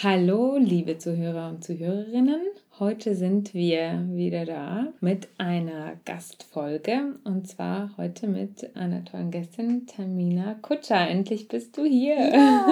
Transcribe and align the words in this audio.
Hallo, 0.00 0.56
liebe 0.56 0.96
Zuhörer 0.96 1.48
und 1.48 1.64
Zuhörerinnen. 1.64 2.40
Heute 2.78 3.16
sind 3.16 3.52
wir 3.52 4.06
wieder 4.12 4.44
da 4.44 4.92
mit 5.00 5.26
einer 5.38 5.94
Gastfolge 6.04 7.16
und 7.24 7.48
zwar 7.48 7.90
heute 7.96 8.28
mit 8.28 8.76
einer 8.76 9.04
tollen 9.04 9.32
Gästin, 9.32 9.88
Tamina 9.88 10.54
Kutscher. 10.62 11.08
Endlich 11.08 11.48
bist 11.48 11.76
du 11.76 11.84
hier. 11.84 12.14
Ja, 12.14 12.64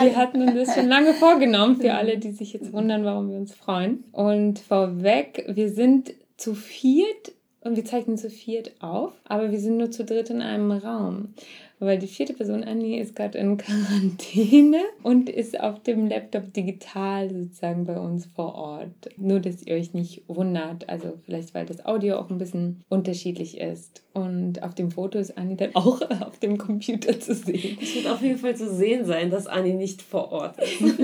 wir 0.00 0.16
hatten 0.16 0.40
uns 0.40 0.54
das 0.54 0.74
schon 0.74 0.88
lange 0.88 1.12
vorgenommen 1.12 1.76
für 1.76 1.92
alle, 1.92 2.16
die 2.16 2.32
sich 2.32 2.54
jetzt 2.54 2.72
wundern, 2.72 3.04
warum 3.04 3.28
wir 3.28 3.36
uns 3.36 3.52
freuen. 3.52 4.04
Und 4.12 4.58
vorweg, 4.58 5.44
wir 5.46 5.68
sind 5.68 6.14
zu 6.38 6.54
viert 6.54 7.32
und 7.60 7.76
wir 7.76 7.84
zeichnen 7.84 8.16
zu 8.16 8.30
viert 8.30 8.72
auf, 8.80 9.12
aber 9.24 9.52
wir 9.52 9.60
sind 9.60 9.76
nur 9.76 9.90
zu 9.90 10.02
dritt 10.02 10.30
in 10.30 10.40
einem 10.40 10.70
Raum 10.72 11.34
weil 11.84 11.98
die 11.98 12.06
vierte 12.06 12.34
Person, 12.34 12.64
Annie, 12.64 13.00
ist 13.00 13.16
gerade 13.16 13.38
in 13.38 13.56
Quarantäne 13.56 14.82
und 15.02 15.28
ist 15.28 15.58
auf 15.58 15.82
dem 15.82 16.08
Laptop 16.08 16.52
digital 16.52 17.30
sozusagen 17.30 17.84
bei 17.84 17.98
uns 17.98 18.26
vor 18.26 18.54
Ort. 18.54 19.10
Nur, 19.16 19.40
dass 19.40 19.62
ihr 19.62 19.74
euch 19.74 19.94
nicht 19.94 20.22
wundert. 20.28 20.88
Also 20.88 21.14
vielleicht, 21.24 21.54
weil 21.54 21.66
das 21.66 21.84
Audio 21.84 22.16
auch 22.16 22.30
ein 22.30 22.38
bisschen 22.38 22.82
unterschiedlich 22.88 23.58
ist. 23.58 24.02
Und 24.12 24.62
auf 24.62 24.74
dem 24.74 24.90
Foto 24.90 25.18
ist 25.18 25.36
Annie 25.36 25.56
dann 25.56 25.74
auch 25.74 26.00
auf 26.20 26.38
dem 26.38 26.58
Computer 26.58 27.18
zu 27.18 27.34
sehen. 27.34 27.78
Es 27.80 27.94
wird 27.94 28.06
auf 28.06 28.22
jeden 28.22 28.38
Fall 28.38 28.56
zu 28.56 28.72
sehen 28.72 29.04
sein, 29.04 29.30
dass 29.30 29.46
Annie 29.46 29.74
nicht 29.74 30.02
vor 30.02 30.32
Ort 30.32 30.58
ist. 30.60 30.80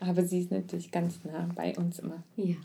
Aber 0.00 0.22
sie 0.22 0.40
ist 0.40 0.50
natürlich 0.50 0.90
ganz 0.90 1.20
nah 1.24 1.48
bei 1.54 1.74
uns 1.76 1.98
immer. 1.98 2.22
Ja. 2.36 2.56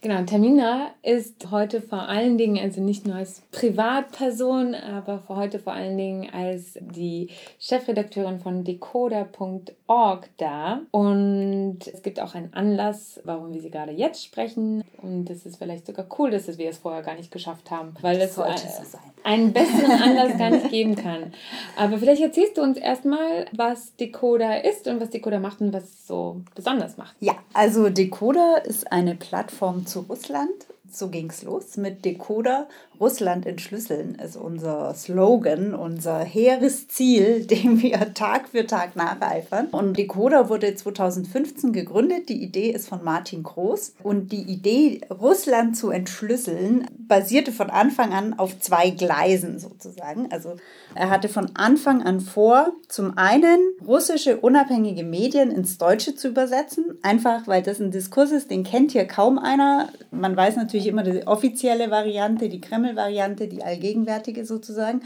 Genau, 0.00 0.22
Tamina 0.22 0.92
ist 1.02 1.50
heute 1.50 1.82
vor 1.82 2.08
allen 2.08 2.38
Dingen, 2.38 2.62
also 2.62 2.80
nicht 2.80 3.04
nur 3.04 3.16
als 3.16 3.42
Privatperson, 3.50 4.76
aber 4.76 5.18
für 5.18 5.34
heute 5.34 5.58
vor 5.58 5.72
allen 5.72 5.98
Dingen 5.98 6.30
als 6.32 6.78
die 6.80 7.30
Chefredakteurin 7.58 8.38
von 8.38 8.62
decoder.org 8.62 10.28
da. 10.36 10.82
Und 10.92 11.78
es 11.92 12.02
gibt 12.04 12.20
auch 12.20 12.36
einen 12.36 12.54
Anlass, 12.54 13.20
warum 13.24 13.52
wir 13.52 13.60
sie 13.60 13.70
gerade 13.70 13.90
jetzt 13.90 14.24
sprechen. 14.24 14.84
Und 15.02 15.30
es 15.30 15.44
ist 15.44 15.56
vielleicht 15.56 15.86
sogar 15.86 16.06
cool, 16.16 16.30
dass 16.30 16.46
wir 16.58 16.70
es 16.70 16.78
vorher 16.78 17.02
gar 17.02 17.16
nicht 17.16 17.32
geschafft 17.32 17.72
haben, 17.72 17.94
weil 18.00 18.20
das, 18.20 18.36
das 18.36 18.92
so 18.92 18.98
einen 19.24 19.52
besseren 19.52 19.90
Anlass 20.02 20.38
gar 20.38 20.50
nicht 20.50 20.70
geben 20.70 20.94
kann. 20.94 21.32
Aber 21.76 21.98
vielleicht 21.98 22.22
erzählst 22.22 22.56
du 22.56 22.62
uns 22.62 22.78
erstmal, 22.78 23.46
was 23.52 23.96
Decoder 23.96 24.64
ist 24.64 24.86
und 24.86 25.00
was 25.00 25.10
Decoder 25.10 25.40
macht 25.40 25.60
und 25.60 25.72
was 25.72 25.84
es 25.84 26.06
so 26.06 26.40
besonders 26.54 26.96
macht. 26.96 27.16
Ja, 27.18 27.34
also 27.52 27.88
Decoder 27.88 28.64
ist 28.64 28.92
eine 28.92 29.16
Plattform 29.16 29.86
zu 29.88 30.00
Russland. 30.00 30.67
So 30.90 31.08
ging 31.08 31.30
es 31.30 31.42
los 31.42 31.76
mit 31.76 32.04
Decoder 32.04 32.66
Russland 33.00 33.46
entschlüsseln 33.46 34.16
ist 34.16 34.36
unser 34.36 34.92
Slogan, 34.94 35.74
unser 35.74 36.18
hehres 36.18 36.88
Ziel, 36.88 37.46
dem 37.46 37.80
wir 37.80 38.14
Tag 38.14 38.48
für 38.48 38.66
Tag 38.66 38.96
nacheifern. 38.96 39.66
Und 39.68 39.96
Decoder 39.96 40.48
wurde 40.48 40.74
2015 40.74 41.72
gegründet. 41.72 42.28
Die 42.28 42.42
Idee 42.42 42.70
ist 42.70 42.88
von 42.88 43.04
Martin 43.04 43.42
Groß. 43.42 43.94
Und 44.02 44.32
die 44.32 44.42
Idee, 44.42 45.00
Russland 45.10 45.76
zu 45.76 45.90
entschlüsseln, 45.90 46.86
basierte 46.98 47.52
von 47.52 47.70
Anfang 47.70 48.12
an 48.12 48.38
auf 48.38 48.58
zwei 48.60 48.90
Gleisen 48.90 49.58
sozusagen. 49.58 50.30
Also 50.32 50.56
er 50.94 51.10
hatte 51.10 51.28
von 51.28 51.54
Anfang 51.54 52.02
an 52.02 52.20
vor, 52.20 52.72
zum 52.88 53.16
einen 53.16 53.58
russische 53.86 54.38
unabhängige 54.38 55.04
Medien 55.04 55.50
ins 55.50 55.78
Deutsche 55.78 56.14
zu 56.14 56.28
übersetzen. 56.28 56.98
Einfach, 57.02 57.46
weil 57.46 57.62
das 57.62 57.78
ein 57.78 57.90
Diskurs 57.90 58.32
ist, 58.32 58.50
den 58.50 58.64
kennt 58.64 58.92
hier 58.92 59.06
kaum 59.06 59.38
einer. 59.38 59.88
Man 60.10 60.36
weiß 60.36 60.56
natürlich 60.56 60.77
immer 60.86 61.02
die 61.02 61.26
offizielle 61.26 61.90
Variante, 61.90 62.48
die 62.48 62.60
Kreml 62.60 62.88
Sammelvariante, 62.88 63.48
die 63.48 63.62
allgegenwärtige 63.62 64.44
sozusagen. 64.44 65.02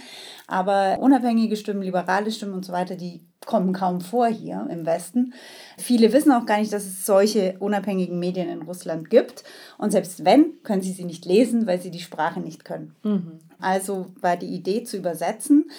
Aber 0.47 0.99
unabhängige 1.01 1.57
Stimmen, 1.57 1.83
liberale 1.83 2.31
Stimmen 2.31 2.55
und 2.55 2.65
so 2.65 2.73
weiter, 2.73 2.97
die 2.97 3.21
kommen 3.45 3.73
kaum 3.73 4.01
vor 4.01 4.29
hier 4.29 4.67
im 4.71 4.87
Westen. 4.87 5.35
Viele 5.77 6.13
wissen 6.13 6.31
auch 6.31 6.47
gar 6.47 6.59
nicht, 6.59 6.73
dass 6.73 6.85
es 6.85 7.05
solche 7.05 7.57
unabhängigen 7.59 8.19
Medien 8.19 8.49
in 8.49 8.63
Russland 8.63 9.11
gibt. 9.11 9.43
Und 9.79 9.91
selbst 9.91 10.25
wenn, 10.25 10.63
können 10.63 10.83
sie 10.83 10.93
sie 10.93 11.05
nicht 11.05 11.25
lesen, 11.25 11.67
weil 11.67 11.81
sie 11.81 11.91
die 11.91 12.01
Sprache 12.01 12.41
nicht 12.41 12.65
können. 12.65 12.95
Mhm. 13.03 13.41
Also 13.59 14.07
war 14.21 14.37
die 14.37 14.55
Idee 14.55 14.85
zu 14.85 14.97
übersetzen. 14.97 15.71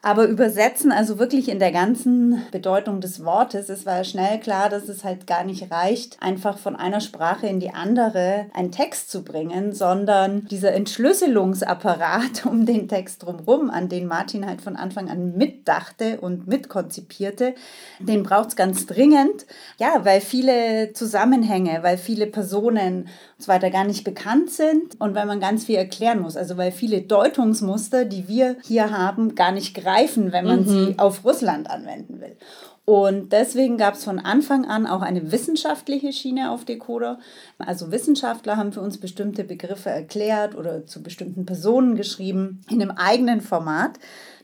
Aber 0.00 0.26
übersetzen, 0.26 0.92
also 0.92 1.18
wirklich 1.18 1.48
in 1.48 1.58
der 1.58 1.72
ganzen 1.72 2.42
Bedeutung 2.52 3.00
des 3.00 3.24
Wortes, 3.24 3.68
es 3.68 3.84
war 3.84 4.04
schnell 4.04 4.38
klar, 4.38 4.68
dass 4.68 4.88
es 4.88 5.02
halt 5.02 5.26
gar 5.26 5.42
nicht 5.42 5.72
reicht, 5.72 6.22
einfach 6.22 6.56
von 6.56 6.76
einer 6.76 7.00
Sprache 7.00 7.48
in 7.48 7.58
die 7.58 7.74
andere 7.74 8.46
einen 8.54 8.70
Text 8.70 9.10
zu 9.10 9.24
bringen, 9.24 9.72
sondern 9.72 10.46
dieser 10.46 10.72
Entschlüsselungsapparat 10.72 12.46
um 12.50 12.64
den 12.64 12.86
Text 12.86 13.24
drumherum, 13.24 13.70
an 13.70 13.88
den 13.88 14.06
Martin 14.06 14.46
halt 14.46 14.60
von 14.60 14.76
Anfang 14.76 15.10
an 15.10 15.36
mitdachte 15.36 16.20
und 16.20 16.46
mitkonzipierte, 16.46 17.56
den 17.98 18.22
braucht 18.22 18.50
es 18.50 18.56
ganz 18.56 18.86
dringend. 18.86 19.46
Ja, 19.80 20.04
weil 20.04 20.20
viele 20.20 20.92
Zusammenhänge, 20.92 21.82
weil 21.82 21.98
viele 21.98 22.28
Personen 22.28 23.08
und 23.38 23.42
so 23.44 23.48
weiter 23.48 23.70
gar 23.70 23.84
nicht 23.84 24.04
bekannt 24.04 24.50
sind 24.50 25.00
und 25.00 25.16
weil 25.16 25.26
man 25.26 25.40
ganz 25.40 25.64
viel 25.64 25.76
erklären 25.76 26.20
muss. 26.20 26.36
Also 26.36 26.56
weil 26.56 26.70
viele 26.70 27.00
Deutungsmuster, 27.00 28.04
die 28.04 28.28
wir 28.28 28.56
hier 28.62 28.96
haben, 28.96 29.34
gar 29.34 29.50
nicht 29.50 29.74
greifen, 29.88 30.32
wenn 30.32 30.44
man 30.44 30.60
mhm. 30.60 30.68
sie 30.68 30.98
auf 30.98 31.24
Russland 31.24 31.70
anwenden 31.70 32.20
will. 32.20 32.36
Und 32.84 33.32
deswegen 33.32 33.76
gab 33.76 33.94
es 33.94 34.04
von 34.04 34.18
Anfang 34.18 34.64
an 34.64 34.86
auch 34.86 35.02
eine 35.02 35.30
wissenschaftliche 35.30 36.10
Schiene 36.10 36.50
auf 36.50 36.64
Decoder. 36.64 37.18
Also 37.58 37.90
Wissenschaftler 37.90 38.56
haben 38.56 38.72
für 38.72 38.80
uns 38.80 38.96
bestimmte 38.96 39.44
Begriffe 39.44 39.90
erklärt 39.90 40.54
oder 40.54 40.86
zu 40.86 41.02
bestimmten 41.02 41.44
Personen 41.44 41.96
geschrieben 41.96 42.62
in 42.70 42.80
einem 42.80 42.92
eigenen 42.92 43.42
Format 43.42 43.98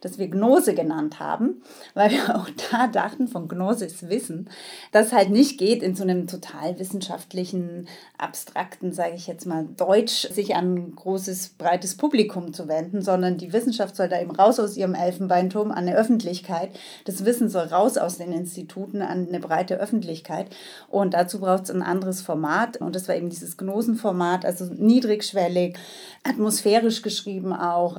das 0.05 0.19
wir 0.19 0.29
Gnose 0.29 0.75
genannt 0.75 1.19
haben, 1.19 1.63
weil 1.95 2.11
wir 2.11 2.37
auch 2.37 2.49
da 2.71 2.87
dachten, 2.87 3.29
von 3.29 3.49
Gnose 3.49 3.87
ist 3.87 4.09
Wissen, 4.09 4.51
das 4.93 5.13
halt 5.13 5.31
nicht 5.31 5.59
geht 5.59 5.83
in 5.83 5.95
so 5.95 6.03
einem 6.03 6.27
total 6.27 6.79
wissenschaftlichen, 6.79 7.89
abstrakten, 8.19 8.93
sage 8.93 9.15
ich 9.17 9.27
jetzt 9.27 9.47
mal, 9.47 9.67
Deutsch, 9.77 10.29
sich 10.31 10.55
an 10.55 10.75
ein 10.75 10.95
großes, 10.95 11.51
breites 11.59 11.97
Publikum 11.97 12.53
zu 12.53 12.69
wenden, 12.69 13.03
sondern 13.03 13.39
die 13.39 13.53
Wissenschaft 13.53 13.97
soll 13.97 14.09
da 14.09 14.21
eben 14.21 14.31
raus 14.31 14.61
aus 14.61 14.77
ihrem 14.77 14.95
Elfenbeinturm 14.95 15.71
an 15.71 15.79
eine 15.79 15.97
Öffentlichkeit. 15.97 16.71
Das 17.05 17.25
Wissen 17.25 17.49
soll 17.49 17.67
raus 17.67 17.97
aus 17.97 18.19
den 18.19 18.33
Instituten 18.33 19.03
an 19.03 19.29
eine 19.29 19.41
breite 19.41 19.77
Öffentlichkeit. 19.77 20.55
Und 20.89 21.15
dazu 21.15 21.41
braucht 21.41 21.65
es 21.65 21.71
ein 21.71 21.83
anderes 21.83 22.23
Format. 22.23 22.77
Und 22.79 22.95
das 22.95 23.09
war 23.09 23.17
eben 23.17 23.31
dieses 23.31 23.57
Gnosenformat, 23.57 24.45
also 24.45 24.67
niedrigschwellig, 24.67 25.77
atmosphärisch 26.23 27.03
geschrieben 27.03 27.53
auch 27.53 27.99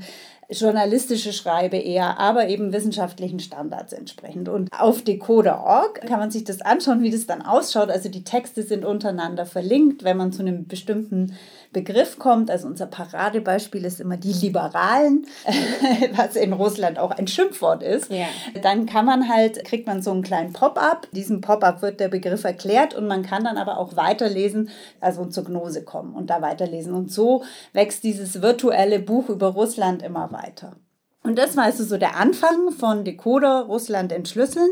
journalistische 0.50 1.34
Schreibe 1.34 1.78
eher, 1.78 2.20
aber 2.20 2.48
eben 2.48 2.74
wissenschaftlichen 2.74 3.40
Standards 3.40 3.94
entsprechend. 3.94 4.50
Und 4.50 4.70
auf 4.78 5.02
decoder.org 5.02 6.02
kann 6.02 6.20
man 6.20 6.32
sich 6.32 6.44
das 6.44 6.62
anschauen, 6.62 7.02
wie 7.02 7.10
das 7.10 7.26
dann 7.26 7.42
ausschaut. 7.42 7.90
Also 7.90 8.10
die 8.10 8.24
Texte 8.24 8.64
sind 8.64 8.86
untereinander 8.86 9.46
verlinkt, 9.46 10.04
wenn 10.04 10.18
man 10.18 10.32
zu 10.32 10.42
einem 10.42 10.68
bestimmten 10.68 11.36
Begriff 11.76 12.18
kommt. 12.18 12.50
Also 12.50 12.68
unser 12.68 12.86
Paradebeispiel 12.86 13.84
ist 13.84 14.00
immer 14.00 14.16
die 14.16 14.32
Liberalen, 14.32 15.28
was 16.16 16.38
in 16.38 16.54
Russland 16.54 16.98
auch 16.98 17.12
ein 17.12 17.28
Schimpfwort 17.28 17.84
ist. 17.84 18.10
Ja. 18.10 18.28
Dann 18.64 18.86
kann 18.86 19.06
man 19.06 19.28
halt, 19.28 19.66
kriegt 19.66 19.86
man 19.86 20.02
so 20.02 20.12
einen 20.12 20.24
kleinen 20.24 20.54
Pop-up. 20.54 21.08
Diesem 21.12 21.42
Pop-up 21.42 21.82
wird 21.82 22.00
der 22.00 22.08
Begriff 22.08 22.46
erklärt 22.46 22.94
und 22.94 23.08
man 23.08 23.24
kann 23.24 23.44
dann 23.44 23.58
aber 23.58 23.78
auch 23.78 23.98
weiterlesen, 23.98 24.70
also 25.02 25.26
zur 25.26 25.44
Gnose 25.44 25.84
kommen 25.84 26.16
und 26.16 26.30
da 26.30 26.42
weiterlesen. 26.42 26.94
Und 26.94 27.12
so 27.12 27.44
wächst 27.74 28.06
dieses 28.06 28.42
virtuelle 28.42 29.00
Buch 29.00 29.28
über 29.28 29.48
Russland 29.48 30.02
immer 30.02 30.32
weiter. 30.32 30.78
Und 31.24 31.38
das 31.38 31.58
war 31.58 31.66
also 31.66 31.84
so 31.84 31.98
der 31.98 32.16
Anfang 32.16 32.72
von 32.72 33.04
Decoder 33.04 33.64
Russland 33.64 34.14
entschlüsseln. 34.14 34.70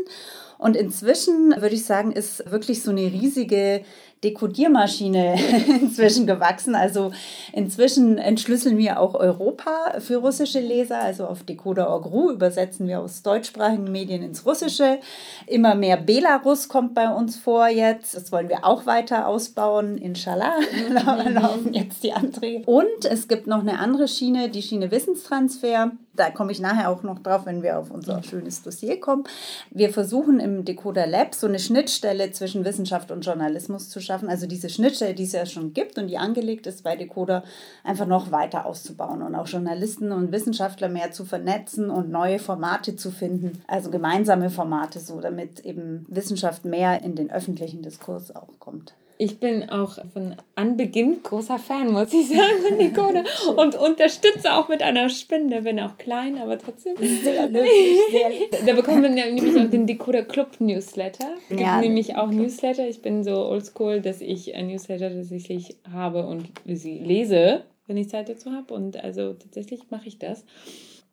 Und 0.56 0.76
inzwischen 0.76 1.50
würde 1.60 1.74
ich 1.74 1.84
sagen, 1.84 2.12
ist 2.12 2.50
wirklich 2.50 2.82
so 2.82 2.92
eine 2.92 3.02
riesige 3.02 3.84
Dekodiermaschine 4.24 5.36
inzwischen 5.80 6.26
gewachsen. 6.26 6.74
Also 6.74 7.12
inzwischen 7.52 8.18
entschlüsseln 8.18 8.78
wir 8.78 8.98
auch 8.98 9.14
Europa 9.14 10.00
für 10.00 10.16
russische 10.16 10.60
Leser. 10.60 11.00
Also 11.00 11.26
auf 11.26 11.42
Decoder.ru 11.42 12.30
übersetzen 12.30 12.88
wir 12.88 13.00
aus 13.00 13.22
deutschsprachigen 13.22 13.92
Medien 13.92 14.22
ins 14.22 14.46
Russische. 14.46 14.98
Immer 15.46 15.74
mehr 15.74 15.96
Belarus 15.96 16.68
kommt 16.68 16.94
bei 16.94 17.08
uns 17.08 17.36
vor 17.36 17.68
jetzt. 17.68 18.16
Das 18.16 18.32
wollen 18.32 18.48
wir 18.48 18.64
auch 18.64 18.86
weiter 18.86 19.28
ausbauen. 19.28 19.98
Inshallah 19.98 20.54
laufen 21.28 21.72
jetzt 21.74 22.02
die 22.02 22.12
Anträge. 22.12 22.64
Und 22.66 23.04
es 23.04 23.28
gibt 23.28 23.46
noch 23.46 23.60
eine 23.60 23.78
andere 23.78 24.08
Schiene, 24.08 24.48
die 24.48 24.62
Schiene 24.62 24.90
Wissenstransfer 24.90 25.92
da 26.16 26.30
komme 26.30 26.52
ich 26.52 26.60
nachher 26.60 26.90
auch 26.90 27.02
noch 27.02 27.18
drauf, 27.18 27.46
wenn 27.46 27.62
wir 27.62 27.78
auf 27.78 27.90
unser 27.90 28.22
schönes 28.22 28.62
Dossier 28.62 29.00
kommen. 29.00 29.24
Wir 29.70 29.90
versuchen 29.90 30.40
im 30.40 30.64
Decoder 30.64 31.06
Lab 31.06 31.34
so 31.34 31.46
eine 31.46 31.58
Schnittstelle 31.58 32.30
zwischen 32.30 32.64
Wissenschaft 32.64 33.10
und 33.10 33.24
Journalismus 33.24 33.90
zu 33.90 34.00
schaffen. 34.00 34.13
Also 34.22 34.46
diese 34.46 34.68
Schnittstelle, 34.68 35.14
die 35.14 35.24
es 35.24 35.32
ja 35.32 35.46
schon 35.46 35.72
gibt 35.72 35.98
und 35.98 36.08
die 36.08 36.18
angelegt 36.18 36.66
ist 36.66 36.84
bei 36.84 36.96
Decoder, 36.96 37.42
einfach 37.82 38.06
noch 38.06 38.30
weiter 38.30 38.66
auszubauen 38.66 39.22
und 39.22 39.34
auch 39.34 39.46
Journalisten 39.46 40.12
und 40.12 40.32
Wissenschaftler 40.32 40.88
mehr 40.88 41.10
zu 41.10 41.24
vernetzen 41.24 41.90
und 41.90 42.10
neue 42.10 42.38
Formate 42.38 42.96
zu 42.96 43.10
finden. 43.10 43.62
Also 43.66 43.90
gemeinsame 43.90 44.50
Formate, 44.50 45.00
so 45.00 45.20
damit 45.20 45.60
eben 45.60 46.06
Wissenschaft 46.08 46.64
mehr 46.64 47.02
in 47.02 47.14
den 47.14 47.30
öffentlichen 47.30 47.82
Diskurs 47.82 48.34
auch 48.34 48.48
kommt. 48.58 48.94
Ich 49.16 49.38
bin 49.38 49.70
auch 49.70 49.98
von 50.12 50.34
Anbeginn 50.56 51.22
großer 51.22 51.58
Fan, 51.58 51.92
muss 51.92 52.12
ich 52.12 52.28
sagen, 52.28 52.62
von 52.66 52.76
Nicole. 52.78 53.24
Und 53.56 53.76
unterstütze 53.76 54.52
auch 54.52 54.68
mit 54.68 54.82
einer 54.82 55.08
Spende. 55.08 55.62
Bin 55.62 55.78
auch 55.78 55.96
klein, 55.98 56.38
aber 56.38 56.58
trotzdem. 56.58 56.96
Sehr 56.96 57.48
lustig. 57.48 57.98
Sehr 58.10 58.66
da 58.66 58.72
bekommen 58.72 59.02
wir 59.02 59.10
nämlich 59.10 59.56
auch 59.56 59.70
den 59.70 59.86
Decoder 59.86 60.24
Club 60.24 60.60
Newsletter. 60.60 61.28
Es 61.42 61.48
gibt 61.48 61.60
ja, 61.60 61.80
nämlich 61.80 62.16
auch 62.16 62.30
Newsletter. 62.30 62.88
Ich 62.88 63.02
bin 63.02 63.22
so 63.22 63.36
oldschool, 63.46 64.00
dass 64.00 64.20
ich 64.20 64.54
ein 64.54 64.66
Newsletter 64.66 65.10
tatsächlich 65.10 65.76
habe 65.90 66.26
und 66.26 66.48
sie 66.66 66.98
lese, 66.98 67.62
wenn 67.86 67.96
ich 67.96 68.08
Zeit 68.08 68.28
dazu 68.28 68.50
habe. 68.50 68.74
Und 68.74 69.02
also 69.02 69.34
tatsächlich 69.34 69.90
mache 69.90 70.08
ich 70.08 70.18
das. 70.18 70.44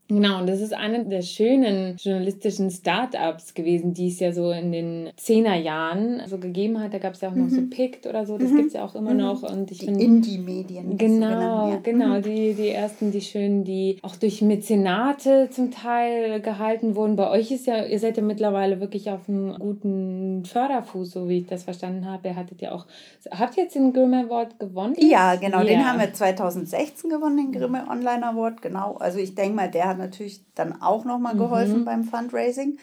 Genau, 0.07 0.39
und 0.39 0.47
das 0.49 0.59
ist 0.59 0.73
eine 0.73 1.05
der 1.05 1.21
schönen 1.21 1.95
journalistischen 1.95 2.69
Startups 2.69 3.53
gewesen, 3.53 3.93
die 3.93 4.09
es 4.09 4.19
ja 4.19 4.33
so 4.33 4.51
in 4.51 4.73
den 4.73 5.09
Zehnerjahren 5.15 6.21
so 6.27 6.37
gegeben 6.37 6.81
hat. 6.81 6.93
Da 6.93 6.97
gab 6.97 7.13
es 7.13 7.21
ja 7.21 7.29
auch 7.29 7.35
noch 7.35 7.45
mhm. 7.45 7.49
so 7.49 7.61
PICT 7.69 8.07
oder 8.07 8.25
so, 8.25 8.37
das 8.37 8.49
mhm. 8.49 8.57
gibt 8.57 8.67
es 8.67 8.73
ja 8.73 8.83
auch 8.83 8.93
immer 8.95 9.13
mhm. 9.13 9.19
noch. 9.19 9.43
Und 9.43 9.71
ich 9.71 9.79
die 9.79 9.85
Indie-Medien. 9.85 10.97
Genau, 10.97 11.71
so 11.71 11.79
genau, 11.81 12.17
mhm. 12.17 12.21
die, 12.23 12.53
die 12.55 12.69
ersten, 12.69 13.11
die 13.11 13.21
schönen, 13.21 13.63
die 13.63 13.99
auch 14.01 14.17
durch 14.17 14.41
Mäzenate 14.41 15.49
zum 15.49 15.71
Teil 15.71 16.41
gehalten 16.41 16.95
wurden. 16.95 17.15
Bei 17.15 17.29
euch 17.29 17.49
ist 17.51 17.67
ja, 17.67 17.85
ihr 17.85 17.99
seid 17.99 18.17
ja 18.17 18.23
mittlerweile 18.23 18.81
wirklich 18.81 19.09
auf 19.09 19.29
einem 19.29 19.55
guten 19.59 20.43
Förderfuß, 20.43 21.09
so 21.11 21.29
wie 21.29 21.37
ich 21.39 21.47
das 21.47 21.63
verstanden 21.63 22.05
habe. 22.05 22.27
Ihr 22.27 22.35
hattet 22.35 22.61
ja 22.61 22.73
auch, 22.73 22.85
habt 23.31 23.55
ihr 23.55 23.63
jetzt 23.63 23.75
den 23.75 23.93
Grimme 23.93 24.25
Award 24.25 24.59
gewonnen? 24.59 24.95
Ja, 24.97 25.35
genau, 25.35 25.59
yeah. 25.59 25.67
den 25.67 25.85
haben 25.85 25.99
wir 26.01 26.13
2016 26.13 27.09
gewonnen, 27.09 27.37
den 27.37 27.51
Grimme 27.53 27.85
Online 27.89 28.27
Award, 28.27 28.61
genau. 28.61 28.97
Also 28.99 29.19
ich 29.19 29.35
denke 29.35 29.55
mal, 29.55 29.71
der 29.71 29.90
hat 29.91 29.97
natürlich 29.97 30.43
dann 30.55 30.81
auch 30.81 31.05
nochmal 31.05 31.35
geholfen 31.35 31.81
mhm. 31.81 31.85
beim 31.85 32.03
Fundraising. 32.03 32.77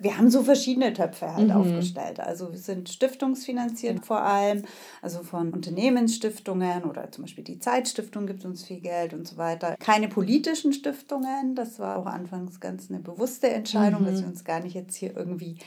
Wir 0.00 0.18
haben 0.18 0.30
so 0.30 0.42
verschiedene 0.42 0.92
Töpfe 0.92 1.34
halt 1.34 1.48
mhm. 1.48 1.54
aufgestellt. 1.54 2.18
Also 2.18 2.50
wir 2.50 2.58
sind 2.58 2.88
stiftungsfinanziert 2.88 4.04
vor 4.04 4.22
allem, 4.22 4.64
also 5.00 5.22
von 5.22 5.52
Unternehmensstiftungen 5.52 6.84
oder 6.84 7.12
zum 7.12 7.24
Beispiel 7.24 7.44
die 7.44 7.60
Zeitstiftung 7.60 8.26
gibt 8.26 8.44
uns 8.44 8.64
viel 8.64 8.80
Geld 8.80 9.12
und 9.12 9.28
so 9.28 9.36
weiter. 9.36 9.76
Keine 9.78 10.08
politischen 10.08 10.72
Stiftungen, 10.72 11.54
das 11.54 11.78
war 11.78 11.98
auch 11.98 12.06
anfangs 12.06 12.58
ganz 12.58 12.90
eine 12.90 13.00
bewusste 13.00 13.50
Entscheidung, 13.50 14.02
mhm. 14.02 14.06
dass 14.06 14.20
wir 14.22 14.28
uns 14.28 14.44
gar 14.44 14.60
nicht 14.60 14.74
jetzt 14.74 14.96
hier 14.96 15.16
irgendwie 15.16 15.58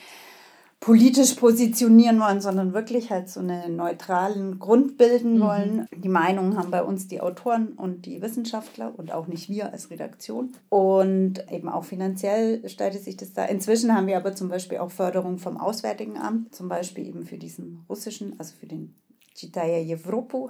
politisch 0.85 1.33
positionieren 1.33 2.19
wollen, 2.19 2.41
sondern 2.41 2.75
wirklich 2.75 3.09
halt 3.09 3.27
so 3.27 3.39
einen 3.39 3.75
neutralen 3.75 4.59
Grund 4.59 4.99
bilden 4.99 5.37
mhm. 5.37 5.41
wollen. 5.41 5.87
Die 5.95 6.09
Meinungen 6.09 6.59
haben 6.59 6.69
bei 6.69 6.83
uns 6.83 7.07
die 7.07 7.21
Autoren 7.21 7.69
und 7.69 8.05
die 8.05 8.21
Wissenschaftler 8.21 8.93
und 8.95 9.11
auch 9.11 9.25
nicht 9.25 9.49
wir 9.49 9.73
als 9.73 9.89
Redaktion. 9.89 10.51
Und 10.69 11.43
eben 11.51 11.69
auch 11.69 11.85
finanziell 11.85 12.69
stellte 12.69 12.99
sich 12.99 13.17
das 13.17 13.33
da. 13.33 13.45
Inzwischen 13.45 13.95
haben 13.95 14.05
wir 14.05 14.15
aber 14.15 14.35
zum 14.35 14.47
Beispiel 14.47 14.77
auch 14.77 14.91
Förderung 14.91 15.39
vom 15.39 15.57
Auswärtigen 15.57 16.17
Amt, 16.17 16.53
zum 16.53 16.69
Beispiel 16.69 17.07
eben 17.07 17.25
für 17.25 17.39
diesen 17.39 17.83
russischen, 17.89 18.35
also 18.37 18.53
für 18.59 18.67
den 18.67 18.93
Chitaya 19.35 19.79
Evropu 19.79 20.49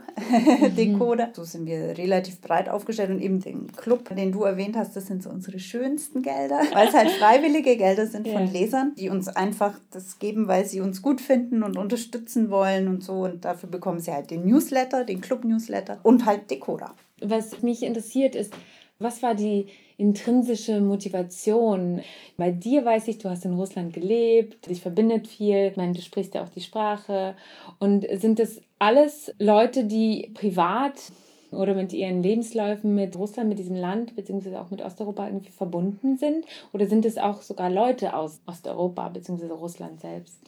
Decoder. 0.78 1.26
Mhm. 1.26 1.34
So 1.34 1.44
sind 1.44 1.66
wir 1.66 1.98
relativ 1.98 2.40
breit 2.40 2.70
aufgestellt 2.70 3.10
und 3.10 3.22
eben 3.22 3.40
den 3.40 3.72
Club, 3.72 4.16
den 4.16 4.32
du 4.32 4.44
erwähnt 4.44 4.76
hast, 4.76 4.96
das 4.96 5.08
sind 5.08 5.24
so 5.24 5.30
unsere 5.30 5.60
schönsten 5.60 6.22
Gelder, 6.22 6.62
weil 6.74 6.88
es 6.88 6.94
halt 6.94 7.10
freiwillige 7.12 7.78
Gelder 7.78 8.06
sind 8.06 8.28
von 8.28 8.52
Lesern, 8.52 8.94
die 8.98 9.10
uns 9.10 9.28
einfach 9.28 9.80
das 9.92 10.20
geben, 10.20 10.48
weil 10.48 10.66
sie 10.66 10.82
uns 10.82 11.02
gut 11.02 11.20
finden 11.20 11.64
und 11.64 11.78
unterstützen 11.78 12.50
wollen 12.50 12.88
und 12.88 13.04
so 13.04 13.24
und 13.24 13.44
dafür 13.44 13.70
bekommen 13.70 14.00
sie 14.00 14.12
halt 14.12 14.30
den 14.30 14.46
Newsletter, 14.46 15.04
den 15.04 15.22
Club 15.22 15.44
Newsletter 15.44 16.00
und 16.04 16.26
halt 16.26 16.52
Decoder. 16.52 16.94
Was 17.22 17.62
mich 17.64 17.82
interessiert 17.82 18.36
ist, 18.36 18.54
was 19.00 19.22
war 19.22 19.36
die 19.36 19.68
intrinsische 19.98 20.80
Motivation? 20.80 22.02
Bei 22.38 22.52
dir 22.52 22.86
weiß 22.86 23.08
ich, 23.10 23.18
du 23.18 23.30
hast 23.30 23.46
in 23.46 23.54
Russland 23.54 23.94
gelebt, 23.94 24.70
dich 24.70 24.82
verbindet 24.82 25.28
viel, 25.28 25.68
ich 25.72 25.78
meine, 25.78 25.94
du 25.94 26.02
sprichst 26.02 26.34
ja 26.34 26.44
auch 26.44 26.50
die 26.50 26.62
Sprache. 26.62 27.36
Und 27.80 28.06
sind 28.20 28.40
das 28.40 28.62
alles 28.80 29.34
Leute, 29.40 29.86
die 29.86 30.32
privat 30.34 31.12
oder 31.52 31.74
mit 31.74 31.94
ihren 31.94 32.22
Lebensläufen 32.22 32.96
mit 32.96 33.16
Russland, 33.18 33.50
mit 33.50 33.60
diesem 33.60 33.76
Land, 33.76 34.16
beziehungsweise 34.16 34.60
auch 34.60 34.72
mit 34.72 34.82
Osteuropa 34.82 35.28
irgendwie 35.28 35.52
verbunden 35.52 36.18
sind? 36.18 36.46
Oder 36.74 36.88
sind 36.88 37.06
es 37.06 37.18
auch 37.18 37.42
sogar 37.42 37.70
Leute 37.70 38.16
aus 38.16 38.42
Osteuropa, 38.46 39.10
beziehungsweise 39.10 39.54
Russland 39.54 40.02
selbst? 40.02 40.40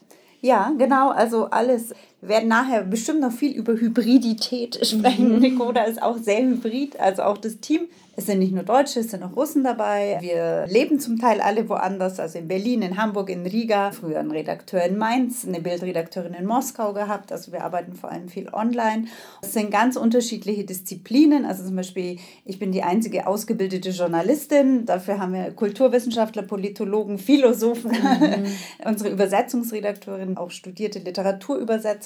Ja, 0.41 0.71
genau, 0.77 1.09
also 1.09 1.45
alles. 1.45 1.93
Wir 2.21 2.29
werden 2.29 2.49
nachher 2.49 2.83
bestimmt 2.83 3.21
noch 3.21 3.31
viel 3.31 3.51
über 3.55 3.73
Hybridität 3.73 4.79
sprechen. 4.85 5.35
Mhm. 5.35 5.39
Nicoda 5.39 5.83
ist 5.83 6.01
auch 6.01 6.17
sehr 6.17 6.41
hybrid, 6.41 6.99
also 6.99 7.23
auch 7.23 7.37
das 7.37 7.59
Team 7.59 7.87
es 8.19 8.25
sind 8.25 8.39
nicht 8.39 8.51
nur 8.51 8.63
Deutsche, 8.63 9.01
es 9.01 9.11
sind 9.11 9.21
auch 9.21 9.35
Russen 9.35 9.63
dabei. 9.63 10.17
Wir 10.21 10.65
leben 10.67 10.99
zum 10.99 11.19
Teil 11.19 11.39
alle 11.39 11.69
woanders, 11.69 12.19
also 12.19 12.39
in 12.39 12.47
Berlin, 12.47 12.81
in 12.81 12.97
Hamburg, 12.97 13.29
in 13.29 13.45
Riga. 13.45 13.91
Früher 13.91 14.17
ein 14.17 14.31
Redakteur 14.31 14.81
in 14.81 14.97
Mainz, 14.97 15.45
eine 15.45 15.61
Bildredakteurin 15.61 16.33
in 16.33 16.47
Moskau 16.47 16.93
gehabt. 16.93 17.31
Also 17.31 17.51
wir 17.51 17.63
arbeiten 17.63 17.93
vor 17.93 18.11
allem 18.11 18.27
viel 18.27 18.49
online. 18.51 19.05
Es 19.43 19.53
sind 19.53 19.69
ganz 19.69 19.97
unterschiedliche 19.97 20.63
Disziplinen. 20.63 21.45
Also 21.45 21.63
zum 21.63 21.75
Beispiel, 21.75 22.17
ich 22.43 22.57
bin 22.57 22.71
die 22.71 22.81
einzige 22.81 23.27
ausgebildete 23.27 23.89
Journalistin. 23.89 24.87
Dafür 24.87 25.19
haben 25.19 25.33
wir 25.33 25.51
Kulturwissenschaftler, 25.51 26.41
Politologen, 26.41 27.19
Philosophen. 27.19 27.91
Mhm. 27.91 28.45
Unsere 28.83 29.11
Übersetzungsredakteurin 29.11 30.37
auch 30.37 30.49
studierte 30.49 31.01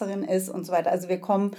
Literaturübersetzerin 0.02 0.24
ist 0.24 0.50
und 0.50 0.66
so 0.66 0.72
weiter. 0.72 0.92
Also 0.92 1.10
wir 1.10 1.20
kommen 1.20 1.52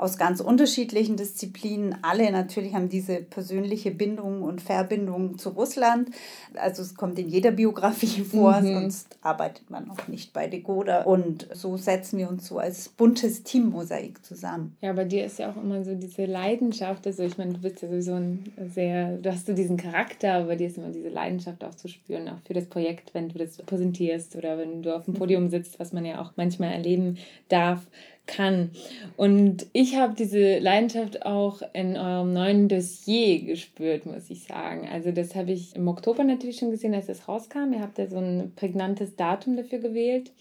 aus 0.00 0.16
ganz 0.16 0.40
unterschiedlichen 0.40 1.16
Disziplinen. 1.16 1.96
Alle 2.02 2.30
natürlich 2.32 2.74
haben 2.74 2.88
diese 2.88 3.16
persönliche 3.16 3.90
Bindung 3.90 4.42
und 4.42 4.62
Verbindung 4.62 5.36
zu 5.36 5.50
Russland. 5.50 6.08
Also 6.54 6.82
es 6.82 6.94
kommt 6.94 7.18
in 7.18 7.28
jeder 7.28 7.50
Biografie 7.50 8.22
vor, 8.24 8.60
mhm. 8.60 8.74
sonst 8.74 9.18
arbeitet 9.20 9.68
man 9.68 9.90
auch 9.90 10.08
nicht 10.08 10.32
bei 10.32 10.46
Decoder. 10.46 11.06
Und 11.06 11.48
so 11.52 11.76
setzen 11.76 12.18
wir 12.18 12.30
uns 12.30 12.46
so 12.46 12.58
als 12.58 12.88
buntes 12.88 13.42
Teammosaik 13.42 14.24
zusammen. 14.24 14.74
Ja, 14.80 14.94
bei 14.94 15.04
dir 15.04 15.26
ist 15.26 15.38
ja 15.38 15.50
auch 15.50 15.62
immer 15.62 15.84
so 15.84 15.94
diese 15.94 16.24
Leidenschaft. 16.24 17.06
Also 17.06 17.22
ich 17.22 17.36
meine, 17.36 17.52
du 17.52 17.58
bist 17.58 17.82
ja 17.82 17.88
sowieso 17.88 18.14
ein 18.14 18.52
sehr, 18.72 19.18
du 19.18 19.30
hast 19.30 19.46
so 19.46 19.52
diesen 19.52 19.76
Charakter, 19.76 20.34
aber 20.34 20.46
bei 20.46 20.56
dir 20.56 20.68
ist 20.68 20.78
immer 20.78 20.88
diese 20.88 21.10
Leidenschaft 21.10 21.62
auch 21.62 21.74
zu 21.74 21.88
spüren, 21.88 22.28
auch 22.28 22.40
für 22.46 22.54
das 22.54 22.64
Projekt, 22.64 23.12
wenn 23.12 23.28
du 23.28 23.38
das 23.38 23.58
präsentierst 23.58 24.34
oder 24.34 24.56
wenn 24.56 24.82
du 24.82 24.96
auf 24.96 25.04
dem 25.04 25.14
Podium 25.14 25.50
sitzt, 25.50 25.78
was 25.78 25.92
man 25.92 26.06
ja 26.06 26.22
auch 26.22 26.32
manchmal 26.36 26.72
erleben 26.72 27.18
darf 27.48 27.86
kann. 28.30 28.70
Und 29.16 29.66
ich 29.72 29.96
habe 29.96 30.14
diese 30.16 30.58
Leidenschaft 30.58 31.26
auch 31.26 31.62
in 31.72 31.96
eurem 31.96 32.32
neuen 32.32 32.68
Dossier 32.68 33.40
gespürt, 33.42 34.06
muss 34.06 34.30
ich 34.30 34.44
sagen. 34.44 34.88
Also 34.90 35.12
das 35.12 35.34
habe 35.34 35.52
ich 35.52 35.76
im 35.76 35.88
Oktober 35.88 36.24
natürlich 36.24 36.58
schon 36.58 36.70
gesehen, 36.70 36.94
als 36.94 37.08
es 37.08 37.28
rauskam. 37.28 37.72
Ihr 37.72 37.80
habt 37.80 37.98
ja 37.98 38.06
so 38.06 38.18
ein 38.18 38.52
prägnantes 38.56 39.16
Datum 39.16 39.56
dafür 39.56 39.80
gewählt. 39.80 40.32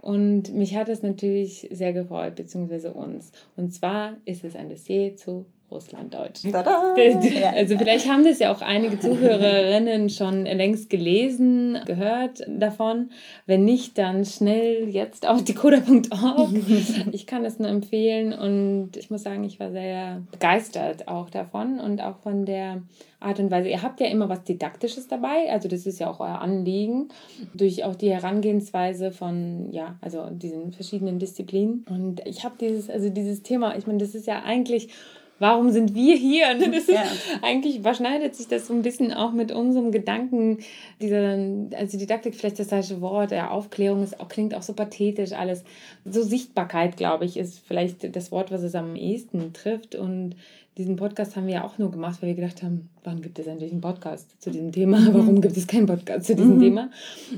Und 0.00 0.54
mich 0.54 0.76
hat 0.76 0.88
es 0.88 1.02
natürlich 1.02 1.68
sehr 1.72 1.92
gefreut, 1.92 2.36
beziehungsweise 2.36 2.92
uns. 2.92 3.32
Und 3.56 3.74
zwar 3.74 4.16
ist 4.24 4.44
es 4.44 4.54
ein 4.54 4.68
Dossier 4.68 5.16
zu 5.16 5.46
Russlanddeutsch. 5.70 6.44
Also 7.56 7.78
vielleicht 7.78 8.08
haben 8.08 8.24
das 8.24 8.38
ja 8.38 8.52
auch 8.52 8.60
einige 8.60 8.98
Zuhörerinnen 8.98 10.10
schon 10.10 10.44
längst 10.44 10.90
gelesen, 10.90 11.78
gehört 11.86 12.44
davon. 12.48 13.10
Wenn 13.46 13.64
nicht, 13.64 13.98
dann 13.98 14.24
schnell 14.24 14.88
jetzt 14.88 15.26
auf 15.26 15.42
decoder.org. 15.42 16.50
Ich 17.12 17.26
kann 17.26 17.44
es 17.44 17.58
nur 17.58 17.68
empfehlen 17.68 18.32
und 18.32 18.96
ich 18.96 19.10
muss 19.10 19.22
sagen, 19.22 19.44
ich 19.44 19.58
war 19.58 19.70
sehr 19.70 20.22
begeistert 20.30 21.08
auch 21.08 21.30
davon 21.30 21.80
und 21.80 22.00
auch 22.00 22.18
von 22.18 22.44
der 22.44 22.82
Art 23.20 23.38
und 23.40 23.50
Weise. 23.50 23.68
Ihr 23.68 23.82
habt 23.82 24.00
ja 24.00 24.06
immer 24.06 24.28
was 24.28 24.44
Didaktisches 24.44 25.08
dabei, 25.08 25.50
also 25.50 25.68
das 25.68 25.86
ist 25.86 25.98
ja 25.98 26.10
auch 26.10 26.20
euer 26.20 26.40
Anliegen, 26.40 27.08
durch 27.54 27.84
auch 27.84 27.94
die 27.94 28.10
Herangehensweise 28.10 29.10
von, 29.10 29.72
ja, 29.72 29.96
also 30.00 30.28
diesen 30.30 30.72
verschiedenen 30.72 31.18
Disziplinen. 31.18 31.84
Und 31.88 32.26
ich 32.26 32.44
habe 32.44 32.56
dieses, 32.60 32.90
also 32.90 33.08
dieses 33.08 33.42
Thema, 33.42 33.76
ich 33.76 33.86
meine, 33.86 33.98
das 33.98 34.14
ist 34.14 34.26
ja 34.26 34.42
eigentlich 34.42 34.90
warum 35.38 35.70
sind 35.70 35.94
wir 35.94 36.16
hier? 36.16 36.48
Und 36.50 36.60
das 36.74 36.84
ist, 36.84 36.90
ja. 36.90 37.04
Eigentlich 37.42 37.78
überschneidet 37.78 38.34
sich 38.34 38.48
das 38.48 38.66
so 38.66 38.74
ein 38.74 38.82
bisschen 38.82 39.12
auch 39.12 39.32
mit 39.32 39.52
unserem 39.52 39.92
Gedanken, 39.92 40.58
dieser, 41.00 41.38
also 41.76 41.98
Didaktik 41.98 42.34
vielleicht 42.34 42.58
das 42.58 42.68
falsche 42.68 43.00
Wort, 43.00 43.30
der 43.30 43.50
Aufklärung 43.50 44.02
ist 44.02 44.20
auch, 44.20 44.28
klingt 44.28 44.54
auch 44.54 44.62
so 44.62 44.72
pathetisch 44.72 45.32
alles. 45.32 45.64
So 46.04 46.22
Sichtbarkeit, 46.22 46.96
glaube 46.96 47.24
ich, 47.24 47.36
ist 47.36 47.60
vielleicht 47.66 48.14
das 48.14 48.32
Wort, 48.32 48.50
was 48.50 48.62
es 48.62 48.74
am 48.74 48.96
ehesten 48.96 49.52
trifft. 49.52 49.94
Und 49.94 50.36
diesen 50.78 50.96
Podcast 50.96 51.36
haben 51.36 51.46
wir 51.46 51.54
ja 51.54 51.64
auch 51.64 51.78
nur 51.78 51.90
gemacht, 51.90 52.20
weil 52.20 52.28
wir 52.28 52.36
gedacht 52.36 52.62
haben, 52.62 52.90
wann 53.02 53.22
gibt 53.22 53.38
es 53.38 53.46
endlich 53.46 53.72
einen 53.72 53.80
Podcast 53.80 54.40
zu 54.42 54.50
diesem 54.50 54.72
Thema? 54.72 54.98
Mhm. 55.06 55.14
Warum 55.14 55.40
gibt 55.40 55.56
es 55.56 55.66
keinen 55.66 55.86
Podcast 55.86 56.26
zu 56.26 56.34
diesem 56.34 56.56
mhm. 56.56 56.60
Thema? 56.60 56.90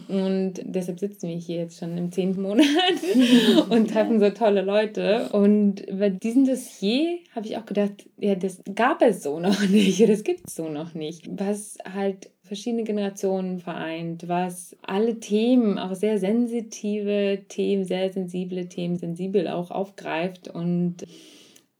Und 0.08 0.54
deshalb 0.64 0.98
sitzen 0.98 1.28
wir 1.28 1.36
hier 1.36 1.58
jetzt 1.58 1.78
schon 1.78 1.96
im 1.98 2.10
zehnten 2.10 2.42
Monat 2.42 2.66
und 3.68 3.90
treffen 3.90 4.20
so 4.20 4.30
tolle 4.30 4.62
Leute. 4.62 5.28
Und 5.32 5.84
bei 5.86 6.08
diesem 6.10 6.46
Dossier 6.46 7.18
habe 7.34 7.46
ich 7.46 7.56
auch 7.56 7.66
gedacht, 7.66 8.08
ja, 8.16 8.34
das 8.34 8.62
gab 8.74 9.02
es 9.02 9.22
so 9.22 9.38
noch 9.38 9.60
nicht, 9.68 10.08
das 10.08 10.24
gibt 10.24 10.48
es 10.48 10.54
so 10.54 10.68
noch 10.68 10.94
nicht. 10.94 11.28
Was 11.30 11.78
halt 11.84 12.30
verschiedene 12.42 12.84
Generationen 12.84 13.60
vereint, 13.60 14.26
was 14.26 14.76
alle 14.82 15.20
Themen, 15.20 15.78
auch 15.78 15.94
sehr 15.94 16.18
sensitive 16.18 17.40
Themen, 17.48 17.84
sehr 17.84 18.10
sensible 18.10 18.68
Themen, 18.68 18.96
sensibel 18.96 19.46
auch 19.48 19.70
aufgreift 19.70 20.48
und 20.48 21.04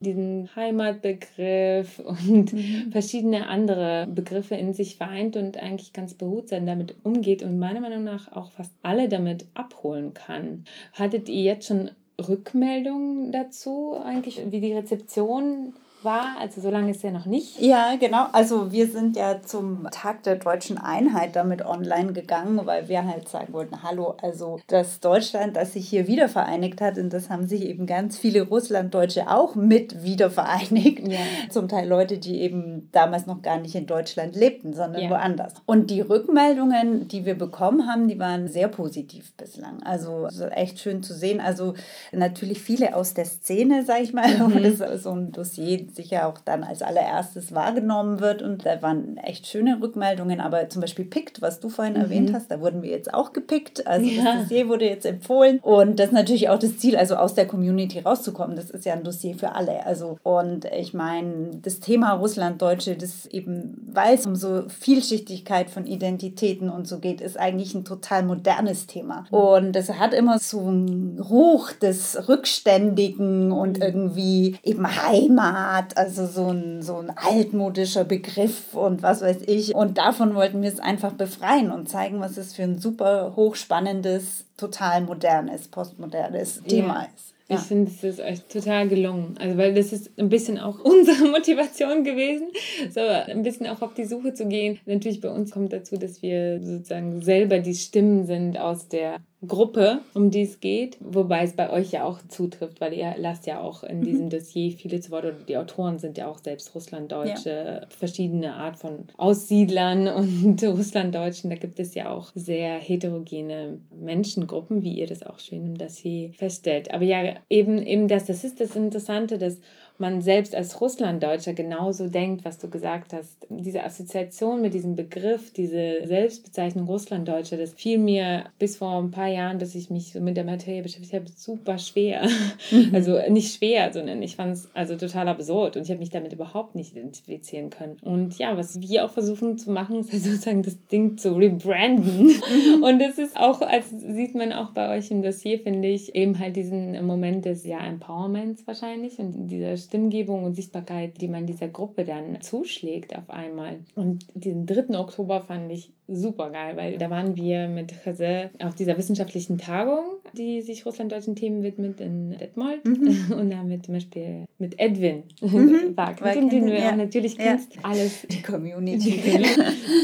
diesen 0.00 0.54
Heimatbegriff 0.54 1.98
und 1.98 2.52
mhm. 2.52 2.92
verschiedene 2.92 3.48
andere 3.48 4.06
Begriffe 4.06 4.54
in 4.54 4.72
sich 4.72 4.96
vereint 4.96 5.36
und 5.36 5.56
eigentlich 5.56 5.92
ganz 5.92 6.14
behutsam 6.14 6.66
damit 6.66 6.94
umgeht 7.02 7.42
und 7.42 7.58
meiner 7.58 7.80
Meinung 7.80 8.04
nach 8.04 8.30
auch 8.32 8.52
fast 8.52 8.72
alle 8.82 9.08
damit 9.08 9.46
abholen 9.54 10.14
kann. 10.14 10.64
Hattet 10.92 11.28
ihr 11.28 11.42
jetzt 11.42 11.66
schon 11.66 11.90
Rückmeldungen 12.20 13.32
dazu, 13.32 13.96
eigentlich 13.96 14.40
wie 14.50 14.60
die 14.60 14.72
Rezeption 14.72 15.74
war. 16.02 16.36
Also 16.38 16.60
so 16.60 16.70
lange 16.70 16.90
ist 16.90 17.04
er 17.04 17.10
noch 17.10 17.26
nicht. 17.26 17.60
Ja, 17.60 17.96
genau. 17.98 18.26
Also 18.32 18.72
wir 18.72 18.86
sind 18.88 19.16
ja 19.16 19.42
zum 19.42 19.88
Tag 19.90 20.22
der 20.22 20.36
deutschen 20.36 20.78
Einheit 20.78 21.36
damit 21.36 21.64
online 21.64 22.12
gegangen, 22.12 22.60
weil 22.64 22.88
wir 22.88 23.06
halt 23.06 23.28
sagen 23.28 23.52
wollten, 23.52 23.82
hallo, 23.82 24.16
also 24.22 24.60
das 24.66 25.00
Deutschland, 25.00 25.56
das 25.56 25.72
sich 25.72 25.88
hier 25.88 26.06
wieder 26.06 26.28
vereinigt 26.28 26.80
hat, 26.80 26.98
und 26.98 27.12
das 27.12 27.30
haben 27.30 27.46
sich 27.46 27.62
eben 27.62 27.86
ganz 27.86 28.18
viele 28.18 28.42
Russlanddeutsche 28.42 29.28
auch 29.28 29.54
mit 29.54 30.02
wieder 30.02 30.30
vereinigt. 30.30 31.06
Ja. 31.08 31.18
Zum 31.50 31.68
Teil 31.68 31.88
Leute, 31.88 32.18
die 32.18 32.40
eben 32.40 32.88
damals 32.92 33.26
noch 33.26 33.42
gar 33.42 33.58
nicht 33.58 33.74
in 33.74 33.86
Deutschland 33.86 34.36
lebten, 34.36 34.74
sondern 34.74 35.02
ja. 35.02 35.10
woanders. 35.10 35.54
Und 35.66 35.90
die 35.90 36.00
Rückmeldungen, 36.00 37.08
die 37.08 37.24
wir 37.24 37.36
bekommen 37.36 37.86
haben, 37.86 38.08
die 38.08 38.18
waren 38.18 38.48
sehr 38.48 38.68
positiv 38.68 39.32
bislang. 39.36 39.82
Also 39.82 40.26
echt 40.50 40.78
schön 40.80 41.02
zu 41.02 41.14
sehen. 41.14 41.40
Also 41.40 41.74
natürlich 42.12 42.60
viele 42.60 42.94
aus 42.94 43.14
der 43.14 43.24
Szene, 43.24 43.84
sag 43.84 44.02
ich 44.02 44.12
mal, 44.12 44.28
mhm. 44.28 44.62
das 44.62 44.80
ist 44.94 45.04
so 45.04 45.12
ein 45.12 45.32
Dossier, 45.32 45.87
sicher 45.94 46.28
auch 46.28 46.38
dann 46.44 46.64
als 46.64 46.82
allererstes 46.82 47.54
wahrgenommen 47.54 48.20
wird. 48.20 48.42
Und 48.42 48.66
da 48.66 48.82
waren 48.82 49.16
echt 49.18 49.46
schöne 49.46 49.78
Rückmeldungen. 49.80 50.40
Aber 50.40 50.68
zum 50.68 50.80
Beispiel 50.80 51.04
PICT, 51.04 51.42
was 51.42 51.60
du 51.60 51.68
vorhin 51.68 51.94
mhm. 51.94 52.00
erwähnt 52.00 52.32
hast, 52.32 52.50
da 52.50 52.60
wurden 52.60 52.82
wir 52.82 52.90
jetzt 52.90 53.12
auch 53.12 53.32
gepickt. 53.32 53.86
Also 53.86 54.06
ja. 54.06 54.24
das 54.24 54.42
Dossier 54.42 54.68
wurde 54.68 54.86
jetzt 54.86 55.06
empfohlen. 55.06 55.58
Und 55.62 55.98
das 55.98 56.08
ist 56.08 56.12
natürlich 56.12 56.48
auch 56.48 56.58
das 56.58 56.78
Ziel, 56.78 56.96
also 56.96 57.16
aus 57.16 57.34
der 57.34 57.46
Community 57.46 58.00
rauszukommen. 58.00 58.56
Das 58.56 58.70
ist 58.70 58.84
ja 58.84 58.94
ein 58.94 59.04
Dossier 59.04 59.34
für 59.34 59.54
alle. 59.54 59.86
Also 59.86 60.18
und 60.22 60.64
ich 60.66 60.94
meine, 60.94 61.58
das 61.62 61.80
Thema 61.80 62.12
Russlanddeutsche, 62.12 62.96
das 62.96 63.26
eben, 63.26 63.88
weil 63.92 64.14
es 64.14 64.26
um 64.26 64.36
so 64.36 64.64
Vielschichtigkeit 64.68 65.70
von 65.70 65.86
Identitäten 65.86 66.70
und 66.70 66.86
so 66.86 66.98
geht, 66.98 67.20
ist 67.20 67.38
eigentlich 67.38 67.74
ein 67.74 67.84
total 67.84 68.22
modernes 68.24 68.86
Thema. 68.86 69.24
Und 69.30 69.72
das 69.72 69.90
hat 69.90 70.12
immer 70.12 70.38
so 70.38 70.60
einen 70.60 71.20
Ruch 71.20 71.72
des 71.72 72.28
Rückständigen 72.28 73.52
und 73.52 73.78
mhm. 73.78 73.82
irgendwie 73.82 74.56
eben 74.62 74.86
Heimat 74.86 75.77
Art, 75.78 75.96
also 75.96 76.26
so 76.26 76.48
ein, 76.48 76.82
so 76.82 76.96
ein 76.96 77.10
altmodischer 77.10 78.04
Begriff 78.04 78.74
und 78.74 79.02
was 79.02 79.22
weiß 79.22 79.38
ich. 79.46 79.74
Und 79.74 79.98
davon 79.98 80.34
wollten 80.34 80.62
wir 80.62 80.68
es 80.68 80.80
einfach 80.80 81.12
befreien 81.12 81.70
und 81.70 81.88
zeigen, 81.88 82.20
was 82.20 82.36
es 82.36 82.54
für 82.54 82.64
ein 82.64 82.78
super 82.78 83.34
hochspannendes, 83.36 84.44
total 84.56 85.02
modernes, 85.02 85.68
postmodernes 85.68 86.62
Thema 86.64 87.02
ja. 87.02 87.08
ist. 87.14 87.34
Ja. 87.48 87.56
Ich 87.56 87.62
finde, 87.62 87.90
es 87.90 88.04
ist 88.04 88.20
euch 88.20 88.42
total 88.42 88.88
gelungen. 88.88 89.36
Also, 89.40 89.56
weil 89.56 89.72
das 89.72 89.92
ist 89.92 90.10
ein 90.18 90.28
bisschen 90.28 90.58
auch 90.58 90.80
unsere 90.84 91.28
Motivation 91.28 92.04
gewesen, 92.04 92.48
so 92.90 93.00
ein 93.00 93.42
bisschen 93.42 93.66
auch 93.68 93.80
auf 93.80 93.94
die 93.94 94.04
Suche 94.04 94.34
zu 94.34 94.46
gehen. 94.46 94.78
Natürlich 94.84 95.20
bei 95.20 95.30
uns 95.30 95.52
kommt 95.52 95.72
dazu, 95.72 95.96
dass 95.96 96.20
wir 96.20 96.60
sozusagen 96.62 97.22
selber 97.22 97.60
die 97.60 97.74
Stimmen 97.74 98.26
sind 98.26 98.58
aus 98.58 98.88
der 98.88 99.16
Gruppe, 99.46 100.00
um 100.14 100.32
die 100.32 100.42
es 100.42 100.58
geht, 100.58 100.96
wobei 101.00 101.44
es 101.44 101.52
bei 101.52 101.70
euch 101.70 101.92
ja 101.92 102.02
auch 102.02 102.18
zutrifft, 102.26 102.80
weil 102.80 102.92
ihr 102.92 103.14
lasst 103.18 103.46
ja 103.46 103.60
auch 103.60 103.84
in 103.84 104.02
diesem 104.02 104.24
mhm. 104.24 104.30
Dossier 104.30 104.72
viele 104.72 105.00
zu 105.00 105.12
Wort 105.12 105.26
oder 105.26 105.34
die 105.34 105.56
Autoren 105.56 106.00
sind 106.00 106.18
ja 106.18 106.26
auch 106.26 106.38
selbst 106.38 106.74
Russlanddeutsche, 106.74 107.80
ja. 107.82 107.86
verschiedene 107.88 108.54
Art 108.54 108.78
von 108.78 109.04
Aussiedlern 109.16 110.08
und 110.16 110.62
Russlanddeutschen. 110.64 111.50
Da 111.50 111.56
gibt 111.56 111.78
es 111.78 111.94
ja 111.94 112.10
auch 112.10 112.32
sehr 112.34 112.78
heterogene 112.78 113.78
Menschengruppen, 113.96 114.82
wie 114.82 114.94
ihr 114.94 115.06
das 115.06 115.22
auch 115.22 115.38
schön 115.38 115.66
im 115.66 115.78
Dossier 115.78 116.32
feststellt. 116.32 116.92
Aber 116.92 117.04
ja, 117.04 117.34
eben, 117.48 117.80
eben 117.80 118.08
das, 118.08 118.24
das 118.24 118.42
ist 118.42 118.58
das 118.58 118.74
Interessante, 118.74 119.38
dass 119.38 119.60
man 119.98 120.22
selbst 120.22 120.54
als 120.54 120.80
Russlanddeutscher 120.80 121.54
genauso 121.54 122.08
denkt, 122.08 122.44
was 122.44 122.58
du 122.58 122.70
gesagt 122.70 123.12
hast. 123.12 123.36
Diese 123.48 123.82
Assoziation 123.82 124.62
mit 124.62 124.72
diesem 124.72 124.94
Begriff, 124.94 125.52
diese 125.52 126.06
Selbstbezeichnung 126.06 126.86
Russlanddeutscher, 126.86 127.56
das 127.56 127.74
fiel 127.74 127.98
mir 127.98 128.44
bis 128.58 128.76
vor 128.76 128.98
ein 128.98 129.10
paar 129.10 129.26
Jahren, 129.26 129.58
dass 129.58 129.74
ich 129.74 129.90
mich 129.90 130.12
so 130.12 130.20
mit 130.20 130.36
der 130.36 130.44
Materie 130.44 130.82
beschäftigt 130.82 131.14
habe, 131.14 131.24
super 131.34 131.78
schwer. 131.78 132.22
Mhm. 132.70 132.94
Also 132.94 133.18
nicht 133.28 133.54
schwer, 133.54 133.92
sondern 133.92 134.22
ich 134.22 134.36
fand 134.36 134.52
es 134.52 134.68
also 134.74 134.96
total 134.96 135.28
absurd 135.28 135.76
und 135.76 135.82
ich 135.82 135.90
habe 135.90 136.00
mich 136.00 136.10
damit 136.10 136.32
überhaupt 136.32 136.74
nicht 136.74 136.92
identifizieren 136.92 137.70
können. 137.70 137.96
Und 138.02 138.38
ja, 138.38 138.56
was 138.56 138.80
wir 138.80 139.04
auch 139.04 139.10
versuchen 139.10 139.58
zu 139.58 139.70
machen, 139.70 140.00
ist 140.00 140.12
halt 140.12 140.22
sozusagen 140.22 140.62
das 140.62 140.86
Ding 140.86 141.16
zu 141.16 141.34
rebranden. 141.34 142.26
Mhm. 142.26 142.82
Und 142.82 142.98
das 143.00 143.18
ist 143.18 143.36
auch, 143.36 143.60
als 143.62 143.90
sieht 143.90 144.34
man 144.34 144.52
auch 144.52 144.70
bei 144.70 144.96
euch 144.96 145.10
im 145.10 145.22
Dossier, 145.22 145.58
finde 145.58 145.88
ich, 145.88 146.14
eben 146.14 146.38
halt 146.38 146.56
diesen 146.56 147.04
Moment 147.06 147.44
des 147.44 147.64
ja, 147.64 147.78
Empowerments 147.84 148.66
wahrscheinlich 148.66 149.18
und 149.18 149.48
dieser 149.48 149.76
Stimmgebung 149.88 150.44
und 150.44 150.54
Sichtbarkeit, 150.54 151.20
die 151.20 151.28
man 151.28 151.46
dieser 151.46 151.68
Gruppe 151.68 152.04
dann 152.04 152.40
zuschlägt 152.42 153.16
auf 153.16 153.30
einmal. 153.30 153.78
Und 153.94 154.26
diesen 154.34 154.66
3. 154.66 154.98
Oktober 154.98 155.40
fand 155.40 155.72
ich 155.72 155.92
super 156.10 156.48
geil, 156.50 156.74
weil 156.76 156.96
da 156.96 157.10
waren 157.10 157.36
wir 157.36 157.68
mit 157.68 157.92
Jose 158.04 158.50
auf 158.62 158.74
dieser 158.74 158.96
wissenschaftlichen 158.96 159.58
Tagung, 159.58 160.04
die 160.32 160.62
sich 160.62 160.86
russlanddeutschen 160.86 161.36
Themen 161.36 161.62
widmet 161.62 162.00
in 162.00 162.30
Detmold. 162.38 162.84
Mhm. 162.86 163.32
Und 163.38 163.50
da 163.50 163.58
haben 163.58 163.68
wir 163.68 163.82
zum 163.82 163.94
Beispiel 163.94 164.46
mit 164.58 164.78
Edwin 164.80 165.24
mhm. 165.42 165.96
Wagner, 165.96 166.32
den, 166.32 166.48
den 166.48 166.66
du 166.66 166.78
ja. 166.78 166.96
natürlich 166.96 167.36
kennst, 167.36 167.74
ja. 167.76 167.80
alles. 167.82 168.26
Die 168.30 168.42
Community. 168.42 169.20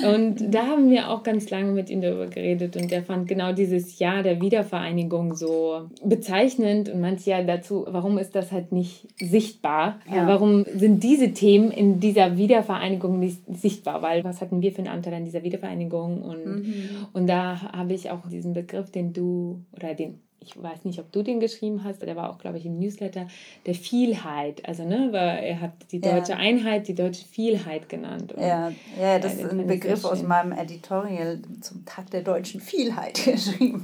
und 0.15 0.55
da 0.55 0.67
haben 0.67 0.91
wir 0.91 1.11
auch 1.11 1.23
ganz 1.23 1.51
lange 1.51 1.73
mit 1.73 1.91
ihm 1.91 2.01
darüber 2.01 2.27
geredet 2.27 2.77
und 2.77 2.91
der 2.91 3.03
fand 3.03 3.27
genau 3.27 3.53
dieses 3.53 3.99
Jahr 3.99 4.23
der 4.23 4.41
Wiedervereinigung 4.41 5.35
so 5.35 5.89
bezeichnend 6.05 6.89
und 6.89 7.01
meinte 7.01 7.29
ja 7.29 7.43
dazu, 7.43 7.85
warum 7.89 8.19
ist 8.19 8.35
das 8.35 8.53
halt 8.53 8.73
nicht 8.73 9.09
sichtbar? 9.19 9.74
Ja. 10.11 10.29
Warum 10.29 10.65
sind 10.75 11.03
diese 11.03 11.33
Themen 11.33 11.71
in 11.71 12.01
dieser 12.01 12.37
Wiedervereinigung 12.37 13.19
nicht 13.19 13.43
sichtbar? 13.49 14.03
Weil 14.03 14.23
was 14.25 14.41
hatten 14.41 14.61
wir 14.63 14.73
für 14.73 14.79
einen 14.79 14.89
Anteil 14.89 15.15
an 15.15 15.25
dieser 15.25 15.43
Wiedervereinigung? 15.43 15.65
Vereinigung. 15.65 16.23
Und, 16.23 16.47
mhm. 16.47 17.07
und 17.13 17.27
da 17.27 17.73
habe 17.73 17.93
ich 17.93 18.11
auch 18.11 18.29
diesen 18.29 18.53
Begriff, 18.53 18.91
den 18.91 19.13
du 19.13 19.65
oder 19.73 19.95
den 19.95 20.21
ich 20.45 20.63
weiß 20.63 20.85
nicht, 20.85 20.99
ob 20.99 21.11
du 21.13 21.23
den 21.23 21.41
geschrieben 21.41 21.85
hast, 21.85 22.03
der 22.03 22.17
war 22.17 22.31
auch, 22.31 22.39
glaube 22.39 22.59
ich, 22.59 22.67
im 22.67 22.79
Newsletter, 22.79 23.27
der 23.67 23.75
Vielheit. 23.75 24.67
Also, 24.69 24.85
ne, 24.85 25.09
weil 25.11 25.45
er 25.45 25.61
hat 25.61 25.73
die 25.91 26.01
deutsche 26.01 26.33
ja. 26.33 26.39
Einheit, 26.39 26.89
die 26.89 26.95
deutsche 26.95 27.25
Vielheit 27.25 27.89
genannt. 27.89 28.33
Und, 28.33 28.43
ja, 28.43 28.71
ja, 29.01 29.19
das 29.19 29.39
ja, 29.39 29.47
ist 29.47 29.53
ein 29.53 29.67
Begriff 29.67 30.05
aus 30.05 30.23
meinem 30.23 30.53
Editorial 30.53 31.41
zum 31.61 31.85
Tag 31.85 32.11
der 32.11 32.23
deutschen 32.23 32.61
Vielheit 32.61 33.15
geschrieben 33.25 33.83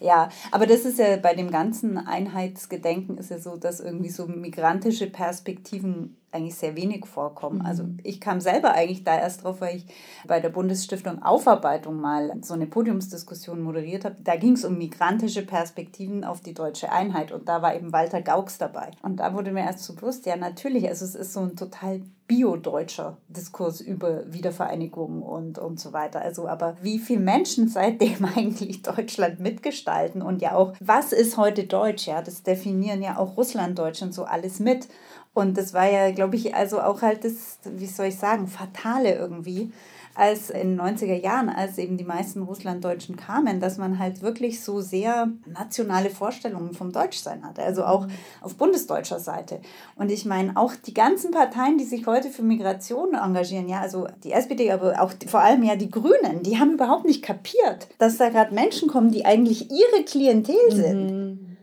Ja, 0.00 0.28
aber 0.50 0.66
das 0.66 0.84
ist 0.84 0.98
ja 0.98 1.16
bei 1.16 1.34
dem 1.34 1.50
ganzen 1.50 1.98
Einheitsgedenken 1.98 3.18
ist 3.18 3.30
ja 3.30 3.38
so, 3.38 3.56
dass 3.56 3.80
irgendwie 3.80 4.10
so 4.10 4.26
migrantische 4.26 5.08
Perspektiven 5.08 6.16
eigentlich 6.34 6.56
sehr 6.56 6.76
wenig 6.76 7.06
vorkommen. 7.06 7.62
Also 7.62 7.84
mhm. 7.84 7.98
ich 8.02 8.20
kam 8.20 8.40
selber 8.40 8.72
eigentlich 8.72 9.04
da 9.04 9.18
erst 9.18 9.44
drauf, 9.44 9.60
weil 9.60 9.76
ich 9.76 9.86
bei 10.26 10.40
der 10.40 10.48
Bundesstiftung 10.48 11.22
Aufarbeitung 11.22 12.00
mal 12.00 12.32
so 12.42 12.54
eine 12.54 12.66
Podiumsdiskussion 12.66 13.62
moderiert 13.62 14.04
habe. 14.04 14.16
Da 14.22 14.36
ging 14.36 14.52
es 14.52 14.64
um 14.64 14.76
migrantische 14.76 15.44
Perspektiven 15.44 16.24
auf 16.24 16.40
die 16.40 16.54
deutsche 16.54 16.90
Einheit 16.90 17.32
und 17.32 17.48
da 17.48 17.62
war 17.62 17.74
eben 17.74 17.92
Walter 17.92 18.22
Gauks 18.22 18.58
dabei. 18.58 18.90
Und 19.02 19.20
da 19.20 19.34
wurde 19.34 19.52
mir 19.52 19.64
erst 19.64 19.84
so 19.84 19.94
bewusst, 19.94 20.26
ja 20.26 20.36
natürlich, 20.36 20.88
also 20.88 21.04
es 21.04 21.14
ist 21.14 21.32
so 21.32 21.40
ein 21.40 21.56
total 21.56 22.02
biodeutscher 22.26 23.18
Diskurs 23.28 23.80
über 23.82 24.32
Wiedervereinigung 24.32 25.22
und, 25.22 25.58
und 25.58 25.78
so 25.78 25.92
weiter. 25.92 26.22
Also, 26.22 26.48
aber 26.48 26.76
wie 26.80 26.98
viele 26.98 27.20
Menschen 27.20 27.68
seitdem 27.68 28.24
eigentlich 28.36 28.82
Deutschland 28.82 29.40
mitgestalten 29.40 30.22
und 30.22 30.40
ja 30.40 30.54
auch, 30.54 30.72
was 30.80 31.12
ist 31.12 31.36
heute 31.36 31.64
Deutsch? 31.64 32.06
Ja, 32.06 32.22
das 32.22 32.42
definieren 32.42 33.02
ja 33.02 33.18
auch 33.18 33.36
Russlanddeutsch 33.36 34.02
und 34.02 34.14
so 34.14 34.24
alles 34.24 34.58
mit. 34.58 34.88
Und 35.34 35.58
das 35.58 35.74
war 35.74 35.90
ja, 35.90 36.12
glaube 36.12 36.36
ich, 36.36 36.54
also 36.54 36.80
auch 36.80 37.02
halt 37.02 37.24
das, 37.24 37.58
wie 37.64 37.86
soll 37.86 38.06
ich 38.06 38.16
sagen, 38.16 38.46
Fatale 38.46 39.14
irgendwie, 39.16 39.72
als 40.14 40.50
in 40.50 40.76
den 40.76 40.80
90er 40.80 41.20
Jahren, 41.20 41.48
als 41.48 41.76
eben 41.78 41.96
die 41.96 42.04
meisten 42.04 42.42
Russlanddeutschen 42.42 43.16
kamen, 43.16 43.60
dass 43.60 43.78
man 43.78 43.98
halt 43.98 44.22
wirklich 44.22 44.62
so 44.62 44.80
sehr 44.80 45.28
nationale 45.44 46.08
Vorstellungen 46.08 46.72
vom 46.72 46.92
Deutschsein 46.92 47.44
hatte, 47.44 47.62
also 47.62 47.84
auch 47.84 48.06
auf 48.40 48.54
bundesdeutscher 48.54 49.18
Seite. 49.18 49.60
Und 49.96 50.12
ich 50.12 50.24
meine, 50.24 50.56
auch 50.56 50.74
die 50.76 50.94
ganzen 50.94 51.32
Parteien, 51.32 51.78
die 51.78 51.84
sich 51.84 52.06
heute 52.06 52.30
für 52.30 52.42
Migration 52.42 53.14
engagieren, 53.14 53.68
ja, 53.68 53.80
also 53.80 54.06
die 54.22 54.32
SPD, 54.32 54.70
aber 54.70 55.02
auch 55.02 55.12
vor 55.26 55.40
allem 55.40 55.64
ja 55.64 55.74
die 55.74 55.90
Grünen, 55.90 56.44
die 56.44 56.58
haben 56.58 56.74
überhaupt 56.74 57.06
nicht 57.06 57.24
kapiert, 57.24 57.88
dass 57.98 58.16
da 58.16 58.28
gerade 58.28 58.54
Menschen 58.54 58.88
kommen, 58.88 59.10
die 59.10 59.24
eigentlich 59.24 59.70
ihre 59.70 60.04
Klientel 60.04 60.70
sind. 60.70 61.10
Mhm 61.10 61.53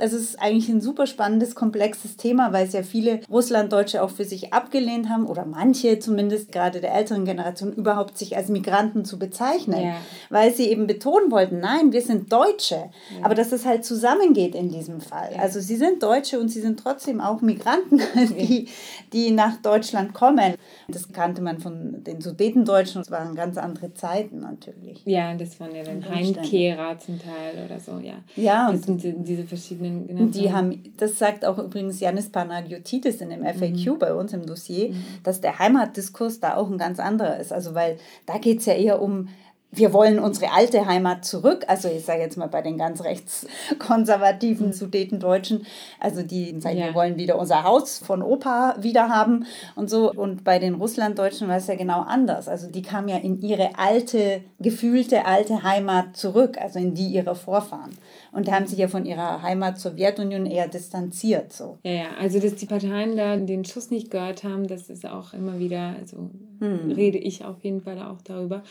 es 0.00 0.12
ist 0.12 0.40
eigentlich 0.40 0.68
ein 0.68 0.80
super 0.80 1.06
spannendes, 1.06 1.54
komplexes 1.54 2.16
Thema, 2.16 2.52
weil 2.52 2.66
es 2.66 2.72
ja 2.72 2.82
viele 2.82 3.20
Russlanddeutsche 3.30 4.02
auch 4.02 4.10
für 4.10 4.24
sich 4.24 4.52
abgelehnt 4.52 5.08
haben 5.08 5.26
oder 5.26 5.44
manche 5.44 5.98
zumindest 5.98 6.52
gerade 6.52 6.80
der 6.80 6.94
älteren 6.94 7.24
Generation 7.24 7.72
überhaupt 7.72 8.18
sich 8.18 8.36
als 8.36 8.48
Migranten 8.48 9.04
zu 9.04 9.18
bezeichnen, 9.18 9.82
ja. 9.82 9.96
weil 10.30 10.54
sie 10.54 10.68
eben 10.68 10.86
betonen 10.86 11.30
wollten, 11.30 11.60
nein, 11.60 11.92
wir 11.92 12.02
sind 12.02 12.32
Deutsche, 12.32 12.74
ja. 12.74 13.24
aber 13.24 13.34
dass 13.34 13.52
es 13.52 13.64
halt 13.64 13.84
zusammengeht 13.84 14.54
in 14.54 14.68
diesem 14.68 15.00
Fall. 15.00 15.30
Ja. 15.34 15.40
Also 15.40 15.60
sie 15.60 15.76
sind 15.76 16.02
Deutsche 16.02 16.38
und 16.40 16.48
sie 16.48 16.60
sind 16.60 16.78
trotzdem 16.80 17.20
auch 17.20 17.40
Migranten, 17.40 18.00
die, 18.38 18.68
die 19.12 19.30
nach 19.30 19.56
Deutschland 19.56 20.14
kommen. 20.14 20.54
Das 20.88 21.12
kannte 21.12 21.42
man 21.42 21.58
von 21.58 22.04
den 22.04 22.20
Sudetendeutschen, 22.20 23.02
das 23.02 23.10
waren 23.10 23.34
ganz 23.34 23.56
andere 23.56 23.94
Zeiten 23.94 24.40
natürlich. 24.40 25.02
Ja, 25.04 25.34
das 25.34 25.58
waren 25.60 25.74
ja 25.74 25.84
dann 25.84 26.08
Heimkehrer 26.08 26.98
zum 26.98 27.18
Teil 27.18 27.64
oder 27.64 27.80
so, 27.80 27.98
ja. 27.98 28.14
Ja, 28.36 28.68
und 28.68 28.78
das 28.78 29.02
sind 29.02 29.26
diese 29.26 29.44
verschiedenen 29.44 29.87
verschiedenen 29.88 30.30
Die 30.30 30.52
haben, 30.52 30.82
das 30.96 31.18
sagt 31.18 31.44
auch 31.44 31.58
übrigens 31.58 32.00
Janis 32.00 32.30
Panagiotitis 32.30 33.20
in 33.20 33.30
dem 33.30 33.44
FAQ 33.44 33.94
mhm. 33.94 33.98
bei 33.98 34.14
uns 34.14 34.32
im 34.32 34.46
Dossier, 34.46 34.90
mhm. 34.90 35.04
dass 35.22 35.40
der 35.40 35.58
Heimatdiskurs 35.58 36.40
da 36.40 36.56
auch 36.56 36.70
ein 36.70 36.78
ganz 36.78 37.00
anderer 37.00 37.38
ist. 37.38 37.52
Also 37.52 37.74
weil 37.74 37.98
da 38.26 38.38
geht 38.38 38.60
es 38.60 38.66
ja 38.66 38.74
eher 38.74 39.00
um 39.00 39.28
wir 39.70 39.92
wollen 39.92 40.18
unsere 40.18 40.52
alte 40.52 40.86
Heimat 40.86 41.26
zurück. 41.26 41.64
Also 41.68 41.88
ich 41.88 42.04
sage 42.04 42.20
jetzt 42.20 42.38
mal 42.38 42.48
bei 42.48 42.62
den 42.62 42.78
ganz 42.78 43.04
rechtskonservativen 43.04 44.68
mhm. 44.68 44.72
Sudetendeutschen, 44.72 45.66
also 46.00 46.22
die 46.22 46.58
sagen, 46.58 46.78
ja. 46.78 46.86
wir 46.86 46.94
wollen 46.94 47.18
wieder 47.18 47.38
unser 47.38 47.64
Haus 47.64 47.98
von 47.98 48.22
Opa 48.22 48.76
wieder 48.80 49.10
haben 49.10 49.44
und 49.76 49.90
so. 49.90 50.10
Und 50.10 50.42
bei 50.42 50.58
den 50.58 50.74
Russlanddeutschen 50.74 51.48
war 51.48 51.56
es 51.56 51.66
ja 51.66 51.74
genau 51.74 52.00
anders. 52.00 52.48
Also 52.48 52.70
die 52.70 52.82
kamen 52.82 53.08
ja 53.08 53.18
in 53.18 53.42
ihre 53.42 53.78
alte, 53.78 54.40
gefühlte 54.58 55.26
alte 55.26 55.62
Heimat 55.62 56.16
zurück, 56.16 56.56
also 56.58 56.78
in 56.78 56.94
die 56.94 57.08
ihrer 57.08 57.34
Vorfahren. 57.34 57.96
Und 58.32 58.50
haben 58.50 58.66
sich 58.66 58.78
ja 58.78 58.88
von 58.88 59.04
ihrer 59.04 59.42
Heimat 59.42 59.78
Sowjetunion 59.78 60.46
eher 60.46 60.68
distanziert. 60.68 61.52
So. 61.52 61.78
Ja, 61.82 61.92
ja, 61.92 62.06
also 62.18 62.38
dass 62.38 62.54
die 62.54 62.66
Parteien 62.66 63.16
da 63.16 63.36
den 63.36 63.64
Schuss 63.64 63.90
nicht 63.90 64.10
gehört 64.10 64.44
haben, 64.44 64.66
das 64.66 64.88
ist 64.88 65.06
auch 65.06 65.34
immer 65.34 65.58
wieder, 65.58 65.94
also 65.98 66.30
hm. 66.60 66.92
rede 66.92 67.18
ich 67.18 67.44
auf 67.44 67.62
jeden 67.62 67.80
Fall 67.80 68.00
auch 68.02 68.20
darüber. 68.22 68.62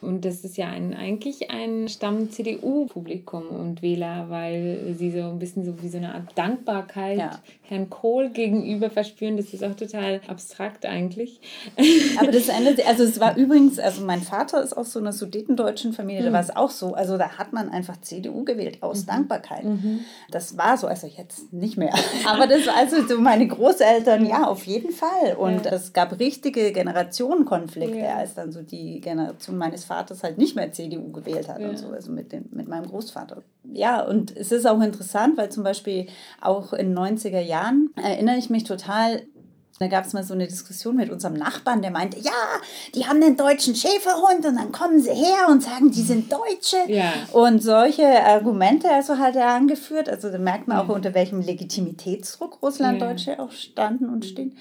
Und 0.00 0.24
das 0.24 0.43
ist 0.44 0.56
ja 0.56 0.68
ein, 0.68 0.94
eigentlich 0.94 1.50
ein 1.50 1.88
Stamm-CDU-Publikum 1.88 3.48
und 3.48 3.82
Wähler, 3.82 4.26
weil 4.28 4.94
sie 4.98 5.10
so 5.10 5.22
ein 5.22 5.38
bisschen 5.38 5.64
so 5.64 5.82
wie 5.82 5.88
so 5.88 5.98
eine 5.98 6.14
Art 6.14 6.36
Dankbarkeit 6.36 7.18
ja. 7.18 7.30
Herrn 7.62 7.88
Kohl 7.88 8.28
gegenüber 8.28 8.90
verspüren. 8.90 9.36
Das 9.36 9.54
ist 9.54 9.64
auch 9.64 9.74
total 9.74 10.20
abstrakt 10.28 10.84
eigentlich. 10.84 11.40
Aber 12.18 12.30
das 12.30 12.48
Ende, 12.48 12.86
also 12.86 13.04
es 13.04 13.18
war 13.20 13.36
übrigens, 13.36 13.78
also 13.78 14.04
mein 14.04 14.20
Vater 14.20 14.62
ist 14.62 14.76
aus 14.76 14.92
so 14.92 14.98
einer 14.98 15.12
sudetendeutschen 15.12 15.92
Familie, 15.92 16.22
mhm. 16.22 16.26
da 16.26 16.32
war 16.34 16.40
es 16.40 16.54
auch 16.54 16.70
so. 16.70 16.94
Also 16.94 17.16
da 17.16 17.38
hat 17.38 17.52
man 17.52 17.70
einfach 17.70 18.00
CDU 18.00 18.44
gewählt 18.44 18.82
aus 18.82 19.02
mhm. 19.02 19.06
Dankbarkeit. 19.06 19.64
Mhm. 19.64 20.00
Das 20.30 20.58
war 20.58 20.76
so, 20.76 20.86
also 20.86 21.06
jetzt 21.06 21.52
nicht 21.52 21.76
mehr. 21.76 21.94
Aber 22.26 22.46
das 22.46 22.66
war 22.66 22.76
also 22.76 23.06
so 23.06 23.18
meine 23.18 23.46
Großeltern, 23.46 24.26
ja, 24.26 24.46
auf 24.46 24.64
jeden 24.64 24.92
Fall. 24.92 25.34
Und 25.38 25.64
ja. 25.64 25.72
es 25.72 25.92
gab 25.92 26.18
richtige 26.18 26.72
Generationenkonflikte, 26.72 27.98
ja. 27.98 28.16
als 28.16 28.34
dann 28.34 28.52
so 28.52 28.62
die 28.62 29.00
Generation 29.00 29.56
meines 29.56 29.84
Vaters 29.84 30.22
halt 30.22 30.33
nicht 30.38 30.56
mehr 30.56 30.72
CDU 30.72 31.12
gewählt 31.12 31.48
hat 31.48 31.60
ja. 31.60 31.68
und 31.68 31.78
so, 31.78 31.88
also 31.88 32.10
mit, 32.12 32.32
dem, 32.32 32.46
mit 32.50 32.68
meinem 32.68 32.86
Großvater. 32.86 33.42
Ja, 33.72 34.02
und 34.02 34.36
es 34.36 34.52
ist 34.52 34.66
auch 34.66 34.80
interessant, 34.80 35.36
weil 35.36 35.50
zum 35.50 35.64
Beispiel 35.64 36.06
auch 36.40 36.72
in 36.72 36.94
den 36.94 36.98
90er 36.98 37.40
Jahren 37.40 37.90
erinnere 37.96 38.36
ich 38.36 38.50
mich 38.50 38.64
total, 38.64 39.22
da 39.80 39.88
gab 39.88 40.04
es 40.04 40.12
mal 40.12 40.22
so 40.22 40.34
eine 40.34 40.46
Diskussion 40.46 40.94
mit 40.96 41.10
unserem 41.10 41.34
Nachbarn, 41.34 41.82
der 41.82 41.90
meinte, 41.90 42.18
ja, 42.20 42.30
die 42.94 43.06
haben 43.06 43.20
einen 43.20 43.36
deutschen 43.36 43.74
Schäferhund 43.74 44.46
und 44.46 44.56
dann 44.56 44.70
kommen 44.70 45.00
sie 45.00 45.10
her 45.10 45.48
und 45.48 45.62
sagen, 45.62 45.90
die 45.90 46.02
sind 46.02 46.30
Deutsche. 46.30 46.76
Ja. 46.86 47.12
Und 47.32 47.60
solche 47.60 48.06
Argumente 48.24 48.88
also 48.88 49.18
hat 49.18 49.34
er 49.34 49.48
angeführt. 49.48 50.08
Also 50.08 50.30
da 50.30 50.38
merkt 50.38 50.68
man 50.68 50.78
auch, 50.78 50.88
unter 50.88 51.14
welchem 51.14 51.40
Legitimitätsdruck 51.40 52.62
Russlanddeutsche 52.62 53.32
ja. 53.32 53.38
auch 53.40 53.50
standen 53.50 54.08
und 54.08 54.24
stehen. 54.24 54.56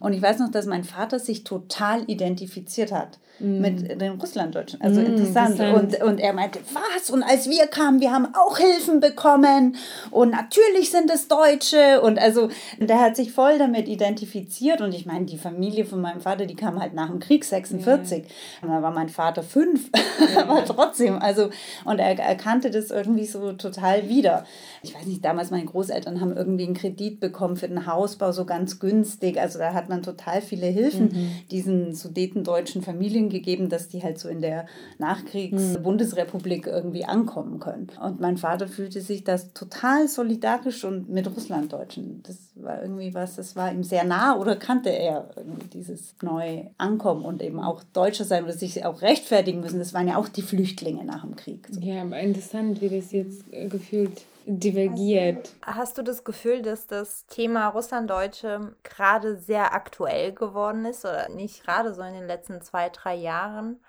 Und 0.00 0.12
ich 0.12 0.20
weiß 0.20 0.38
noch, 0.40 0.50
dass 0.50 0.66
mein 0.66 0.84
Vater 0.84 1.18
sich 1.18 1.44
total 1.44 2.04
identifiziert 2.04 2.92
hat 2.92 3.18
mm. 3.40 3.60
mit 3.60 4.00
den 4.00 4.12
Russlanddeutschen. 4.12 4.80
Also 4.80 5.00
mm, 5.00 5.06
interessant. 5.06 5.60
Und, 5.60 6.02
und 6.02 6.20
er 6.20 6.32
meinte, 6.32 6.60
was? 6.72 7.10
Und 7.10 7.22
als 7.22 7.48
wir 7.48 7.66
kamen, 7.66 8.00
wir 8.00 8.12
haben 8.12 8.34
auch 8.34 8.58
Hilfen 8.58 9.00
bekommen. 9.00 9.76
Und 10.10 10.30
natürlich 10.30 10.90
sind 10.90 11.10
es 11.10 11.28
Deutsche. 11.28 12.00
Und 12.00 12.18
also 12.18 12.48
der 12.78 13.00
hat 13.00 13.16
sich 13.16 13.32
voll 13.32 13.58
damit 13.58 13.88
identifiziert. 13.88 14.80
Und 14.80 14.94
ich 14.94 15.06
meine, 15.06 15.26
die 15.26 15.38
Familie 15.38 15.84
von 15.84 16.00
meinem 16.00 16.20
Vater, 16.20 16.46
die 16.46 16.56
kam 16.56 16.80
halt 16.80 16.94
nach 16.94 17.08
dem 17.08 17.20
Krieg 17.20 17.44
46. 17.44 18.24
Ja. 18.24 18.28
Und 18.62 18.74
da 18.74 18.82
war 18.82 18.90
mein 18.90 19.08
Vater 19.08 19.42
fünf. 19.42 19.90
Ja. 20.34 20.42
Aber 20.42 20.64
trotzdem, 20.64 21.18
also, 21.18 21.48
und 21.84 22.00
er 22.00 22.18
erkannte 22.18 22.70
das 22.70 22.90
irgendwie 22.90 23.24
so 23.24 23.52
total 23.52 24.08
wieder. 24.08 24.44
Ich 24.82 24.94
weiß 24.94 25.06
nicht, 25.06 25.24
damals 25.24 25.50
meine 25.50 25.64
Großeltern 25.64 26.20
haben 26.20 26.36
irgendwie 26.36 26.64
einen 26.64 26.74
Kredit 26.74 27.20
bekommen 27.20 27.56
für 27.56 27.68
den 27.68 27.86
Hausbau, 27.86 28.32
so 28.32 28.44
ganz 28.44 28.78
günstig. 28.78 29.40
Also 29.40 29.58
da 29.58 29.74
hat 29.74 29.88
man 29.88 30.02
total 30.02 30.40
viele 30.40 30.66
Hilfen 30.66 31.06
mhm. 31.06 31.30
diesen 31.50 31.94
sudetendeutschen 31.94 32.82
Familien 32.82 33.28
gegeben, 33.28 33.68
dass 33.68 33.88
die 33.88 34.02
halt 34.02 34.18
so 34.18 34.28
in 34.28 34.40
der 34.40 34.66
Nachkriegs-Bundesrepublik 34.98 36.66
irgendwie 36.66 37.04
ankommen 37.04 37.58
können. 37.60 37.88
Und 38.02 38.20
mein 38.20 38.36
Vater 38.36 38.68
fühlte 38.68 39.00
sich 39.00 39.24
das 39.24 39.52
total 39.52 40.08
solidarisch 40.08 40.84
und 40.84 41.08
mit 41.08 41.26
Russlanddeutschen. 41.26 42.22
Das 42.26 42.36
war 42.54 42.82
irgendwie 42.82 43.14
was, 43.14 43.36
das 43.36 43.56
war 43.56 43.72
ihm 43.72 43.82
sehr 43.82 44.04
nah 44.04 44.36
oder 44.36 44.56
kannte 44.56 44.90
er 44.90 45.30
dieses 45.72 46.14
neue 46.22 46.70
Ankommen 46.78 47.24
und 47.24 47.42
eben 47.42 47.60
auch 47.60 47.82
Deutscher 47.92 48.24
sein 48.24 48.44
oder 48.44 48.52
sich 48.52 48.84
auch 48.84 49.02
rechtfertigen 49.02 49.60
müssen. 49.60 49.78
Das 49.78 49.94
waren 49.94 50.08
ja 50.08 50.16
auch 50.16 50.28
die 50.28 50.42
Flüchtlinge 50.42 51.04
nach 51.04 51.24
dem 51.24 51.36
Krieg. 51.36 51.68
So. 51.70 51.80
Ja, 51.80 52.02
aber 52.02 52.18
interessant, 52.20 52.80
wie 52.80 52.88
das 52.88 53.12
jetzt 53.12 53.44
äh, 53.52 53.68
gefühlt 53.68 54.22
divergiert. 54.48 55.54
Hast 55.62 55.98
du 55.98 56.02
das 56.02 56.24
Gefühl, 56.24 56.62
dass 56.62 56.86
das 56.86 57.26
Thema 57.26 57.68
Russlanddeutsche 57.68 58.74
gerade 58.82 59.36
sehr 59.36 59.74
aktuell 59.74 60.32
geworden 60.32 60.84
ist 60.86 61.04
oder 61.04 61.28
nicht 61.28 61.64
gerade 61.64 61.94
so 61.94 62.02
in 62.02 62.14
den 62.14 62.26
letzten 62.26 62.60
zwei, 62.62 62.88
drei 62.88 63.14
Jahren? 63.14 63.80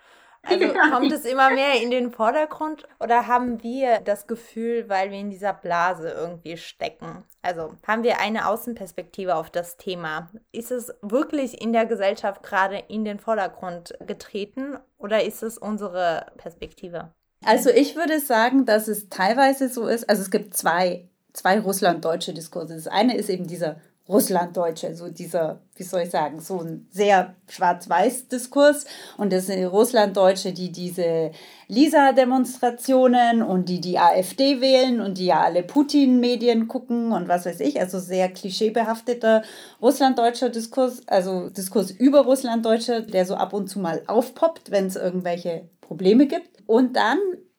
Also 0.43 0.65
kommt 0.91 1.11
es 1.11 1.25
immer 1.25 1.49
mehr 1.49 1.81
in 1.81 1.91
den 1.91 2.11
Vordergrund 2.11 2.87
oder 2.99 3.27
haben 3.27 3.61
wir 3.63 3.99
das 3.99 4.27
Gefühl, 4.27 4.87
weil 4.89 5.11
wir 5.11 5.19
in 5.19 5.29
dieser 5.29 5.53
Blase 5.53 6.09
irgendwie 6.09 6.57
stecken? 6.57 7.23
Also 7.41 7.73
haben 7.85 8.03
wir 8.03 8.19
eine 8.19 8.47
Außenperspektive 8.47 9.35
auf 9.35 9.49
das 9.49 9.77
Thema? 9.77 10.29
Ist 10.51 10.71
es 10.71 10.93
wirklich 11.01 11.61
in 11.61 11.73
der 11.73 11.85
Gesellschaft 11.85 12.43
gerade 12.43 12.77
in 12.87 13.05
den 13.05 13.19
Vordergrund 13.19 13.97
getreten 14.05 14.77
oder 14.97 15.23
ist 15.23 15.43
es 15.43 15.57
unsere 15.57 16.27
Perspektive? 16.37 17.13
Also 17.43 17.69
ich 17.69 17.95
würde 17.95 18.19
sagen, 18.19 18.65
dass 18.65 18.87
es 18.87 19.09
teilweise 19.09 19.69
so 19.69 19.87
ist, 19.87 20.09
also 20.09 20.21
es 20.21 20.31
gibt 20.31 20.55
zwei, 20.55 21.07
zwei 21.33 21.59
russlanddeutsche 21.59 22.33
Diskurse. 22.33 22.75
Das 22.75 22.87
eine 22.87 23.15
ist 23.15 23.29
eben 23.29 23.47
dieser 23.47 23.77
Russlanddeutsche, 24.09 24.95
so 24.95 25.07
dieser, 25.07 25.61
wie 25.75 25.83
soll 25.83 26.01
ich 26.01 26.09
sagen, 26.09 26.39
so 26.39 26.59
ein 26.61 26.87
sehr 26.89 27.35
schwarz-weiß-Diskurs. 27.47 28.85
Und 29.17 29.31
das 29.31 29.45
sind 29.45 29.63
Russlanddeutsche, 29.63 30.51
die 30.51 30.71
diese 30.71 31.31
Lisa-Demonstrationen 31.67 33.43
und 33.43 33.69
die 33.69 33.79
die 33.79 33.99
AfD 33.99 34.61
wählen 34.61 34.99
und 34.99 35.19
die 35.19 35.27
ja 35.27 35.41
alle 35.41 35.61
Putin-Medien 35.61 36.67
gucken 36.67 37.11
und 37.11 37.27
was 37.27 37.45
weiß 37.45 37.59
ich. 37.59 37.79
Also 37.79 37.99
sehr 37.99 38.29
klischeebehafteter 38.29 39.43
Russlanddeutscher 39.79 40.49
Diskurs, 40.49 41.07
also 41.07 41.49
Diskurs 41.49 41.91
über 41.91 42.21
Russlanddeutsche, 42.21 43.03
der 43.03 43.27
so 43.27 43.35
ab 43.35 43.53
und 43.53 43.67
zu 43.67 43.77
mal 43.79 44.01
aufpoppt, 44.07 44.71
wenn 44.71 44.87
es 44.87 44.95
irgendwelche 44.95 45.69
Probleme 45.89 46.27
gibt. 46.27 46.59
Und 46.67 46.95
dann 46.95 47.17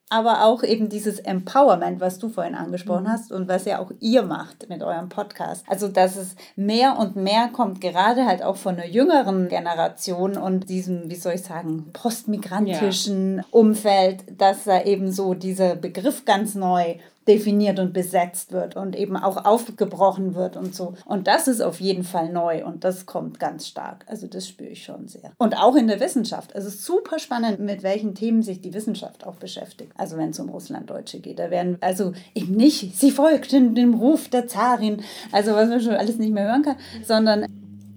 aber 0.09 0.45
auch 0.45 0.65
eben 0.65 0.89
dieses 0.89 1.21
Empowerment, 1.21 2.01
was 2.01 2.19
du 2.19 2.29
vorhin 2.29 2.57
angesprochen 2.57 3.05
mhm. 3.05 3.13
hast 3.13 3.31
und 3.31 3.49
was 3.49 3.65
ja 3.65 3.79
auch 3.79 3.93
ihr 4.01 4.23
macht 4.23 4.69
mit 4.69 4.83
eurem 4.83 5.09
Podcast. 5.09 5.65
Also, 5.69 5.87
dass 5.87 6.17
es 6.17 6.35
mehr 6.57 6.99
und 6.99 7.15
mehr 7.15 7.49
kommt, 7.53 7.81
gerade 7.81 8.27
halt 8.27 8.43
auch 8.43 8.57
von 8.57 8.75
der 8.77 8.89
jüngeren 8.89 9.49
Generation 9.49 10.37
und 10.37 10.69
diesem, 10.69 11.09
wie 11.09 11.15
soll 11.15 11.35
ich 11.35 11.43
sagen, 11.43 11.91
postmigrantischen 11.93 13.39
ja. 13.39 13.45
Umfeld, 13.53 14.25
dass 14.37 14.65
da 14.65 14.83
eben 14.83 15.13
so 15.13 15.35
dieser 15.35 15.77
Begriff 15.77 16.25
ganz 16.25 16.57
neu 16.57 16.97
definiert 17.29 17.79
und 17.79 17.93
besetzt 17.93 18.53
wird 18.53 18.77
und 18.77 18.97
eben 18.97 19.17
auch 19.17 19.45
aufgebrochen 19.45 20.35
wird 20.35 20.57
und 20.57 20.75
so. 20.75 20.95
Und 21.05 21.27
das 21.27 21.49
ist 21.49 21.61
auf 21.61 21.81
jeden 21.81 22.03
Fall 22.03 22.33
neu 22.33 22.65
und 22.65 22.83
das 22.83 23.07
kommt 23.07 23.39
ganz 23.39 23.67
stark. 23.67 24.05
Also 24.09 24.27
das 24.27 24.49
spüre 24.49 24.71
ich 24.71 24.85
schon 24.85 25.07
sehr. 25.07 25.33
Und 25.39 25.57
auch 25.57 25.77
in 25.77 25.87
der 25.87 26.01
Wissenschaft. 26.01 26.53
Es 26.55 26.65
ist 26.65 26.85
super 26.85 27.19
spannend, 27.19 27.61
mit 27.61 27.83
welchen 27.83 28.15
Themen 28.15 28.43
sich 28.43 28.61
die 28.61 28.73
Wissenschaft 28.73 29.27
auch 29.27 29.37
beschäftigt. 29.37 29.93
Also 29.97 30.17
wenn 30.17 30.31
es 30.31 30.41
um 30.41 30.49
Russlanddeutsche 30.49 31.21
geht. 31.21 31.39
Da 31.39 31.51
werden 31.51 31.77
also 31.81 32.13
eben 32.35 32.55
nicht, 32.57 32.97
sie 32.99 33.11
folgt 33.11 33.53
dem 33.53 33.95
Ruf 33.95 34.29
der 34.29 34.47
Zarin, 34.47 35.03
also 35.31 35.53
was 35.53 35.69
man 35.69 35.81
schon 35.81 35.95
alles 35.95 36.17
nicht 36.17 36.33
mehr 36.33 36.49
hören 36.49 36.63
kann, 36.63 36.77
sondern 37.05 37.45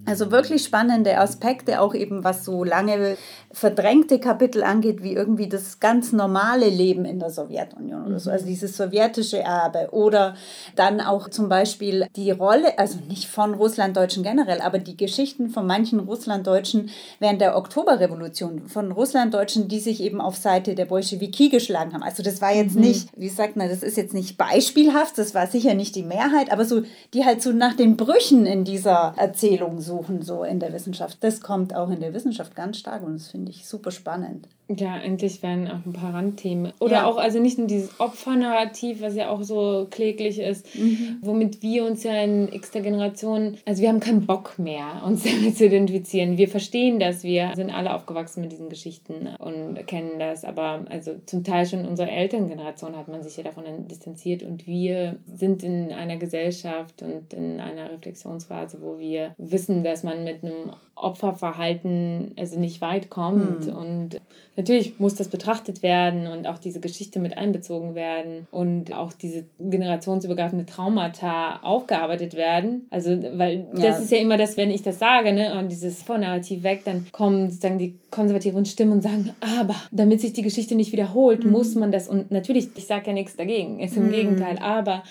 Also 0.06 0.30
wirklich 0.30 0.64
spannende 0.64 1.18
Aspekte, 1.18 1.80
auch 1.80 1.94
eben 1.94 2.24
was 2.24 2.44
so 2.44 2.64
lange 2.64 3.16
verdrängte 3.54 4.18
Kapitel 4.18 4.62
angeht, 4.64 5.02
wie 5.02 5.12
irgendwie 5.12 5.48
das 5.48 5.78
ganz 5.80 6.12
normale 6.12 6.68
Leben 6.68 7.04
in 7.04 7.20
der 7.20 7.30
Sowjetunion 7.30 8.04
oder 8.04 8.18
so, 8.18 8.30
also 8.30 8.44
dieses 8.44 8.76
sowjetische 8.76 9.38
Erbe 9.38 9.88
oder 9.92 10.34
dann 10.74 11.00
auch 11.00 11.28
zum 11.28 11.48
Beispiel 11.48 12.06
die 12.16 12.32
Rolle, 12.32 12.78
also 12.78 12.98
nicht 13.08 13.28
von 13.28 13.54
Russlanddeutschen 13.54 14.24
generell, 14.24 14.60
aber 14.60 14.78
die 14.78 14.96
Geschichten 14.96 15.50
von 15.50 15.66
manchen 15.66 16.00
Russlanddeutschen 16.00 16.90
während 17.20 17.40
der 17.40 17.56
Oktoberrevolution, 17.56 18.66
von 18.66 18.90
Russlanddeutschen, 18.90 19.68
die 19.68 19.80
sich 19.80 20.02
eben 20.02 20.20
auf 20.20 20.36
Seite 20.36 20.74
der 20.74 20.86
Bolschewiki 20.86 21.48
geschlagen 21.48 21.94
haben. 21.94 22.02
Also 22.02 22.22
das 22.22 22.40
war 22.40 22.52
jetzt 22.52 22.74
mhm. 22.74 22.82
nicht, 22.82 23.08
wie 23.16 23.28
sagt 23.28 23.56
man, 23.56 23.68
das 23.68 23.82
ist 23.82 23.96
jetzt 23.96 24.14
nicht 24.14 24.36
beispielhaft, 24.36 25.16
das 25.16 25.34
war 25.34 25.46
sicher 25.46 25.74
nicht 25.74 25.94
die 25.94 26.02
Mehrheit, 26.02 26.50
aber 26.50 26.64
so, 26.64 26.82
die 27.14 27.24
halt 27.24 27.40
so 27.40 27.52
nach 27.52 27.74
den 27.74 27.96
Brüchen 27.96 28.46
in 28.46 28.64
dieser 28.64 29.14
Erzählung 29.16 29.80
suchen, 29.94 30.22
so 30.22 30.44
in 30.44 30.60
der 30.60 30.72
Wissenschaft. 30.72 31.18
Das 31.22 31.40
kommt 31.40 31.74
auch 31.74 31.90
in 31.90 32.00
der 32.00 32.14
Wissenschaft 32.14 32.54
ganz 32.54 32.78
stark 32.78 33.02
und 33.02 33.14
das 33.14 33.28
finde 33.28 33.50
ich 33.50 33.66
super 33.66 33.90
spannend. 33.90 34.48
Ja, 34.68 34.96
endlich 34.96 35.42
werden 35.42 35.68
auch 35.68 35.84
ein 35.84 35.92
paar 35.92 36.14
Randthemen. 36.14 36.72
Oder 36.80 36.92
ja. 36.92 37.06
auch, 37.06 37.18
also 37.18 37.38
nicht 37.38 37.58
nur 37.58 37.66
dieses 37.66 38.00
Opfernarrativ, 38.00 39.02
was 39.02 39.14
ja 39.14 39.28
auch 39.28 39.42
so 39.42 39.86
kläglich 39.90 40.38
ist, 40.38 40.74
mhm. 40.74 41.18
womit 41.20 41.60
wir 41.62 41.84
uns 41.84 42.02
ja 42.02 42.14
in 42.22 42.50
x 42.50 42.70
der 42.70 42.80
Generation, 42.80 43.58
also 43.66 43.82
wir 43.82 43.90
haben 43.90 44.00
keinen 44.00 44.24
Bock 44.24 44.58
mehr, 44.58 45.02
uns 45.04 45.22
damit 45.24 45.58
zu 45.58 45.66
identifizieren. 45.66 46.38
Wir 46.38 46.48
verstehen 46.48 46.98
das, 46.98 47.24
wir 47.24 47.52
sind 47.54 47.70
alle 47.70 47.94
aufgewachsen 47.94 48.40
mit 48.40 48.52
diesen 48.52 48.70
Geschichten 48.70 49.28
und 49.38 49.86
kennen 49.86 50.18
das, 50.18 50.44
aber 50.44 50.86
also 50.88 51.12
zum 51.26 51.44
Teil 51.44 51.66
schon 51.66 51.80
in 51.80 51.86
unserer 51.86 52.10
Elterngeneration 52.10 52.96
hat 52.96 53.08
man 53.08 53.22
sich 53.22 53.36
ja 53.36 53.42
davon 53.42 53.64
distanziert 53.86 54.42
und 54.42 54.66
wir 54.66 55.16
sind 55.26 55.62
in 55.62 55.92
einer 55.92 56.16
Gesellschaft 56.16 57.02
und 57.02 57.34
in 57.34 57.60
einer 57.60 57.90
Reflexionsphase, 57.90 58.78
wo 58.80 58.98
wir 58.98 59.34
wissen, 59.36 59.84
dass 59.84 60.04
man 60.04 60.24
mit 60.24 60.42
einem 60.42 60.72
Opferverhalten 60.96 62.32
also 62.38 62.58
nicht 62.58 62.80
weit 62.80 63.10
kommt. 63.10 63.66
Mhm. 63.66 63.76
Und 63.76 64.20
natürlich 64.56 65.00
muss 65.00 65.14
das 65.14 65.28
betrachtet 65.28 65.82
werden 65.82 66.26
und 66.26 66.46
auch 66.46 66.58
diese 66.58 66.80
Geschichte 66.80 67.18
mit 67.18 67.36
einbezogen 67.36 67.94
werden 67.94 68.46
und 68.50 68.92
auch 68.92 69.12
diese 69.12 69.44
generationsübergreifende 69.58 70.66
Traumata 70.66 71.60
aufgearbeitet 71.62 72.34
werden. 72.34 72.86
Also, 72.90 73.10
weil 73.10 73.66
ja. 73.74 73.88
das 73.88 74.00
ist 74.00 74.12
ja 74.12 74.18
immer 74.18 74.36
das, 74.36 74.56
wenn 74.56 74.70
ich 74.70 74.82
das 74.82 74.98
sage, 74.98 75.32
ne, 75.32 75.58
und 75.58 75.70
dieses 75.70 76.02
Vornarrativ 76.02 76.62
weg, 76.62 76.82
dann 76.84 77.06
kommen 77.10 77.50
sozusagen 77.50 77.78
die 77.78 77.98
konservativen 78.10 78.64
Stimmen 78.64 78.92
und 78.92 79.02
sagen, 79.02 79.30
aber 79.40 79.74
damit 79.90 80.20
sich 80.20 80.32
die 80.32 80.42
Geschichte 80.42 80.76
nicht 80.76 80.92
wiederholt, 80.92 81.44
mhm. 81.44 81.50
muss 81.50 81.74
man 81.74 81.90
das, 81.90 82.08
und 82.08 82.30
natürlich, 82.30 82.68
ich 82.76 82.86
sage 82.86 83.08
ja 83.08 83.12
nichts 83.12 83.36
dagegen, 83.36 83.80
ist 83.80 83.96
im 83.96 84.06
mhm. 84.06 84.12
Gegenteil, 84.12 84.58
aber 84.60 85.02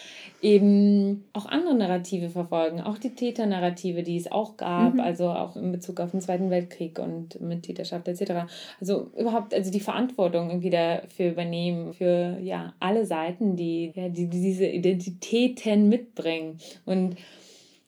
eben 0.44 1.24
auch 1.32 1.46
andere 1.46 1.74
Narrative 1.74 2.30
verfolgen, 2.30 2.82
auch 2.82 2.98
die 2.98 3.16
Täternarrative, 3.16 4.04
die 4.04 4.18
es 4.18 4.30
auch 4.30 4.58
gab, 4.58 4.96
mhm. 4.96 5.00
also 5.00 5.30
auch 5.30 5.56
in 5.56 5.72
Bezug 5.72 6.02
auf 6.02 6.12
den 6.12 6.20
Zweiten 6.20 6.50
Weltkrieg 6.50 7.00
und 7.00 7.40
mit 7.40 7.64
Täterschaft 7.64 8.08
etc. 8.10 8.52
Also 8.82 9.10
überhaupt, 9.18 9.54
also 9.54 9.72
die 9.72 9.80
Verantwortung 9.80 10.50
irgendwie 10.50 10.70
dafür 10.70 11.32
übernehmen, 11.32 11.94
für 11.94 12.38
ja 12.42 12.74
alle 12.80 13.06
Seiten, 13.06 13.56
die, 13.56 13.94
ja, 13.96 14.10
die, 14.10 14.28
die 14.28 14.42
diese 14.42 14.66
Identitäten 14.66 15.88
mitbringen. 15.88 16.58
Und 16.86 17.16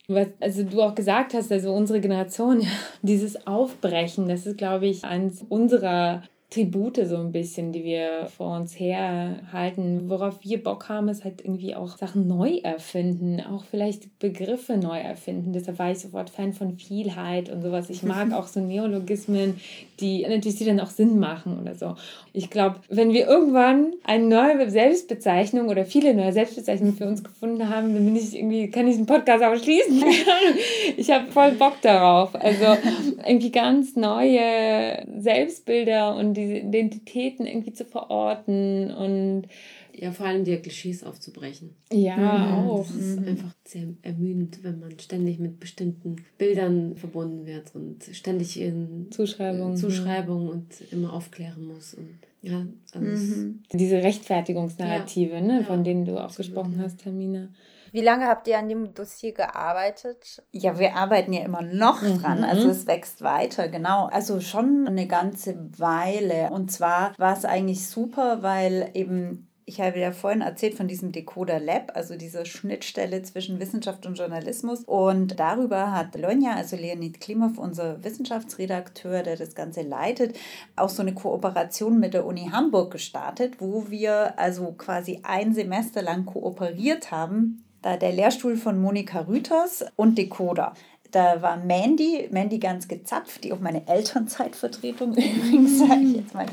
was 0.07 0.27
also 0.39 0.63
du 0.63 0.81
auch 0.81 0.95
gesagt 0.95 1.33
hast, 1.33 1.51
also 1.51 1.73
unsere 1.73 1.99
Generation, 1.99 2.61
ja, 2.61 2.69
dieses 3.01 3.45
Aufbrechen, 3.45 4.29
das 4.29 4.45
ist, 4.45 4.57
glaube 4.57 4.87
ich, 4.87 5.03
eins 5.03 5.43
unserer 5.49 6.23
Tribute 6.55 7.05
so 7.05 7.17
ein 7.17 7.33
bisschen, 7.33 7.73
die 7.73 7.83
wir 7.83 8.27
vor 8.37 8.55
uns 8.55 8.79
herhalten. 8.79 10.09
Worauf 10.09 10.35
wir 10.41 10.63
Bock 10.63 10.87
haben, 10.87 11.09
ist 11.09 11.25
halt 11.25 11.41
irgendwie 11.41 11.75
auch 11.75 11.97
Sachen 11.97 12.29
neu 12.29 12.59
erfinden, 12.63 13.41
auch 13.41 13.65
vielleicht 13.65 14.19
Begriffe 14.19 14.77
neu 14.77 14.97
erfinden. 14.97 15.51
Deshalb 15.51 15.79
war 15.79 15.91
ich 15.91 15.99
sofort 15.99 16.29
Fan 16.29 16.53
von 16.53 16.77
Vielheit 16.77 17.49
und 17.49 17.61
sowas. 17.61 17.89
Ich 17.89 18.03
mag 18.03 18.31
auch 18.33 18.47
so 18.47 18.61
Neologismen, 18.61 19.59
die 19.99 20.21
natürlich 20.21 20.57
die 20.57 20.63
dann 20.63 20.79
auch 20.79 20.89
Sinn 20.89 21.19
machen 21.19 21.59
oder 21.59 21.75
so. 21.75 21.95
Ich 22.31 22.49
glaube, 22.49 22.77
wenn 22.87 23.11
wir 23.11 23.27
irgendwann 23.27 23.93
eine 24.05 24.25
neue 24.25 24.69
Selbstbezeichnung 24.69 25.67
oder 25.67 25.83
viele 25.83 26.13
neue 26.13 26.31
Selbstbezeichnungen 26.31 26.95
für 26.95 27.05
uns 27.05 27.21
gefunden 27.21 27.67
haben, 27.67 27.93
dann 27.93 28.05
bin 28.05 28.15
ich 28.15 28.33
irgendwie, 28.33 28.69
kann 28.71 28.87
ich 28.87 28.95
den 28.95 29.05
Podcast 29.05 29.43
auch 29.43 29.61
schließen. 29.61 30.03
ich 30.97 31.11
habe 31.11 31.29
voll 31.31 31.51
Bock 31.51 31.81
darauf. 31.81 32.33
Also 32.33 32.77
irgendwie 33.25 33.51
ganz 33.51 33.97
neue 33.97 35.05
Selbstbilder 35.17 36.15
und 36.15 36.33
die 36.35 36.44
diese 36.45 36.57
Identitäten 36.57 37.45
irgendwie 37.45 37.73
zu 37.73 37.85
verorten 37.85 38.91
und 38.91 39.47
ja, 39.93 40.11
vor 40.11 40.25
allem 40.25 40.43
die 40.43 40.55
Klischees 40.57 41.03
aufzubrechen. 41.03 41.71
Ja, 41.91 42.17
mhm. 42.17 42.69
auch. 42.69 42.89
Es 42.89 42.95
ist 42.95 43.19
mhm. 43.19 43.27
einfach 43.27 43.53
sehr 43.63 43.87
ermüdend, 44.01 44.63
wenn 44.63 44.79
man 44.79 44.99
ständig 44.99 45.39
mit 45.39 45.59
bestimmten 45.59 46.17
Bildern 46.37 46.95
verbunden 46.97 47.45
wird 47.45 47.73
und 47.75 48.03
ständig 48.11 48.59
in 48.59 49.07
Zuschreibungen, 49.11 49.77
Zuschreibungen 49.77 50.49
und 50.49 50.67
immer 50.91 51.13
aufklären 51.13 51.65
muss. 51.65 51.93
Und 51.93 52.09
ja, 52.41 52.65
also 52.93 53.07
mhm. 53.07 53.63
Diese 53.71 54.03
Rechtfertigungsnarrative, 54.03 55.35
ja. 55.35 55.41
ne, 55.41 55.63
von 55.63 55.83
denen 55.83 56.05
du 56.05 56.23
auch 56.23 56.35
gesprochen 56.35 56.79
hast, 56.79 57.05
Hermine. 57.05 57.49
Wie 57.95 58.01
lange 58.01 58.27
habt 58.27 58.45
ihr 58.49 58.57
an 58.57 58.67
dem 58.67 58.93
Dossier 58.93 59.31
gearbeitet? 59.31 60.43
Ja, 60.51 60.77
wir 60.77 60.97
arbeiten 60.97 61.31
ja 61.31 61.45
immer 61.45 61.61
noch 61.61 62.01
mhm. 62.01 62.21
dran. 62.21 62.43
Also 62.43 62.67
es 62.67 62.87
wächst 62.87 63.21
weiter, 63.21 63.69
genau. 63.69 64.07
Also 64.07 64.41
schon 64.41 64.85
eine 64.85 65.07
ganze 65.07 65.55
Weile. 65.79 66.49
Und 66.49 66.73
zwar 66.73 67.17
war 67.17 67.31
es 67.37 67.45
eigentlich 67.45 67.87
super, 67.87 68.43
weil 68.43 68.91
eben 68.95 69.47
ich 69.63 69.79
habe 69.79 69.97
ja 69.97 70.11
vorhin 70.11 70.41
erzählt 70.41 70.75
von 70.75 70.89
diesem 70.89 71.13
Decoder 71.13 71.59
Lab, 71.59 71.93
also 71.95 72.17
dieser 72.17 72.43
Schnittstelle 72.43 73.23
zwischen 73.23 73.61
Wissenschaft 73.61 74.05
und 74.05 74.15
Journalismus. 74.15 74.83
Und 74.83 75.39
darüber 75.39 75.93
hat 75.93 76.19
Lonja, 76.19 76.53
also 76.53 76.75
Leonid 76.75 77.21
Klimov, 77.21 77.57
unser 77.57 78.03
Wissenschaftsredakteur, 78.03 79.23
der 79.23 79.37
das 79.37 79.55
Ganze 79.55 79.83
leitet, 79.83 80.37
auch 80.75 80.89
so 80.89 81.01
eine 81.01 81.13
Kooperation 81.13 81.97
mit 81.97 82.13
der 82.13 82.25
Uni 82.25 82.49
Hamburg 82.51 82.91
gestartet, 82.91 83.61
wo 83.61 83.89
wir 83.89 84.37
also 84.37 84.73
quasi 84.73 85.21
ein 85.23 85.53
Semester 85.53 86.01
lang 86.01 86.25
kooperiert 86.25 87.09
haben 87.09 87.64
der 87.85 88.11
Lehrstuhl 88.11 88.57
von 88.57 88.81
Monika 88.81 89.21
Rüters 89.21 89.85
und 89.95 90.17
Decoder. 90.17 90.73
Da 91.15 91.41
war 91.41 91.55
Mandy, 91.55 92.27
Mandy 92.29 92.59
ganz 92.59 92.89
gezapft, 92.89 93.45
die 93.45 93.53
auch 93.53 93.61
meine 93.61 93.87
Elternzeitvertretung 93.87 95.11
übrigens, 95.15 95.79
sage 95.79 96.01
ich 96.01 96.15
jetzt 96.17 96.33
mal, 96.33 96.45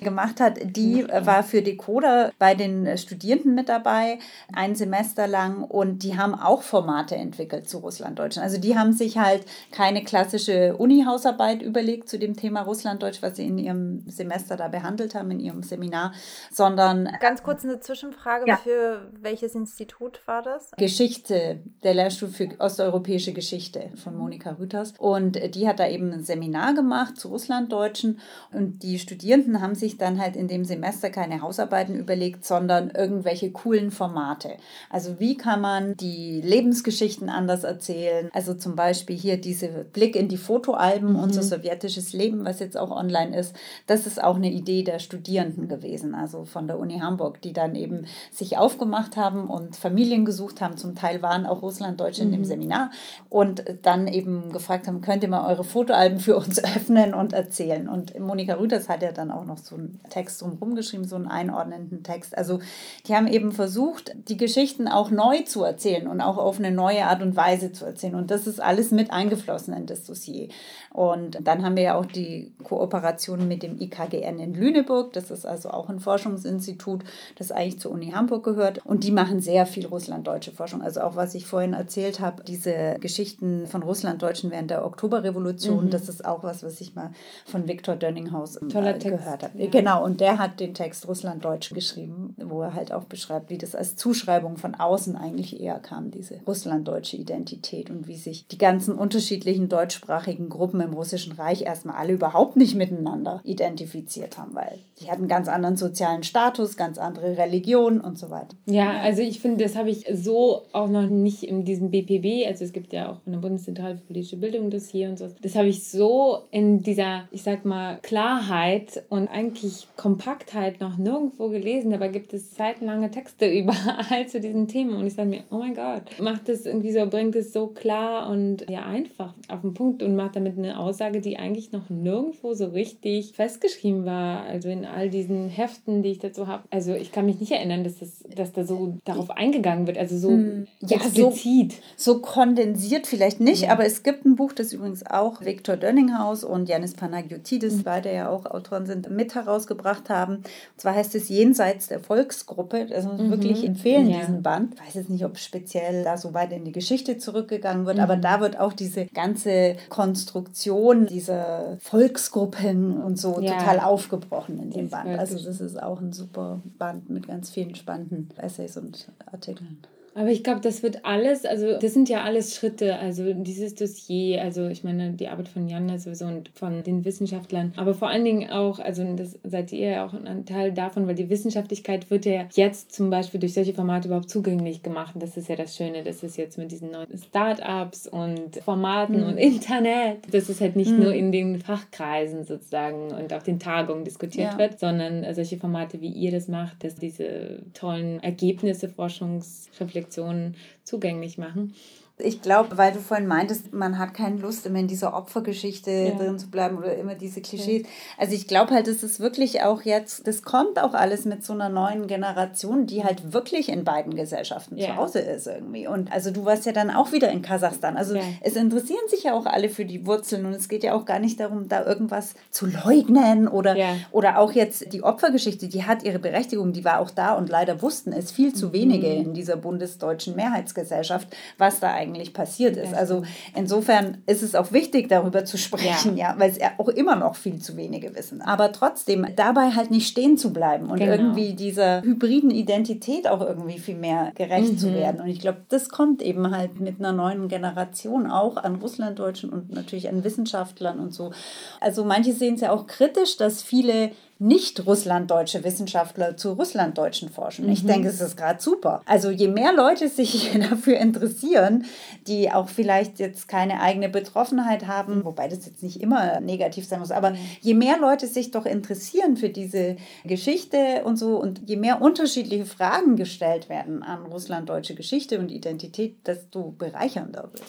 gemacht 0.00 0.40
hat. 0.40 0.58
Die 0.74 1.06
war 1.06 1.42
für 1.42 1.60
Decoder 1.60 2.32
bei 2.38 2.54
den 2.54 2.96
Studierenden 2.96 3.54
mit 3.54 3.68
dabei, 3.68 4.20
ein 4.54 4.74
Semester 4.74 5.26
lang. 5.26 5.64
Und 5.64 6.02
die 6.02 6.16
haben 6.16 6.34
auch 6.34 6.62
Formate 6.62 7.16
entwickelt 7.16 7.68
zu 7.68 7.76
Russlanddeutschen. 7.76 8.42
Also 8.42 8.56
die 8.56 8.74
haben 8.74 8.94
sich 8.94 9.18
halt 9.18 9.44
keine 9.70 10.02
klassische 10.02 10.78
Uni-Hausarbeit 10.78 11.60
überlegt 11.60 12.08
zu 12.08 12.18
dem 12.18 12.36
Thema 12.36 12.62
Russlanddeutsch, 12.62 13.20
was 13.20 13.36
sie 13.36 13.46
in 13.46 13.58
ihrem 13.58 14.08
Semester 14.08 14.56
da 14.56 14.68
behandelt 14.68 15.14
haben, 15.14 15.30
in 15.30 15.40
ihrem 15.40 15.62
Seminar, 15.62 16.14
sondern... 16.50 17.10
Ganz 17.20 17.42
kurz 17.42 17.64
eine 17.64 17.80
Zwischenfrage, 17.80 18.48
ja. 18.48 18.56
für 18.56 19.12
welches 19.20 19.54
Institut 19.54 20.22
war 20.24 20.40
das? 20.40 20.70
Geschichte, 20.78 21.60
der 21.82 21.92
Lehrstuhl 21.92 22.30
für 22.30 22.48
osteuropäische 22.58 23.34
Geschichte. 23.34 23.73
Geschichte 23.74 23.96
von 23.96 24.16
Monika 24.16 24.52
Rüters. 24.52 24.94
Und 24.98 25.38
die 25.54 25.68
hat 25.68 25.80
da 25.80 25.88
eben 25.88 26.12
ein 26.12 26.24
Seminar 26.24 26.74
gemacht 26.74 27.18
zu 27.18 27.28
Russlanddeutschen. 27.28 28.20
Und 28.52 28.82
die 28.82 28.98
Studierenden 28.98 29.60
haben 29.60 29.74
sich 29.74 29.98
dann 29.98 30.20
halt 30.20 30.36
in 30.36 30.48
dem 30.48 30.64
Semester 30.64 31.10
keine 31.10 31.42
Hausarbeiten 31.42 31.96
überlegt, 31.96 32.44
sondern 32.44 32.90
irgendwelche 32.90 33.50
coolen 33.50 33.90
Formate. 33.90 34.56
Also 34.90 35.18
wie 35.18 35.36
kann 35.36 35.60
man 35.60 35.96
die 35.96 36.40
Lebensgeschichten 36.40 37.28
anders 37.28 37.64
erzählen? 37.64 38.30
Also 38.32 38.54
zum 38.54 38.76
Beispiel 38.76 39.16
hier 39.16 39.40
diese 39.40 39.68
Blick 39.68 40.16
in 40.16 40.28
die 40.28 40.36
Fotoalben, 40.36 41.10
mhm. 41.10 41.18
unser 41.18 41.42
sowjetisches 41.42 42.12
Leben, 42.12 42.44
was 42.44 42.60
jetzt 42.60 42.76
auch 42.76 42.90
online 42.90 43.36
ist. 43.36 43.54
Das 43.86 44.06
ist 44.06 44.22
auch 44.22 44.36
eine 44.36 44.50
Idee 44.50 44.82
der 44.82 44.98
Studierenden 44.98 45.68
gewesen, 45.68 46.14
also 46.14 46.44
von 46.44 46.66
der 46.66 46.78
Uni 46.78 46.98
Hamburg, 46.98 47.40
die 47.42 47.52
dann 47.52 47.74
eben 47.74 48.06
sich 48.30 48.56
aufgemacht 48.56 49.16
haben 49.16 49.48
und 49.48 49.76
Familien 49.76 50.24
gesucht 50.24 50.60
haben. 50.60 50.76
Zum 50.76 50.94
Teil 50.94 51.22
waren 51.22 51.46
auch 51.46 51.62
Russlanddeutsche 51.62 52.22
mhm. 52.22 52.28
in 52.28 52.32
dem 52.32 52.40
mhm. 52.40 52.46
Seminar. 52.46 52.90
Und 53.28 53.63
dann 53.82 54.08
eben 54.08 54.52
gefragt 54.52 54.86
haben, 54.86 55.00
könnt 55.00 55.22
ihr 55.22 55.28
mal 55.28 55.48
eure 55.48 55.64
Fotoalben 55.64 56.20
für 56.20 56.36
uns 56.36 56.62
öffnen 56.76 57.14
und 57.14 57.32
erzählen. 57.32 57.88
Und 57.88 58.18
Monika 58.18 58.54
Rüters 58.54 58.88
hat 58.88 59.02
ja 59.02 59.12
dann 59.12 59.30
auch 59.30 59.44
noch 59.44 59.58
so 59.58 59.76
einen 59.76 60.00
Text 60.10 60.42
drumherum 60.42 60.74
geschrieben, 60.74 61.04
so 61.04 61.16
einen 61.16 61.28
einordnenden 61.28 62.02
Text. 62.02 62.36
Also 62.36 62.60
die 63.06 63.14
haben 63.14 63.26
eben 63.26 63.52
versucht, 63.52 64.14
die 64.28 64.36
Geschichten 64.36 64.88
auch 64.88 65.10
neu 65.10 65.42
zu 65.42 65.64
erzählen 65.64 66.08
und 66.08 66.20
auch 66.20 66.38
auf 66.38 66.58
eine 66.58 66.70
neue 66.70 67.06
Art 67.06 67.22
und 67.22 67.36
Weise 67.36 67.72
zu 67.72 67.84
erzählen. 67.84 68.14
Und 68.14 68.30
das 68.30 68.46
ist 68.46 68.60
alles 68.60 68.90
mit 68.90 69.10
eingeflossen 69.10 69.74
in 69.74 69.86
das 69.86 70.04
Dossier. 70.04 70.48
Und 70.94 71.38
dann 71.42 71.64
haben 71.64 71.74
wir 71.74 71.82
ja 71.82 71.94
auch 71.96 72.06
die 72.06 72.52
Kooperation 72.62 73.48
mit 73.48 73.64
dem 73.64 73.80
IKGN 73.80 74.38
in 74.38 74.54
Lüneburg. 74.54 75.12
Das 75.12 75.32
ist 75.32 75.44
also 75.44 75.70
auch 75.70 75.88
ein 75.88 75.98
Forschungsinstitut, 75.98 77.02
das 77.34 77.50
eigentlich 77.50 77.80
zur 77.80 77.90
Uni 77.90 78.12
Hamburg 78.12 78.44
gehört. 78.44 78.80
Und 78.86 79.02
die 79.02 79.10
machen 79.10 79.40
sehr 79.40 79.66
viel 79.66 79.86
russlanddeutsche 79.86 80.52
Forschung. 80.52 80.82
Also 80.82 81.00
auch 81.00 81.16
was 81.16 81.34
ich 81.34 81.46
vorhin 81.46 81.72
erzählt 81.72 82.20
habe, 82.20 82.44
diese 82.44 82.96
Geschichten 83.00 83.66
von 83.66 83.82
Russlanddeutschen 83.82 84.52
während 84.52 84.70
der 84.70 84.86
Oktoberrevolution. 84.86 85.86
Mhm. 85.86 85.90
Das 85.90 86.08
ist 86.08 86.24
auch 86.24 86.44
was, 86.44 86.62
was 86.62 86.80
ich 86.80 86.94
mal 86.94 87.10
von 87.44 87.66
Viktor 87.66 87.96
Dönninghaus 87.96 88.54
äh, 88.54 88.66
gehört 88.66 89.42
habe. 89.42 89.58
Ja. 89.58 89.70
Genau, 89.70 90.04
und 90.04 90.20
der 90.20 90.38
hat 90.38 90.60
den 90.60 90.74
Text 90.74 91.08
Russlanddeutsch 91.08 91.74
geschrieben, 91.74 92.36
wo 92.38 92.62
er 92.62 92.74
halt 92.74 92.92
auch 92.92 93.02
beschreibt, 93.02 93.50
wie 93.50 93.58
das 93.58 93.74
als 93.74 93.96
Zuschreibung 93.96 94.58
von 94.58 94.76
außen 94.76 95.16
eigentlich 95.16 95.60
eher 95.60 95.80
kam, 95.80 96.12
diese 96.12 96.40
russlanddeutsche 96.46 97.16
Identität 97.16 97.90
und 97.90 98.06
wie 98.06 98.16
sich 98.16 98.46
die 98.46 98.58
ganzen 98.58 98.94
unterschiedlichen 98.94 99.68
deutschsprachigen 99.68 100.48
Gruppen 100.48 100.83
im 100.84 100.94
Russischen 100.94 101.32
Reich 101.32 101.62
erstmal 101.62 101.96
alle 101.96 102.12
überhaupt 102.12 102.56
nicht 102.56 102.74
miteinander 102.74 103.40
identifiziert 103.44 104.38
haben, 104.38 104.54
weil 104.54 104.78
die 105.00 105.10
hatten 105.10 105.28
ganz 105.28 105.48
anderen 105.48 105.76
sozialen 105.76 106.22
Status, 106.22 106.76
ganz 106.76 106.98
andere 106.98 107.36
Religion 107.36 108.00
und 108.00 108.18
so 108.18 108.30
weiter. 108.30 108.56
Ja, 108.66 109.00
also 109.00 109.22
ich 109.22 109.40
finde, 109.40 109.64
das 109.64 109.76
habe 109.76 109.90
ich 109.90 110.06
so 110.12 110.62
auch 110.72 110.88
noch 110.88 111.08
nicht 111.08 111.42
in 111.42 111.64
diesem 111.64 111.90
BPB, 111.90 112.46
also 112.46 112.64
es 112.64 112.72
gibt 112.72 112.92
ja 112.92 113.10
auch 113.10 113.16
eine 113.26 113.38
Bundeszentrale 113.38 113.96
für 113.96 114.02
politische 114.02 114.36
Bildung 114.36 114.70
das 114.70 114.88
hier 114.88 115.08
und 115.08 115.18
so, 115.18 115.28
das 115.42 115.54
habe 115.54 115.68
ich 115.68 115.88
so 115.88 116.38
in 116.50 116.82
dieser, 116.82 117.28
ich 117.30 117.42
sag 117.42 117.64
mal, 117.64 117.98
Klarheit 118.02 119.02
und 119.08 119.28
eigentlich 119.28 119.86
Kompaktheit 119.96 120.80
noch 120.80 120.96
nirgendwo 120.96 121.48
gelesen. 121.48 121.90
Dabei 121.90 122.08
gibt 122.08 122.32
es 122.32 122.54
seitenlange 122.54 123.10
Texte 123.10 123.46
überall 123.50 124.26
zu 124.28 124.40
diesen 124.40 124.68
Themen 124.68 124.94
und 124.94 125.06
ich 125.06 125.14
sage 125.14 125.28
mir, 125.28 125.44
oh 125.50 125.56
mein 125.56 125.74
Gott, 125.74 126.02
macht 126.20 126.48
es 126.48 126.66
irgendwie 126.66 126.92
so, 126.92 127.06
bringt 127.06 127.36
es 127.36 127.52
so 127.52 127.68
klar 127.68 128.30
und 128.30 128.68
ja 128.68 128.84
einfach 128.84 129.34
auf 129.48 129.60
den 129.62 129.74
Punkt 129.74 130.02
und 130.02 130.16
macht 130.16 130.36
damit 130.36 130.58
eine 130.58 130.73
Aussage, 130.78 131.20
die 131.20 131.36
eigentlich 131.36 131.72
noch 131.72 131.90
nirgendwo 131.90 132.54
so 132.54 132.66
richtig 132.66 133.32
festgeschrieben 133.32 134.04
war. 134.04 134.42
Also 134.44 134.68
in 134.68 134.84
all 134.84 135.10
diesen 135.10 135.48
Heften, 135.48 136.02
die 136.02 136.10
ich 136.10 136.18
dazu 136.18 136.46
habe. 136.46 136.64
Also 136.70 136.94
ich 136.94 137.12
kann 137.12 137.26
mich 137.26 137.40
nicht 137.40 137.52
erinnern, 137.52 137.84
dass, 137.84 137.98
das, 137.98 138.24
dass 138.34 138.52
da 138.52 138.64
so 138.64 138.98
darauf 139.04 139.30
eingegangen 139.30 139.86
wird, 139.86 139.98
also 139.98 140.16
so 140.18 140.30
hm. 140.30 140.66
ja, 140.80 140.96
explizit. 140.96 141.74
So, 141.96 142.14
so 142.14 142.20
kondensiert 142.20 143.06
vielleicht 143.06 143.40
nicht, 143.40 143.62
ja. 143.62 143.70
aber 143.70 143.84
es 143.84 144.02
gibt 144.02 144.24
ein 144.24 144.36
Buch, 144.36 144.52
das 144.52 144.72
übrigens 144.72 145.04
auch 145.06 145.40
Viktor 145.44 145.76
Dönninghaus 145.76 146.44
und 146.44 146.68
Janis 146.68 146.94
Panagiotidis, 146.94 147.76
mhm. 147.76 147.82
beide 147.84 148.12
ja 148.12 148.28
auch 148.28 148.46
Autoren 148.46 148.86
sind, 148.86 149.10
mit 149.10 149.34
herausgebracht 149.34 150.10
haben. 150.10 150.36
Und 150.36 150.44
zwar 150.76 150.94
heißt 150.94 151.14
es 151.14 151.28
Jenseits 151.28 151.88
der 151.88 152.00
Volksgruppe. 152.00 152.88
Also 152.92 153.10
mhm. 153.10 153.30
wirklich 153.30 153.64
empfehlen 153.64 154.08
ja. 154.08 154.20
diesen 154.20 154.42
Band. 154.42 154.74
Ich 154.74 154.86
weiß 154.86 154.94
jetzt 154.94 155.10
nicht, 155.10 155.24
ob 155.24 155.38
speziell 155.38 156.04
da 156.04 156.16
so 156.16 156.34
weit 156.34 156.52
in 156.52 156.64
die 156.64 156.72
Geschichte 156.72 157.18
zurückgegangen 157.18 157.86
wird, 157.86 157.96
mhm. 157.96 158.02
aber 158.02 158.16
da 158.16 158.40
wird 158.40 158.58
auch 158.58 158.72
diese 158.72 159.06
ganze 159.06 159.76
Konstruktion 159.88 160.63
dieser 161.06 161.76
Volksgruppen 161.80 163.02
und 163.02 163.18
so 163.18 163.34
total 163.34 163.80
aufgebrochen 163.80 164.60
in 164.60 164.70
dem 164.70 164.90
Band. 164.90 165.18
Also 165.18 165.42
das 165.42 165.60
ist 165.60 165.82
auch 165.82 166.00
ein 166.00 166.12
super 166.12 166.60
Band 166.78 167.10
mit 167.10 167.28
ganz 167.28 167.50
vielen 167.50 167.74
spannenden 167.74 168.30
Essays 168.36 168.76
und 168.76 169.08
Artikeln. 169.30 169.78
Aber 170.14 170.30
ich 170.30 170.44
glaube, 170.44 170.60
das 170.60 170.82
wird 170.82 171.04
alles, 171.04 171.44
also 171.44 171.78
das 171.78 171.92
sind 171.92 172.08
ja 172.08 172.22
alles 172.22 172.54
Schritte, 172.54 172.98
also 172.98 173.32
dieses 173.32 173.74
Dossier, 173.74 174.42
also 174.42 174.68
ich 174.68 174.84
meine, 174.84 175.10
die 175.10 175.28
Arbeit 175.28 175.48
von 175.48 175.66
Jan 175.66 175.98
sowieso 175.98 176.26
und 176.26 176.50
von 176.54 176.82
den 176.84 177.04
Wissenschaftlern, 177.04 177.72
aber 177.76 177.94
vor 177.94 178.08
allen 178.08 178.24
Dingen 178.24 178.50
auch, 178.50 178.78
also 178.78 179.04
das 179.16 179.38
seid 179.42 179.72
ihr 179.72 179.90
ja 179.90 180.06
auch 180.06 180.14
ein 180.14 180.46
Teil 180.46 180.72
davon, 180.72 181.06
weil 181.06 181.16
die 181.16 181.28
Wissenschaftlichkeit 181.30 182.10
wird 182.10 182.26
ja 182.26 182.46
jetzt 182.52 182.92
zum 182.92 183.10
Beispiel 183.10 183.40
durch 183.40 183.54
solche 183.54 183.74
Formate 183.74 184.08
überhaupt 184.08 184.30
zugänglich 184.30 184.82
gemacht. 184.82 185.14
Das 185.18 185.36
ist 185.36 185.48
ja 185.48 185.56
das 185.56 185.76
Schöne, 185.76 186.04
dass 186.04 186.22
es 186.22 186.36
jetzt 186.36 186.58
mit 186.58 186.70
diesen 186.70 186.92
neuen 186.92 187.18
Start-ups 187.18 188.06
und 188.06 188.56
Formaten 188.64 189.20
mhm. 189.20 189.26
und 189.26 189.36
Internet, 189.36 190.32
dass 190.32 190.48
es 190.48 190.60
halt 190.60 190.76
nicht 190.76 190.92
mhm. 190.92 191.02
nur 191.02 191.12
in 191.12 191.32
den 191.32 191.58
Fachkreisen 191.58 192.44
sozusagen 192.44 193.10
und 193.12 193.32
auf 193.32 193.42
den 193.42 193.58
Tagungen 193.58 194.04
diskutiert 194.04 194.52
ja. 194.52 194.58
wird, 194.58 194.78
sondern 194.78 195.26
solche 195.34 195.56
Formate, 195.56 196.00
wie 196.00 196.10
ihr 196.10 196.30
das 196.30 196.46
macht, 196.46 196.84
dass 196.84 196.94
diese 196.94 197.58
tollen 197.74 198.22
Ergebnisse, 198.22 198.88
Forschungsreflexionen, 198.88 200.03
Reflexionen 200.04 200.56
zugänglich 200.84 201.38
machen. 201.38 201.74
Ich 202.18 202.42
glaube, 202.42 202.78
weil 202.78 202.92
du 202.92 203.00
vorhin 203.00 203.26
meintest, 203.26 203.72
man 203.72 203.98
hat 203.98 204.14
keine 204.14 204.36
Lust, 204.36 204.66
immer 204.66 204.78
in 204.78 204.86
dieser 204.86 205.14
Opfergeschichte 205.14 205.90
ja. 205.90 206.10
drin 206.14 206.38
zu 206.38 206.48
bleiben 206.48 206.78
oder 206.78 206.94
immer 206.94 207.16
diese 207.16 207.40
Klischees. 207.40 207.82
Ja. 207.82 207.88
Also 208.18 208.34
ich 208.34 208.46
glaube 208.46 208.72
halt, 208.72 208.86
es 208.86 209.02
ist 209.02 209.18
wirklich 209.18 209.62
auch 209.62 209.82
jetzt, 209.82 210.24
das 210.28 210.44
kommt 210.44 210.80
auch 210.80 210.94
alles 210.94 211.24
mit 211.24 211.44
so 211.44 211.54
einer 211.54 211.68
neuen 211.68 212.06
Generation, 212.06 212.86
die 212.86 213.02
halt 213.02 213.32
wirklich 213.32 213.68
in 213.68 213.82
beiden 213.82 214.14
Gesellschaften 214.14 214.76
ja. 214.76 214.86
zu 214.86 214.96
Hause 214.96 215.18
ist 215.18 215.48
irgendwie. 215.48 215.88
Und 215.88 216.12
also 216.12 216.30
du 216.30 216.44
warst 216.44 216.66
ja 216.66 216.72
dann 216.72 216.92
auch 216.92 217.10
wieder 217.10 217.32
in 217.32 217.42
Kasachstan. 217.42 217.96
Also 217.96 218.16
es 218.42 218.54
interessieren 218.54 219.08
sich 219.08 219.24
ja 219.24 219.34
auch 219.34 219.46
alle 219.46 219.68
für 219.68 219.84
die 219.84 220.06
Wurzeln 220.06 220.46
und 220.46 220.52
es 220.52 220.68
geht 220.68 220.84
ja 220.84 220.94
auch 220.94 221.06
gar 221.06 221.18
nicht 221.18 221.40
darum, 221.40 221.68
da 221.68 221.84
irgendwas 221.84 222.34
zu 222.50 222.66
leugnen 222.66 223.48
oder, 223.48 223.74
oder 224.12 224.38
auch 224.38 224.52
jetzt 224.52 224.92
die 224.92 225.02
Opfergeschichte, 225.02 225.66
die 225.66 225.82
hat 225.82 226.04
ihre 226.04 226.20
Berechtigung, 226.20 226.72
die 226.72 226.84
war 226.84 227.00
auch 227.00 227.10
da 227.10 227.34
und 227.34 227.48
leider 227.48 227.82
wussten 227.82 228.12
es 228.12 228.30
viel 228.30 228.54
zu 228.54 228.72
wenige 228.72 229.08
mhm. 229.08 229.20
in 229.20 229.34
dieser 229.34 229.56
bundesdeutschen 229.56 230.36
Mehrheitsgesellschaft, 230.36 231.34
was 231.58 231.80
da 231.80 231.92
eigentlich 231.92 232.03
eigentlich 232.04 232.32
passiert 232.32 232.76
ist. 232.76 232.94
Also 232.94 233.22
insofern 233.56 234.18
ist 234.26 234.42
es 234.42 234.54
auch 234.54 234.72
wichtig, 234.72 235.08
darüber 235.08 235.44
zu 235.44 235.56
sprechen, 235.56 236.16
ja, 236.16 236.32
ja 236.32 236.34
weil 236.38 236.50
es 236.50 236.58
ja 236.58 236.72
auch 236.78 236.88
immer 236.88 237.16
noch 237.16 237.34
viel 237.34 237.60
zu 237.60 237.76
wenige 237.76 238.14
wissen. 238.14 238.42
Aber 238.42 238.72
trotzdem 238.72 239.26
dabei 239.36 239.70
halt 239.70 239.90
nicht 239.90 240.08
stehen 240.08 240.36
zu 240.36 240.52
bleiben 240.52 240.90
und 240.90 240.98
genau. 240.98 241.12
irgendwie 241.12 241.54
dieser 241.54 242.02
hybriden 242.02 242.50
Identität 242.50 243.28
auch 243.28 243.40
irgendwie 243.40 243.78
viel 243.78 243.96
mehr 243.96 244.32
gerecht 244.34 244.72
mhm. 244.72 244.78
zu 244.78 244.94
werden. 244.94 245.20
Und 245.20 245.28
ich 245.28 245.40
glaube, 245.40 245.58
das 245.68 245.88
kommt 245.88 246.22
eben 246.22 246.50
halt 246.54 246.80
mit 246.80 246.98
einer 246.98 247.12
neuen 247.12 247.48
Generation 247.48 248.30
auch 248.30 248.56
an 248.56 248.76
Russlanddeutschen 248.76 249.50
und 249.50 249.72
natürlich 249.72 250.08
an 250.08 250.24
Wissenschaftlern 250.24 250.98
und 250.98 251.14
so. 251.14 251.32
Also 251.80 252.04
manche 252.04 252.32
sehen 252.32 252.54
es 252.54 252.60
ja 252.60 252.70
auch 252.70 252.86
kritisch, 252.86 253.36
dass 253.36 253.62
viele 253.62 254.10
nicht 254.38 254.86
russlanddeutsche 254.86 255.62
Wissenschaftler 255.62 256.36
zu 256.36 256.52
russlanddeutschen 256.52 257.28
forschen. 257.28 257.66
Mhm. 257.66 257.72
Ich 257.72 257.86
denke, 257.86 258.08
es 258.08 258.20
ist 258.20 258.36
gerade 258.36 258.60
super. 258.60 259.00
Also 259.06 259.30
je 259.30 259.48
mehr 259.48 259.72
Leute 259.72 260.08
sich 260.08 260.50
dafür 260.70 260.98
interessieren, 260.98 261.84
die 262.26 262.50
auch 262.50 262.68
vielleicht 262.68 263.18
jetzt 263.18 263.48
keine 263.48 263.80
eigene 263.80 264.08
Betroffenheit 264.08 264.86
haben, 264.86 265.24
wobei 265.24 265.48
das 265.48 265.66
jetzt 265.66 265.82
nicht 265.82 266.00
immer 266.00 266.40
negativ 266.40 266.86
sein 266.86 267.00
muss, 267.00 267.10
aber 267.10 267.30
mhm. 267.30 267.38
je 267.60 267.74
mehr 267.74 267.98
Leute 267.98 268.26
sich 268.26 268.50
doch 268.50 268.66
interessieren 268.66 269.36
für 269.36 269.48
diese 269.48 269.96
Geschichte 270.24 271.02
und 271.04 271.16
so 271.16 271.36
und 271.36 271.62
je 271.66 271.76
mehr 271.76 272.02
unterschiedliche 272.02 272.66
Fragen 272.66 273.16
gestellt 273.16 273.68
werden 273.68 274.02
an 274.02 274.26
russlanddeutsche 274.26 274.94
Geschichte 274.94 275.38
und 275.38 275.50
Identität, 275.50 276.26
desto 276.26 276.74
bereichernder 276.76 277.50
wird. 277.52 277.62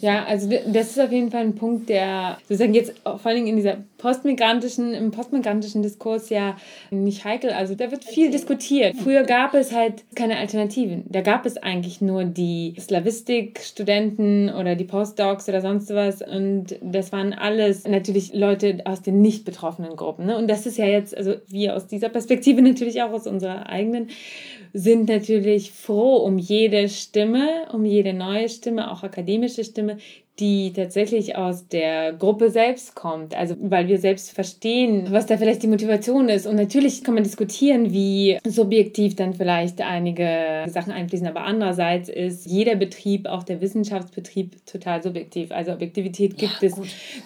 Ja, 0.00 0.24
also 0.24 0.48
das 0.66 0.90
ist 0.90 1.00
auf 1.00 1.12
jeden 1.12 1.30
Fall 1.30 1.42
ein 1.42 1.54
Punkt, 1.54 1.88
der 1.88 2.38
sozusagen 2.42 2.74
jetzt 2.74 2.94
vor 3.04 3.20
allen 3.24 3.36
Dingen 3.36 3.48
in 3.48 3.56
dieser 3.56 3.78
postmigrantischen, 3.98 4.94
im 4.94 5.10
postmigrantischen 5.10 5.82
Diskurs 5.82 6.28
ja 6.30 6.56
nicht 6.90 7.24
heikel. 7.24 7.50
Also 7.50 7.74
da 7.74 7.90
wird 7.90 8.04
viel 8.04 8.30
diskutiert. 8.30 8.96
Früher 8.96 9.22
gab 9.22 9.54
es 9.54 9.72
halt 9.72 10.04
keine 10.14 10.36
Alternativen. 10.38 11.04
Da 11.08 11.20
gab 11.20 11.46
es 11.46 11.56
eigentlich 11.56 12.00
nur 12.00 12.24
die 12.24 12.74
Slavistik-Studenten 12.78 14.50
oder 14.50 14.74
die 14.74 14.84
Postdocs 14.84 15.48
oder 15.48 15.60
sonst 15.60 15.92
was. 15.94 16.22
Und 16.22 16.76
das 16.82 17.12
waren 17.12 17.32
alles 17.32 17.86
natürlich 17.86 18.34
Leute 18.34 18.78
aus 18.84 19.02
den 19.02 19.20
nicht 19.20 19.44
betroffenen 19.44 19.96
Gruppen. 19.96 20.26
Ne? 20.26 20.36
Und 20.36 20.48
das 20.48 20.66
ist 20.66 20.78
ja 20.78 20.86
jetzt, 20.86 21.16
also 21.16 21.34
wir 21.48 21.76
aus 21.76 21.86
dieser 21.86 22.08
Perspektive 22.08 22.62
natürlich 22.66 23.02
auch 23.02 23.12
aus 23.12 23.26
unserer 23.26 23.68
eigenen 23.68 24.08
sind 24.72 25.08
natürlich 25.08 25.72
froh 25.72 26.16
um 26.16 26.38
jede 26.38 26.88
Stimme, 26.88 27.66
um 27.72 27.84
jede 27.84 28.12
neue 28.12 28.48
Stimme, 28.48 28.90
auch 28.90 29.02
akademische 29.02 29.64
Stimme, 29.64 29.98
die 30.38 30.72
tatsächlich 30.72 31.36
aus 31.36 31.66
der 31.68 32.12
Gruppe 32.12 32.50
selbst 32.50 32.94
kommt. 32.94 33.34
Also 33.34 33.56
weil 33.60 33.88
wir 33.88 33.98
selbst 33.98 34.32
verstehen, 34.32 35.08
was 35.10 35.26
da 35.26 35.38
vielleicht 35.38 35.62
die 35.62 35.68
Motivation 35.68 36.28
ist. 36.28 36.46
Und 36.46 36.56
natürlich 36.56 37.02
kann 37.02 37.14
man 37.14 37.24
diskutieren, 37.24 37.92
wie 37.92 38.38
subjektiv 38.46 39.16
dann 39.16 39.32
vielleicht 39.32 39.80
einige 39.80 40.64
Sachen 40.68 40.92
einfließen. 40.92 41.26
Aber 41.26 41.44
andererseits 41.44 42.08
ist 42.08 42.44
jeder 42.46 42.76
Betrieb, 42.76 43.26
auch 43.26 43.44
der 43.44 43.60
Wissenschaftsbetrieb, 43.60 44.66
total 44.66 45.02
subjektiv. 45.02 45.52
Also 45.52 45.72
Objektivität 45.72 46.36
gibt 46.36 46.60
ja, 46.60 46.68
es 46.68 46.74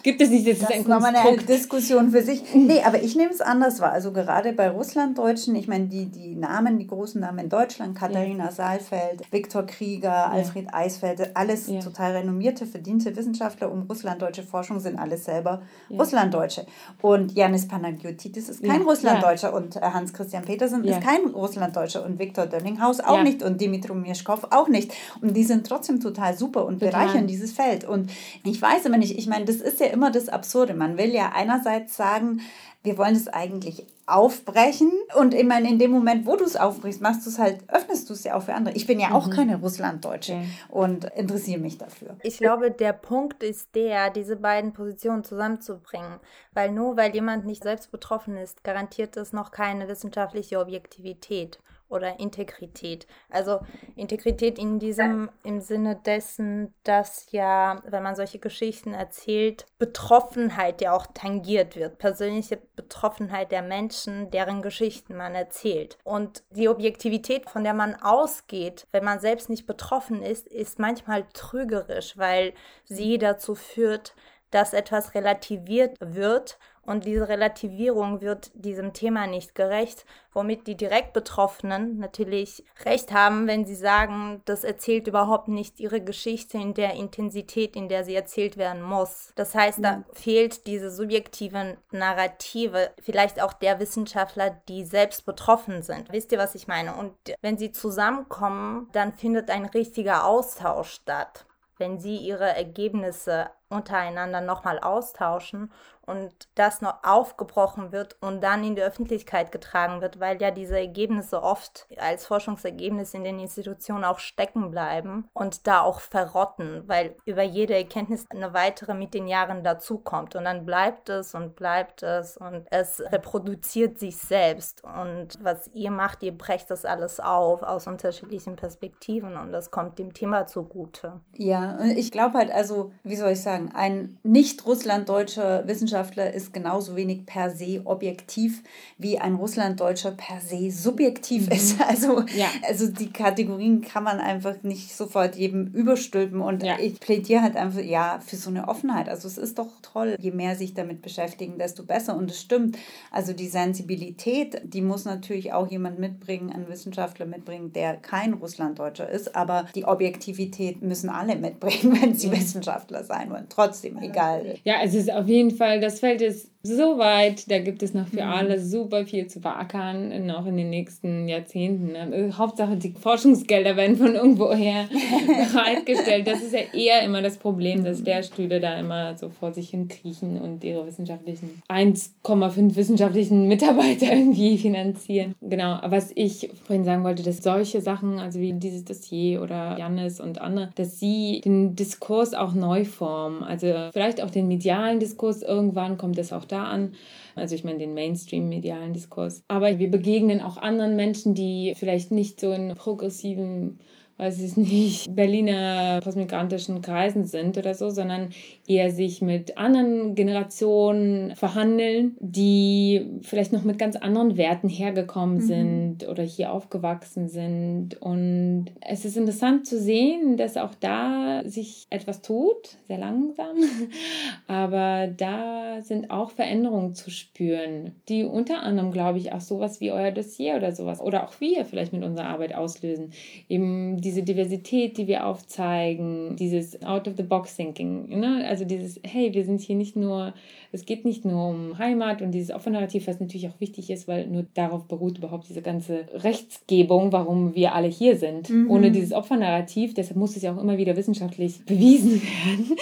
gibt 0.02 0.20
es 0.20 0.30
nicht. 0.30 0.46
Das, 0.46 0.60
das 0.60 0.70
ist 0.70 0.76
ein 0.76 0.88
nochmal 0.88 1.14
eine 1.14 1.42
Diskussion 1.42 2.10
für 2.10 2.22
sich. 2.22 2.42
Nee, 2.70 2.82
aber 2.84 3.02
ich 3.02 3.16
nehme 3.16 3.30
es 3.30 3.40
anders 3.40 3.80
wahr. 3.80 3.92
Also 3.92 4.12
gerade 4.12 4.52
bei 4.52 4.68
Russlanddeutschen, 4.68 5.56
ich 5.56 5.66
meine, 5.66 5.86
die, 5.86 6.06
die 6.06 6.36
Namen, 6.36 6.78
die 6.78 6.86
großen 6.86 7.20
Namen 7.20 7.38
in 7.40 7.48
Deutschland, 7.48 7.96
Katharina 7.96 8.44
ja. 8.44 8.52
Saalfeld, 8.52 9.22
Viktor 9.30 9.66
Krieger, 9.66 10.08
ja. 10.08 10.30
Alfred 10.30 10.72
Eisfeld, 10.72 11.34
alles 11.34 11.66
total 11.66 12.16
renommierte, 12.16 12.66
verdiente 12.66 12.99
berühmte 13.00 13.16
Wissenschaftler 13.16 13.70
um 13.70 13.82
russlanddeutsche 13.82 14.42
Forschung 14.42 14.80
sind 14.80 14.98
alles 14.98 15.24
selber 15.24 15.62
ja. 15.88 15.98
Russlanddeutsche. 15.98 16.66
Und 17.02 17.32
Janis 17.32 17.66
Panagiotidis 17.66 18.48
ist 18.48 18.62
kein 18.62 18.80
ja. 18.80 18.86
Russlanddeutscher 18.86 19.52
und 19.54 19.76
äh, 19.76 19.80
Hans-Christian 19.80 20.44
Petersen 20.44 20.84
ist 20.84 21.00
kein 21.00 21.26
Russlanddeutscher 21.26 22.04
und 22.04 22.18
Viktor 22.18 22.46
Dönninghaus 22.46 23.00
auch 23.00 23.22
nicht 23.22 23.42
und 23.42 23.60
Dimitri 23.60 23.94
Mischkov 23.94 24.46
auch 24.50 24.68
nicht. 24.68 24.92
Und 25.20 25.36
die 25.36 25.44
sind 25.44 25.66
trotzdem 25.66 26.00
total 26.00 26.36
super 26.36 26.64
und 26.64 26.80
total. 26.80 26.90
bereichern 26.90 27.26
dieses 27.26 27.52
Feld. 27.52 27.84
Und 27.84 28.10
ich 28.44 28.60
weiß 28.60 28.84
immer 28.86 28.98
nicht, 28.98 29.18
ich 29.18 29.26
meine, 29.26 29.44
das 29.44 29.56
ist 29.56 29.80
ja 29.80 29.86
immer 29.86 30.10
das 30.10 30.28
Absurde. 30.28 30.74
Man 30.74 30.98
will 30.98 31.10
ja 31.10 31.32
einerseits 31.34 31.96
sagen, 31.96 32.40
wir 32.82 32.96
wollen 32.96 33.14
es 33.14 33.28
eigentlich 33.28 33.86
aufbrechen. 34.06 34.90
Und 35.16 35.34
ich 35.34 35.44
meine, 35.44 35.68
in 35.68 35.78
dem 35.78 35.90
Moment, 35.90 36.26
wo 36.26 36.36
du 36.36 36.44
es 36.44 36.56
aufbrichst, 36.56 37.00
machst 37.00 37.26
du 37.26 37.30
es 37.30 37.38
halt, 37.38 37.58
öffnest 37.68 38.08
du 38.08 38.14
es 38.14 38.24
ja 38.24 38.34
auch 38.34 38.42
für 38.42 38.54
andere. 38.54 38.74
Ich 38.74 38.86
bin 38.86 38.98
ja 38.98 39.12
auch 39.12 39.26
mhm. 39.26 39.32
keine 39.32 39.56
Russlanddeutsche 39.56 40.32
okay. 40.32 40.48
und 40.68 41.04
interessiere 41.16 41.60
mich 41.60 41.78
dafür. 41.78 42.16
Ich 42.22 42.38
glaube, 42.38 42.70
der 42.70 42.92
Punkt 42.92 43.42
ist 43.42 43.74
der, 43.74 44.10
diese 44.10 44.36
beiden 44.36 44.72
Positionen 44.72 45.24
zusammenzubringen. 45.24 46.20
Weil 46.52 46.72
nur 46.72 46.96
weil 46.96 47.14
jemand 47.14 47.44
nicht 47.46 47.62
selbst 47.62 47.92
betroffen 47.92 48.36
ist, 48.36 48.64
garantiert 48.64 49.16
es 49.16 49.32
noch 49.32 49.50
keine 49.50 49.86
wissenschaftliche 49.86 50.58
Objektivität. 50.58 51.60
Oder 51.90 52.20
Integrität. 52.20 53.06
Also 53.28 53.60
Integrität 53.96 54.58
in 54.58 54.78
diesem, 54.78 55.30
im 55.42 55.60
Sinne 55.60 55.96
dessen, 55.96 56.72
dass 56.84 57.30
ja, 57.32 57.82
wenn 57.84 58.02
man 58.02 58.16
solche 58.16 58.38
Geschichten 58.38 58.94
erzählt, 58.94 59.66
Betroffenheit 59.78 60.80
ja 60.80 60.92
auch 60.92 61.06
tangiert 61.12 61.76
wird, 61.76 61.98
persönliche 61.98 62.58
Betroffenheit 62.76 63.52
der 63.52 63.62
Menschen, 63.62 64.30
deren 64.30 64.62
Geschichten 64.62 65.16
man 65.16 65.34
erzählt. 65.34 65.98
Und 66.04 66.44
die 66.50 66.68
Objektivität, 66.68 67.50
von 67.50 67.64
der 67.64 67.74
man 67.74 67.94
ausgeht, 67.96 68.86
wenn 68.92 69.04
man 69.04 69.20
selbst 69.20 69.50
nicht 69.50 69.66
betroffen 69.66 70.22
ist, 70.22 70.46
ist 70.46 70.78
manchmal 70.78 71.26
trügerisch, 71.32 72.16
weil 72.16 72.54
sie 72.84 73.18
dazu 73.18 73.54
führt, 73.54 74.14
dass 74.50 74.72
etwas 74.72 75.14
relativiert 75.14 75.96
wird 76.00 76.58
und 76.86 77.04
diese 77.04 77.28
Relativierung 77.28 78.20
wird 78.20 78.50
diesem 78.54 78.92
Thema 78.92 79.26
nicht 79.26 79.54
gerecht, 79.54 80.06
womit 80.32 80.66
die 80.66 80.76
direkt 80.76 81.12
Betroffenen 81.12 81.98
natürlich 81.98 82.64
recht 82.84 83.12
haben, 83.12 83.46
wenn 83.46 83.66
sie 83.66 83.74
sagen, 83.74 84.40
das 84.46 84.64
erzählt 84.64 85.06
überhaupt 85.06 85.48
nicht 85.48 85.78
ihre 85.78 86.00
Geschichte 86.00 86.56
in 86.56 86.72
der 86.72 86.94
Intensität, 86.94 87.76
in 87.76 87.88
der 87.88 88.04
sie 88.04 88.14
erzählt 88.14 88.56
werden 88.56 88.82
muss. 88.82 89.32
Das 89.36 89.54
heißt, 89.54 89.78
da 89.82 89.98
mhm. 89.98 90.04
fehlt 90.12 90.66
diese 90.66 90.90
subjektive 90.90 91.76
Narrative, 91.90 92.90
vielleicht 93.00 93.42
auch 93.42 93.52
der 93.52 93.78
Wissenschaftler, 93.78 94.50
die 94.68 94.84
selbst 94.84 95.26
betroffen 95.26 95.82
sind. 95.82 96.10
Wisst 96.10 96.32
ihr, 96.32 96.38
was 96.38 96.54
ich 96.54 96.66
meine? 96.66 96.94
Und 96.94 97.12
wenn 97.42 97.58
sie 97.58 97.72
zusammenkommen, 97.72 98.88
dann 98.92 99.12
findet 99.12 99.50
ein 99.50 99.66
richtiger 99.66 100.26
Austausch 100.26 100.90
statt 100.90 101.44
wenn 101.80 101.98
sie 101.98 102.18
ihre 102.18 102.54
Ergebnisse 102.54 103.50
untereinander 103.70 104.40
nochmal 104.40 104.78
austauschen 104.78 105.72
und 106.10 106.48
das 106.56 106.80
noch 106.80 107.04
aufgebrochen 107.04 107.92
wird 107.92 108.16
und 108.20 108.42
dann 108.42 108.64
in 108.64 108.74
die 108.74 108.82
Öffentlichkeit 108.82 109.52
getragen 109.52 110.00
wird, 110.00 110.18
weil 110.18 110.42
ja 110.42 110.50
diese 110.50 110.78
Ergebnisse 110.78 111.42
oft 111.42 111.86
als 111.98 112.26
Forschungsergebnis 112.26 113.14
in 113.14 113.24
den 113.24 113.38
Institutionen 113.38 114.04
auch 114.04 114.18
stecken 114.18 114.70
bleiben 114.70 115.28
und 115.32 115.66
da 115.66 115.82
auch 115.82 116.00
verrotten, 116.00 116.82
weil 116.86 117.14
über 117.24 117.42
jede 117.42 117.74
Erkenntnis 117.74 118.26
eine 118.30 118.52
weitere 118.52 118.94
mit 118.94 119.14
den 119.14 119.28
Jahren 119.28 119.62
dazukommt 119.62 120.34
und 120.34 120.44
dann 120.44 120.66
bleibt 120.66 121.08
es 121.08 121.34
und 121.34 121.54
bleibt 121.54 122.02
es 122.02 122.36
und 122.36 122.66
es 122.70 123.00
reproduziert 123.00 123.98
sich 123.98 124.16
selbst 124.16 124.82
und 124.82 125.38
was 125.42 125.70
ihr 125.74 125.92
macht, 125.92 126.22
ihr 126.24 126.36
brecht 126.36 126.70
das 126.70 126.84
alles 126.84 127.20
auf 127.20 127.62
aus 127.62 127.86
unterschiedlichen 127.86 128.56
Perspektiven 128.56 129.36
und 129.36 129.52
das 129.52 129.70
kommt 129.70 129.98
dem 129.98 130.12
Thema 130.12 130.46
zugute. 130.46 131.20
Ja, 131.36 131.78
ich 131.84 132.10
glaube 132.10 132.38
halt 132.38 132.50
also, 132.50 132.92
wie 133.04 133.16
soll 133.16 133.30
ich 133.30 133.42
sagen, 133.42 133.70
ein 133.74 134.18
nicht 134.24 134.66
russlanddeutscher 134.66 135.68
Wissenschaftler 135.68 135.99
Wissenschaftler 136.00 136.32
ist 136.32 136.52
genauso 136.52 136.96
wenig 136.96 137.26
per 137.26 137.50
se 137.50 137.82
objektiv, 137.84 138.62
wie 138.98 139.18
ein 139.18 139.34
Russlanddeutscher 139.34 140.12
per 140.12 140.40
se 140.40 140.70
subjektiv 140.70 141.46
mhm. 141.46 141.52
ist. 141.52 141.76
Also, 141.90 142.20
ja. 142.36 142.46
also 142.68 142.86
die 142.86 143.10
Kategorien 143.10 143.80
kann 143.80 144.04
man 144.04 144.20
einfach 144.20 144.62
nicht 144.62 144.94
sofort 144.94 145.34
jedem 145.34 145.66
überstülpen. 145.72 146.40
Und 146.40 146.62
ja. 146.62 146.78
ich 146.78 147.00
plädiere 147.00 147.42
halt 147.42 147.56
einfach 147.56 147.80
ja 147.80 148.20
für 148.24 148.36
so 148.36 148.48
eine 148.48 148.68
Offenheit. 148.68 149.08
Also 149.08 149.26
es 149.26 149.36
ist 149.36 149.58
doch 149.58 149.68
toll, 149.82 150.16
je 150.20 150.30
mehr 150.30 150.54
sich 150.54 150.72
damit 150.72 151.02
beschäftigen, 151.02 151.58
desto 151.58 151.82
besser. 151.82 152.16
Und 152.16 152.30
es 152.30 152.40
stimmt. 152.40 152.78
Also 153.10 153.32
die 153.32 153.48
Sensibilität, 153.48 154.60
die 154.62 154.82
muss 154.82 155.04
natürlich 155.04 155.52
auch 155.52 155.68
jemand 155.68 155.98
mitbringen, 155.98 156.52
ein 156.52 156.68
Wissenschaftler 156.68 157.26
mitbringen, 157.26 157.72
der 157.72 157.96
kein 157.96 158.34
Russlanddeutscher 158.34 159.08
ist. 159.08 159.34
Aber 159.34 159.66
die 159.74 159.84
Objektivität 159.84 160.80
müssen 160.82 161.10
alle 161.10 161.34
mitbringen, 161.34 161.98
wenn 162.00 162.14
sie 162.14 162.28
mhm. 162.28 162.32
Wissenschaftler 162.32 163.02
sein 163.02 163.30
wollen. 163.30 163.46
Trotzdem, 163.48 163.98
egal. 163.98 164.54
Ja, 164.62 164.76
es 164.84 164.94
ist 164.94 165.10
auf 165.10 165.26
jeden 165.26 165.50
Fall 165.50 165.79
das 165.80 166.00
Feld 166.00 166.22
ist 166.22 166.50
so 166.62 166.98
weit, 166.98 167.50
da 167.50 167.58
gibt 167.58 167.82
es 167.82 167.94
noch 167.94 168.06
für 168.06 168.22
mhm. 168.22 168.30
alle 168.30 168.60
super 168.60 169.06
viel 169.06 169.26
zu 169.28 169.40
beackern, 169.40 170.26
noch 170.26 170.44
in 170.46 170.58
den 170.58 170.68
nächsten 170.68 171.26
Jahrzehnten. 171.26 171.92
Ne? 171.92 172.32
Hauptsache, 172.36 172.76
die 172.76 172.90
Forschungsgelder 172.92 173.76
werden 173.76 173.96
von 173.96 174.14
irgendwoher 174.14 174.86
bereitgestellt. 175.52 176.26
Das 176.26 176.42
ist 176.42 176.52
ja 176.52 176.60
eher 176.74 177.02
immer 177.02 177.22
das 177.22 177.38
Problem, 177.38 177.82
dass 177.82 178.00
Lehrstühle 178.00 178.60
da 178.60 178.78
immer 178.78 179.16
so 179.16 179.30
vor 179.30 179.54
sich 179.54 179.70
hin 179.70 179.88
kriechen 179.88 180.38
und 180.38 180.62
ihre 180.62 180.86
wissenschaftlichen 180.86 181.62
1,5 181.70 182.76
wissenschaftlichen 182.76 183.48
Mitarbeiter 183.48 184.06
irgendwie 184.12 184.58
finanzieren. 184.58 185.34
Genau, 185.40 185.78
was 185.84 186.12
ich 186.14 186.50
vorhin 186.64 186.84
sagen 186.84 187.04
wollte, 187.04 187.22
dass 187.22 187.38
solche 187.38 187.80
Sachen, 187.80 188.18
also 188.18 188.38
wie 188.38 188.52
dieses 188.52 188.84
Dossier 188.84 189.40
oder 189.40 189.78
Jannis 189.78 190.20
und 190.20 190.42
andere, 190.42 190.70
dass 190.74 191.00
sie 191.00 191.40
den 191.42 191.74
Diskurs 191.74 192.34
auch 192.34 192.52
neu 192.52 192.84
formen. 192.84 193.42
Also 193.42 193.88
vielleicht 193.92 194.22
auch 194.22 194.30
den 194.30 194.46
medialen 194.46 195.00
Diskurs 195.00 195.42
irgendwann 195.42 195.96
kommt 195.96 196.18
es 196.18 196.34
auch 196.34 196.49
da 196.52 196.64
an. 196.64 196.94
Also 197.34 197.54
ich 197.54 197.64
meine 197.64 197.78
den 197.78 197.94
Mainstream-medialen 197.94 198.92
Diskurs. 198.92 199.42
Aber 199.48 199.78
wir 199.78 199.90
begegnen 199.90 200.40
auch 200.40 200.56
anderen 200.56 200.96
Menschen, 200.96 201.34
die 201.34 201.74
vielleicht 201.76 202.10
nicht 202.10 202.40
so 202.40 202.52
in 202.52 202.74
progressiven 202.74 203.78
weiß 204.20 204.40
ich 204.42 204.56
nicht, 204.56 205.14
Berliner 205.14 206.00
postmigrantischen 206.02 206.82
Kreisen 206.82 207.24
sind 207.24 207.56
oder 207.56 207.74
so, 207.74 207.88
sondern 207.88 208.30
eher 208.66 208.90
sich 208.90 209.22
mit 209.22 209.56
anderen 209.56 210.14
Generationen 210.14 211.34
verhandeln, 211.36 212.16
die 212.20 213.06
vielleicht 213.22 213.52
noch 213.52 213.64
mit 213.64 213.78
ganz 213.78 213.96
anderen 213.96 214.36
Werten 214.36 214.68
hergekommen 214.68 215.36
mhm. 215.36 215.40
sind 215.40 216.08
oder 216.08 216.22
hier 216.22 216.52
aufgewachsen 216.52 217.28
sind. 217.28 218.00
Und 218.00 218.66
es 218.82 219.06
ist 219.06 219.16
interessant 219.16 219.66
zu 219.66 219.78
sehen, 219.78 220.36
dass 220.36 220.58
auch 220.58 220.74
da 220.78 221.42
sich 221.46 221.86
etwas 221.88 222.20
tut, 222.20 222.76
sehr 222.88 222.98
langsam, 222.98 223.56
aber 224.46 225.06
da 225.08 225.80
sind 225.80 226.10
auch 226.10 226.30
Veränderungen 226.30 226.94
zu 226.94 227.10
spüren, 227.10 227.92
die 228.08 228.24
unter 228.24 228.62
anderem, 228.62 228.92
glaube 228.92 229.18
ich, 229.18 229.32
auch 229.32 229.40
sowas 229.40 229.80
wie 229.80 229.92
euer 229.92 230.10
Dossier 230.10 230.56
oder 230.56 230.72
sowas 230.72 231.00
oder 231.00 231.24
auch 231.24 231.40
wir 231.40 231.64
vielleicht 231.64 231.94
mit 231.94 232.04
unserer 232.04 232.26
Arbeit 232.26 232.54
auslösen. 232.54 233.12
Eben 233.48 234.00
die 234.00 234.09
diese 234.10 234.24
Diversität, 234.24 234.98
die 234.98 235.06
wir 235.06 235.24
aufzeigen, 235.24 236.34
dieses 236.34 236.82
Out-of-the-Box-Thinking, 236.82 238.18
ne? 238.18 238.44
also 238.48 238.64
dieses, 238.64 238.98
hey, 239.04 239.32
wir 239.32 239.44
sind 239.44 239.60
hier 239.60 239.76
nicht 239.76 239.94
nur, 239.94 240.34
es 240.72 240.84
geht 240.84 241.04
nicht 241.04 241.24
nur 241.24 241.48
um 241.48 241.78
Heimat 241.78 242.20
und 242.20 242.32
dieses 242.32 242.50
Opfernarrativ, 242.50 243.06
was 243.06 243.20
natürlich 243.20 243.48
auch 243.48 243.60
wichtig 243.60 243.88
ist, 243.88 244.08
weil 244.08 244.26
nur 244.26 244.46
darauf 244.54 244.88
beruht 244.88 245.18
überhaupt 245.18 245.48
diese 245.48 245.62
ganze 245.62 246.06
Rechtsgebung, 246.12 247.12
warum 247.12 247.54
wir 247.54 247.72
alle 247.72 247.86
hier 247.86 248.16
sind. 248.16 248.50
Mhm. 248.50 248.68
Ohne 248.68 248.90
dieses 248.90 249.12
Opfernarrativ, 249.12 249.94
deshalb 249.94 250.16
muss 250.16 250.34
es 250.34 250.42
ja 250.42 250.52
auch 250.52 250.60
immer 250.60 250.76
wieder 250.76 250.96
wissenschaftlich 250.96 251.64
bewiesen 251.66 252.20
werden, 252.20 252.76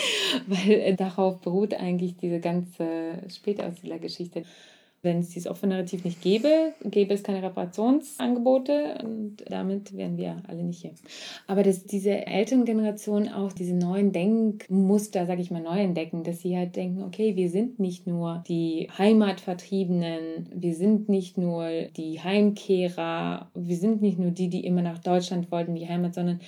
weil 0.47 0.97
darauf 0.97 1.41
beruht 1.41 1.75
eigentlich 1.75 2.17
diese 2.17 2.41
ganze 2.41 2.87
Spätaussiedlergeschichte. 3.29 4.45
Wenn 5.01 5.21
es 5.21 5.29
dieses 5.29 5.49
offene 5.49 5.75
Narrativ 5.75 6.05
nicht 6.05 6.21
gäbe, 6.23 6.73
gäbe 6.85 7.15
es 7.15 7.23
keine 7.23 7.43
Reparationsangebote 7.43 8.99
und 9.05 9.37
damit 9.49 9.97
wären 9.97 10.17
wir 10.17 10.43
alle 10.49 10.65
nicht 10.65 10.83
hier. 10.83 10.91
Aber 11.47 11.63
dass 11.63 11.85
diese 11.85 12.27
Elterngeneration 12.27 13.29
auch 13.29 13.53
diese 13.53 13.75
neuen 13.75 14.11
Denkmuster, 14.13 15.27
sage 15.27 15.41
ich 15.41 15.53
mal, 15.53 15.63
neu 15.63 15.79
entdecken, 15.79 16.25
dass 16.25 16.41
sie 16.41 16.57
halt 16.57 16.75
denken, 16.75 17.03
okay, 17.03 17.37
wir 17.37 17.49
sind 17.49 17.79
nicht 17.79 18.09
nur 18.09 18.43
die 18.49 18.89
Heimatvertriebenen, 18.99 20.49
wir 20.53 20.75
sind 20.75 21.09
nicht 21.09 21.39
nur 21.39 21.69
die 21.97 22.21
Heimkehrer, 22.21 23.51
wir 23.55 23.77
sind 23.77 24.03
nicht 24.03 24.19
nur 24.19 24.33
die, 24.33 24.49
die 24.49 24.67
immer 24.67 24.83
nach 24.83 24.99
Deutschland 24.99 25.53
wollten, 25.53 25.77
die 25.77 25.89
Heimat, 25.89 26.15
sondern 26.15 26.41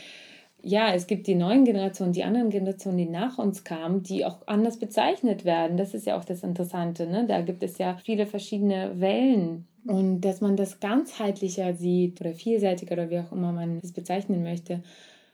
ja, 0.62 0.94
es 0.94 1.06
gibt 1.06 1.26
die 1.26 1.34
neuen 1.34 1.64
Generationen, 1.64 2.12
die 2.12 2.24
anderen 2.24 2.50
Generationen, 2.50 2.98
die 2.98 3.08
nach 3.08 3.38
uns 3.38 3.64
kamen, 3.64 4.02
die 4.02 4.24
auch 4.24 4.38
anders 4.46 4.78
bezeichnet 4.78 5.44
werden. 5.44 5.76
Das 5.76 5.94
ist 5.94 6.06
ja 6.06 6.16
auch 6.16 6.24
das 6.24 6.42
Interessante. 6.42 7.06
Ne? 7.06 7.26
Da 7.26 7.40
gibt 7.42 7.62
es 7.62 7.78
ja 7.78 7.96
viele 7.96 8.26
verschiedene 8.26 9.00
Wellen. 9.00 9.66
Und 9.86 10.20
dass 10.20 10.40
man 10.40 10.56
das 10.56 10.78
ganzheitlicher 10.80 11.74
sieht 11.74 12.20
oder 12.20 12.34
vielseitiger 12.34 12.92
oder 12.92 13.10
wie 13.10 13.20
auch 13.20 13.32
immer 13.32 13.52
man 13.52 13.80
es 13.82 13.92
bezeichnen 13.92 14.42
möchte, 14.42 14.82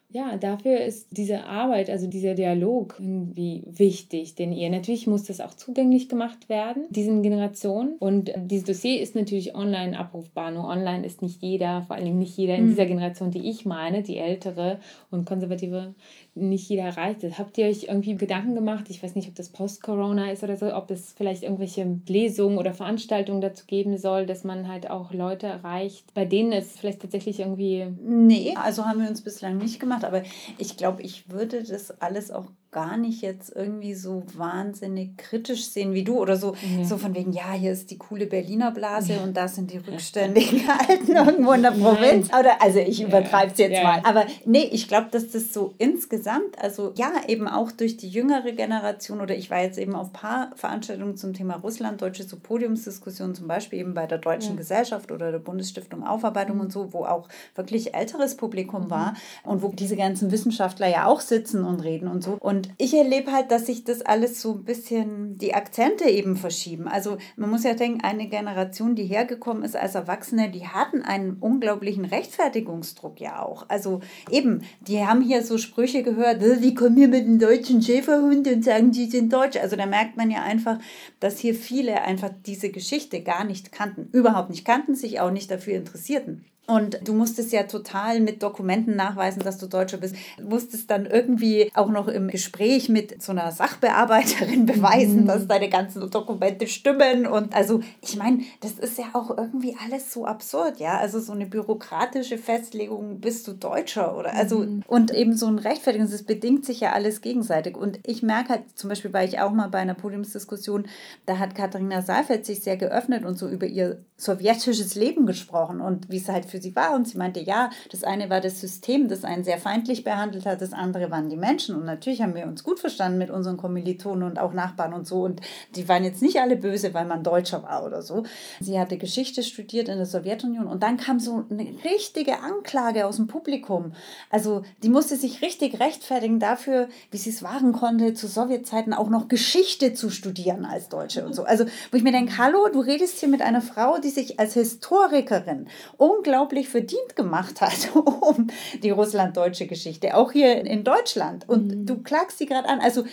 ja, 0.08 0.36
dafür 0.36 0.80
ist 0.80 1.08
diese 1.16 1.44
Arbeit, 1.44 1.90
also 1.90 2.06
dieser 2.06 2.34
Dialog 2.34 2.96
irgendwie 2.98 3.64
wichtig, 3.66 4.36
denn 4.36 4.52
ihr 4.52 4.70
natürlich 4.70 5.08
muss 5.08 5.24
das 5.24 5.40
auch 5.40 5.54
zugänglich 5.54 6.08
gemacht 6.08 6.48
werden, 6.48 6.84
diesen 6.90 7.22
Generationen. 7.22 7.96
Und 7.98 8.32
dieses 8.36 8.66
Dossier 8.66 9.00
ist 9.00 9.16
natürlich 9.16 9.56
online 9.56 9.98
abrufbar, 9.98 10.52
nur 10.52 10.68
online 10.68 11.04
ist 11.04 11.22
nicht 11.22 11.42
jeder, 11.42 11.82
vor 11.82 11.96
allem 11.96 12.18
nicht 12.18 12.36
jeder 12.36 12.54
in 12.54 12.66
mhm. 12.66 12.68
dieser 12.70 12.86
Generation, 12.86 13.32
die 13.32 13.50
ich 13.50 13.66
meine, 13.66 14.02
die 14.02 14.18
ältere 14.18 14.78
und 15.10 15.26
konservative, 15.26 15.94
nicht 16.36 16.68
jeder 16.68 16.84
erreicht 16.84 17.24
ist. 17.24 17.38
Habt 17.38 17.58
ihr 17.58 17.66
euch 17.66 17.84
irgendwie 17.84 18.14
Gedanken 18.14 18.54
gemacht? 18.54 18.84
Ich 18.88 19.02
weiß 19.02 19.14
nicht, 19.14 19.28
ob 19.28 19.34
das 19.34 19.48
Post-Corona 19.48 20.30
ist 20.30 20.42
oder 20.42 20.56
so, 20.56 20.74
ob 20.74 20.90
es 20.90 21.12
vielleicht 21.12 21.42
irgendwelche 21.42 21.98
Lesungen 22.06 22.58
oder 22.58 22.74
Veranstaltungen 22.74 23.40
dazu 23.40 23.64
geben 23.66 23.96
soll, 23.98 24.26
dass 24.26 24.44
man 24.44 24.68
halt 24.68 24.90
auch 24.90 25.12
Leute 25.12 25.46
erreicht, 25.46 26.12
bei 26.14 26.24
denen 26.24 26.52
es 26.52 26.78
vielleicht 26.78 27.00
tatsächlich 27.00 27.40
irgendwie. 27.40 27.86
Nee, 28.02 28.54
also 28.56 28.84
haben 28.84 29.00
wir 29.00 29.08
uns 29.08 29.22
bislang 29.22 29.58
nicht 29.58 29.80
gemacht, 29.80 30.04
aber 30.04 30.22
ich 30.58 30.76
glaube, 30.76 31.02
ich 31.02 31.30
würde 31.30 31.62
das 31.62 32.00
alles 32.00 32.30
auch 32.30 32.46
gar 32.76 32.98
nicht 32.98 33.22
jetzt 33.22 33.56
irgendwie 33.56 33.94
so 33.94 34.22
wahnsinnig 34.34 35.16
kritisch 35.16 35.70
sehen 35.70 35.94
wie 35.94 36.04
du 36.04 36.18
oder 36.18 36.36
so, 36.36 36.54
ja. 36.76 36.84
so 36.84 36.98
von 36.98 37.14
wegen, 37.14 37.32
ja, 37.32 37.52
hier 37.52 37.72
ist 37.72 37.90
die 37.90 37.96
coole 37.96 38.26
Berliner 38.26 38.70
Blase 38.70 39.14
ja. 39.14 39.22
und 39.22 39.34
da 39.34 39.48
sind 39.48 39.72
die 39.72 39.78
rückständigen 39.78 40.60
Alten 40.88 41.16
irgendwo 41.16 41.52
in 41.52 41.62
der 41.62 41.70
Provinz. 41.70 42.28
Oder, 42.38 42.60
also 42.60 42.78
ich 42.78 43.02
übertreibe 43.02 43.52
es 43.52 43.58
jetzt 43.58 43.82
mal. 43.82 44.02
Aber 44.04 44.26
nee, 44.44 44.68
ich 44.70 44.88
glaube, 44.88 45.06
dass 45.10 45.30
das 45.30 45.54
so 45.54 45.72
insgesamt, 45.78 46.58
also 46.58 46.92
ja, 46.96 47.12
eben 47.26 47.48
auch 47.48 47.72
durch 47.72 47.96
die 47.96 48.10
jüngere 48.10 48.52
Generation 48.52 49.22
oder 49.22 49.34
ich 49.34 49.50
war 49.50 49.62
jetzt 49.62 49.78
eben 49.78 49.94
auf 49.94 50.08
ein 50.08 50.12
paar 50.12 50.50
Veranstaltungen 50.54 51.16
zum 51.16 51.32
Thema 51.32 51.54
Russland, 51.54 52.02
deutsche 52.02 52.24
so 52.24 52.36
Podiumsdiskussionen, 52.36 53.34
zum 53.34 53.48
Beispiel 53.48 53.78
eben 53.78 53.94
bei 53.94 54.06
der 54.06 54.18
Deutschen 54.18 54.50
ja. 54.50 54.56
Gesellschaft 54.56 55.10
oder 55.10 55.32
der 55.32 55.38
Bundesstiftung 55.38 56.06
Aufarbeitung 56.06 56.56
mhm. 56.56 56.64
und 56.64 56.72
so, 56.72 56.92
wo 56.92 57.06
auch 57.06 57.26
wirklich 57.54 57.94
älteres 57.94 58.36
Publikum 58.36 58.84
mhm. 58.84 58.90
war 58.90 59.14
und 59.44 59.62
wo 59.62 59.68
diese 59.68 59.96
ganzen 59.96 60.30
Wissenschaftler 60.30 60.88
ja 60.88 61.06
auch 61.06 61.22
sitzen 61.22 61.64
und 61.64 61.80
reden 61.80 62.08
und 62.08 62.22
so. 62.22 62.36
Und 62.38 62.65
ich 62.78 62.94
erlebe 62.94 63.32
halt, 63.32 63.50
dass 63.50 63.66
sich 63.66 63.84
das 63.84 64.02
alles 64.02 64.40
so 64.40 64.52
ein 64.52 64.64
bisschen 64.64 65.38
die 65.38 65.54
Akzente 65.54 66.04
eben 66.04 66.36
verschieben. 66.36 66.88
Also 66.88 67.18
man 67.36 67.50
muss 67.50 67.64
ja 67.64 67.74
denken, 67.74 68.02
eine 68.02 68.28
Generation, 68.28 68.94
die 68.94 69.04
hergekommen 69.04 69.62
ist 69.62 69.76
als 69.76 69.94
Erwachsene, 69.94 70.50
die 70.50 70.66
hatten 70.66 71.02
einen 71.02 71.36
unglaublichen 71.40 72.04
Rechtfertigungsdruck 72.04 73.20
ja 73.20 73.42
auch. 73.42 73.66
Also 73.68 74.00
eben, 74.30 74.62
die 74.80 75.04
haben 75.04 75.20
hier 75.20 75.42
so 75.42 75.58
Sprüche 75.58 76.02
gehört, 76.02 76.42
die 76.42 76.74
kommen 76.74 76.96
hier 76.96 77.08
mit 77.08 77.24
einem 77.24 77.38
deutschen 77.38 77.82
Schäferhund 77.82 78.46
und 78.48 78.64
sagen, 78.64 78.90
die 78.90 79.06
sind 79.06 79.32
deutsch. 79.32 79.56
Also 79.56 79.76
da 79.76 79.86
merkt 79.86 80.16
man 80.16 80.30
ja 80.30 80.42
einfach, 80.42 80.78
dass 81.20 81.38
hier 81.38 81.54
viele 81.54 82.02
einfach 82.02 82.30
diese 82.46 82.70
Geschichte 82.70 83.22
gar 83.22 83.44
nicht 83.44 83.72
kannten, 83.72 84.08
überhaupt 84.12 84.50
nicht 84.50 84.64
kannten, 84.64 84.94
sich 84.94 85.20
auch 85.20 85.30
nicht 85.30 85.50
dafür 85.50 85.74
interessierten. 85.74 86.44
Und 86.66 86.98
du 87.04 87.14
musstest 87.14 87.52
ja 87.52 87.62
total 87.62 88.20
mit 88.20 88.42
Dokumenten 88.42 88.96
nachweisen, 88.96 89.42
dass 89.42 89.58
du 89.58 89.66
Deutscher 89.66 89.98
bist. 89.98 90.16
Du 90.36 90.48
musstest 90.48 90.90
dann 90.90 91.06
irgendwie 91.06 91.70
auch 91.74 91.88
noch 91.88 92.08
im 92.08 92.28
Gespräch 92.28 92.88
mit 92.88 93.22
so 93.22 93.32
einer 93.32 93.52
Sachbearbeiterin 93.52 94.66
beweisen, 94.66 95.22
mhm. 95.22 95.26
dass 95.26 95.46
deine 95.46 95.68
ganzen 95.68 96.10
Dokumente 96.10 96.66
stimmen. 96.66 97.26
Und 97.26 97.54
also, 97.54 97.80
ich 98.00 98.16
meine, 98.16 98.40
das 98.60 98.72
ist 98.72 98.98
ja 98.98 99.04
auch 99.12 99.36
irgendwie 99.36 99.76
alles 99.84 100.12
so 100.12 100.26
absurd, 100.26 100.80
ja. 100.80 100.98
Also 100.98 101.20
so 101.20 101.32
eine 101.32 101.46
bürokratische 101.46 102.36
Festlegung, 102.36 103.20
bist 103.20 103.46
du 103.46 103.52
Deutscher 103.52 104.16
oder 104.16 104.34
also 104.34 104.58
mhm. 104.58 104.82
und 104.86 105.12
eben 105.12 105.36
so 105.36 105.46
ein 105.46 105.58
Rechtfertigung, 105.58 106.10
das 106.10 106.24
bedingt 106.24 106.64
sich 106.64 106.80
ja 106.80 106.92
alles 106.92 107.20
gegenseitig. 107.20 107.76
Und 107.76 108.00
ich 108.04 108.22
merke 108.22 108.50
halt, 108.50 108.62
zum 108.74 108.88
Beispiel 108.88 109.12
war 109.12 109.24
ich 109.24 109.38
auch 109.38 109.52
mal 109.52 109.68
bei 109.68 109.78
einer 109.78 109.94
Podiumsdiskussion, 109.94 110.86
da 111.26 111.38
hat 111.38 111.54
Katharina 111.54 112.02
Saalfeld 112.02 112.44
sich 112.44 112.62
sehr 112.62 112.76
geöffnet 112.76 113.24
und 113.24 113.38
so 113.38 113.48
über 113.48 113.66
ihr 113.66 114.00
sowjetisches 114.16 114.94
Leben 114.94 115.26
gesprochen 115.26 115.80
und 115.80 116.10
wie 116.10 116.16
es 116.16 116.28
halt 116.28 116.46
für 116.46 116.55
für 116.56 116.62
sie 116.62 116.74
war. 116.74 116.94
Und 116.94 117.06
sie 117.06 117.18
meinte, 117.18 117.40
ja, 117.40 117.70
das 117.90 118.02
eine 118.02 118.30
war 118.30 118.40
das 118.40 118.60
System, 118.60 119.08
das 119.08 119.24
einen 119.24 119.44
sehr 119.44 119.58
feindlich 119.58 120.04
behandelt 120.04 120.46
hat, 120.46 120.62
das 120.62 120.72
andere 120.72 121.10
waren 121.10 121.28
die 121.28 121.36
Menschen. 121.36 121.76
Und 121.76 121.84
natürlich 121.84 122.22
haben 122.22 122.34
wir 122.34 122.46
uns 122.46 122.64
gut 122.64 122.80
verstanden 122.80 123.18
mit 123.18 123.30
unseren 123.30 123.58
Kommilitonen 123.58 124.22
und 124.22 124.38
auch 124.38 124.54
Nachbarn 124.54 124.94
und 124.94 125.06
so. 125.06 125.22
Und 125.22 125.40
die 125.74 125.88
waren 125.88 126.04
jetzt 126.04 126.22
nicht 126.22 126.40
alle 126.40 126.56
böse, 126.56 126.94
weil 126.94 127.04
man 127.04 127.22
Deutscher 127.22 127.62
war 127.62 127.84
oder 127.84 128.00
so. 128.02 128.22
Sie 128.60 128.78
hatte 128.78 128.96
Geschichte 128.96 129.42
studiert 129.42 129.88
in 129.88 129.96
der 129.96 130.06
Sowjetunion 130.06 130.66
und 130.66 130.82
dann 130.82 130.96
kam 130.96 131.20
so 131.20 131.44
eine 131.50 131.74
richtige 131.84 132.40
Anklage 132.40 133.06
aus 133.06 133.16
dem 133.16 133.26
Publikum. 133.26 133.92
Also 134.30 134.62
die 134.82 134.88
musste 134.88 135.16
sich 135.16 135.42
richtig 135.42 135.78
rechtfertigen 135.80 136.40
dafür, 136.40 136.88
wie 137.10 137.18
sie 137.18 137.30
es 137.30 137.42
wagen 137.42 137.72
konnte, 137.72 138.14
zu 138.14 138.28
Sowjetzeiten 138.28 138.94
auch 138.94 139.10
noch 139.10 139.28
Geschichte 139.28 139.92
zu 139.92 140.08
studieren 140.08 140.64
als 140.64 140.88
Deutsche 140.88 141.26
und 141.26 141.34
so. 141.34 141.44
Also 141.44 141.66
wo 141.90 141.96
ich 141.96 142.02
mir 142.02 142.12
denke, 142.12 142.38
hallo, 142.38 142.68
du 142.72 142.80
redest 142.80 143.18
hier 143.18 143.28
mit 143.28 143.42
einer 143.42 143.60
Frau, 143.60 143.98
die 143.98 144.08
sich 144.08 144.40
als 144.40 144.54
Historikerin 144.54 145.66
unglaublich 145.96 146.45
unglaublich 146.46 146.68
verdient 146.68 147.16
gemacht 147.16 147.60
hat 147.60 147.94
um 147.94 148.48
die 148.82 148.90
russlanddeutsche 148.90 149.66
Geschichte, 149.66 150.16
auch 150.16 150.32
hier 150.32 150.64
in 150.64 150.84
Deutschland. 150.84 151.48
Und 151.48 151.66
mhm. 151.68 151.86
du 151.86 152.02
klagst 152.02 152.38
sie 152.38 152.46
gerade 152.46 152.68
an. 152.68 152.80
Also 152.80 153.04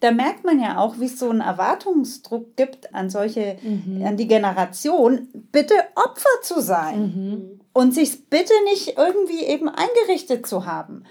da 0.00 0.12
merkt 0.12 0.44
man 0.44 0.60
ja 0.60 0.78
auch, 0.78 0.98
wie 0.98 1.04
es 1.04 1.18
so 1.18 1.28
einen 1.28 1.42
Erwartungsdruck 1.42 2.56
gibt 2.56 2.94
an 2.94 3.10
solche, 3.10 3.58
mhm. 3.62 4.02
an 4.04 4.16
die 4.16 4.26
Generation, 4.26 5.28
bitte 5.52 5.74
Opfer 5.94 6.42
zu 6.42 6.60
sein 6.60 7.00
mhm. 7.00 7.60
und 7.74 7.94
sich 7.94 8.28
bitte 8.30 8.54
nicht 8.64 8.96
irgendwie 8.96 9.44
eben 9.44 9.68
eingerichtet 9.68 10.46
zu 10.46 10.64
haben. 10.64 11.04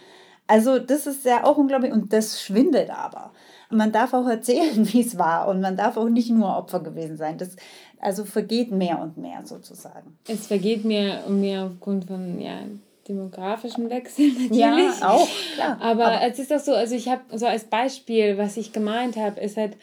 Also 0.47 0.79
das 0.79 1.05
ist 1.05 1.25
ja 1.25 1.43
auch 1.43 1.57
unglaublich 1.57 1.91
und 1.91 2.11
das 2.11 2.41
schwindet 2.41 2.89
aber. 2.89 3.31
Man 3.69 3.91
darf 3.91 4.15
auch 4.15 4.27
erzählen, 4.27 4.87
wie 4.91 5.01
es 5.01 5.19
war 5.19 5.47
und 5.47 5.61
man 5.61 5.77
darf 5.77 5.95
auch 5.95 6.09
nicht 6.09 6.31
nur 6.31 6.57
Opfer 6.57 6.79
gewesen 6.79 7.17
sein. 7.17 7.37
Das 7.37 7.55
also 7.99 8.25
vergeht 8.25 8.71
mehr 8.71 8.99
und 8.99 9.17
mehr 9.17 9.45
sozusagen. 9.45 10.17
Es 10.27 10.47
vergeht 10.47 10.85
mehr 10.85 11.23
und 11.27 11.41
mehr 11.41 11.65
aufgrund 11.65 12.05
von 12.05 12.39
ja, 12.39 12.61
demografischen 13.07 13.89
Wechsel 13.89 14.27
natürlich. 14.33 14.59
Ja, 14.59 15.09
auch, 15.09 15.27
klar. 15.55 15.77
Aber, 15.81 16.05
Aber 16.05 16.21
es 16.27 16.39
ist 16.39 16.51
doch 16.51 16.59
so, 16.59 16.73
also 16.73 16.95
ich 16.95 17.09
habe 17.09 17.21
so 17.37 17.45
als 17.45 17.65
Beispiel, 17.65 18.37
was 18.37 18.55
ich 18.55 18.71
gemeint 18.71 19.17
habe, 19.17 19.41
ist 19.41 19.57
halt, 19.57 19.75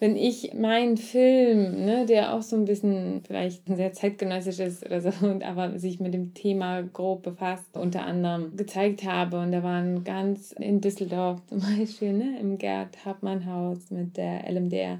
wenn 0.00 0.16
ich 0.16 0.54
meinen 0.54 0.96
Film, 0.96 1.84
ne, 1.84 2.06
der 2.06 2.32
auch 2.32 2.40
so 2.40 2.56
ein 2.56 2.64
bisschen 2.64 3.20
vielleicht 3.26 3.66
sehr 3.66 3.92
zeitgenössisch 3.92 4.58
ist 4.58 4.84
oder 4.84 5.02
so, 5.02 5.10
aber 5.44 5.78
sich 5.78 6.00
mit 6.00 6.14
dem 6.14 6.32
Thema 6.32 6.82
grob 6.82 7.22
befasst, 7.22 7.76
unter 7.76 8.06
anderem 8.06 8.56
gezeigt 8.56 9.04
habe. 9.04 9.38
Und 9.38 9.52
da 9.52 9.62
waren 9.62 10.02
ganz 10.02 10.52
in 10.52 10.80
Düsseldorf 10.80 11.40
zum 11.46 11.60
Beispiel, 11.78 12.14
ne, 12.14 12.38
im 12.40 12.56
Gerd 12.56 13.04
Hartmann 13.04 13.46
Haus 13.46 13.90
mit 13.90 14.16
der 14.16 14.50
LMDR. 14.50 14.98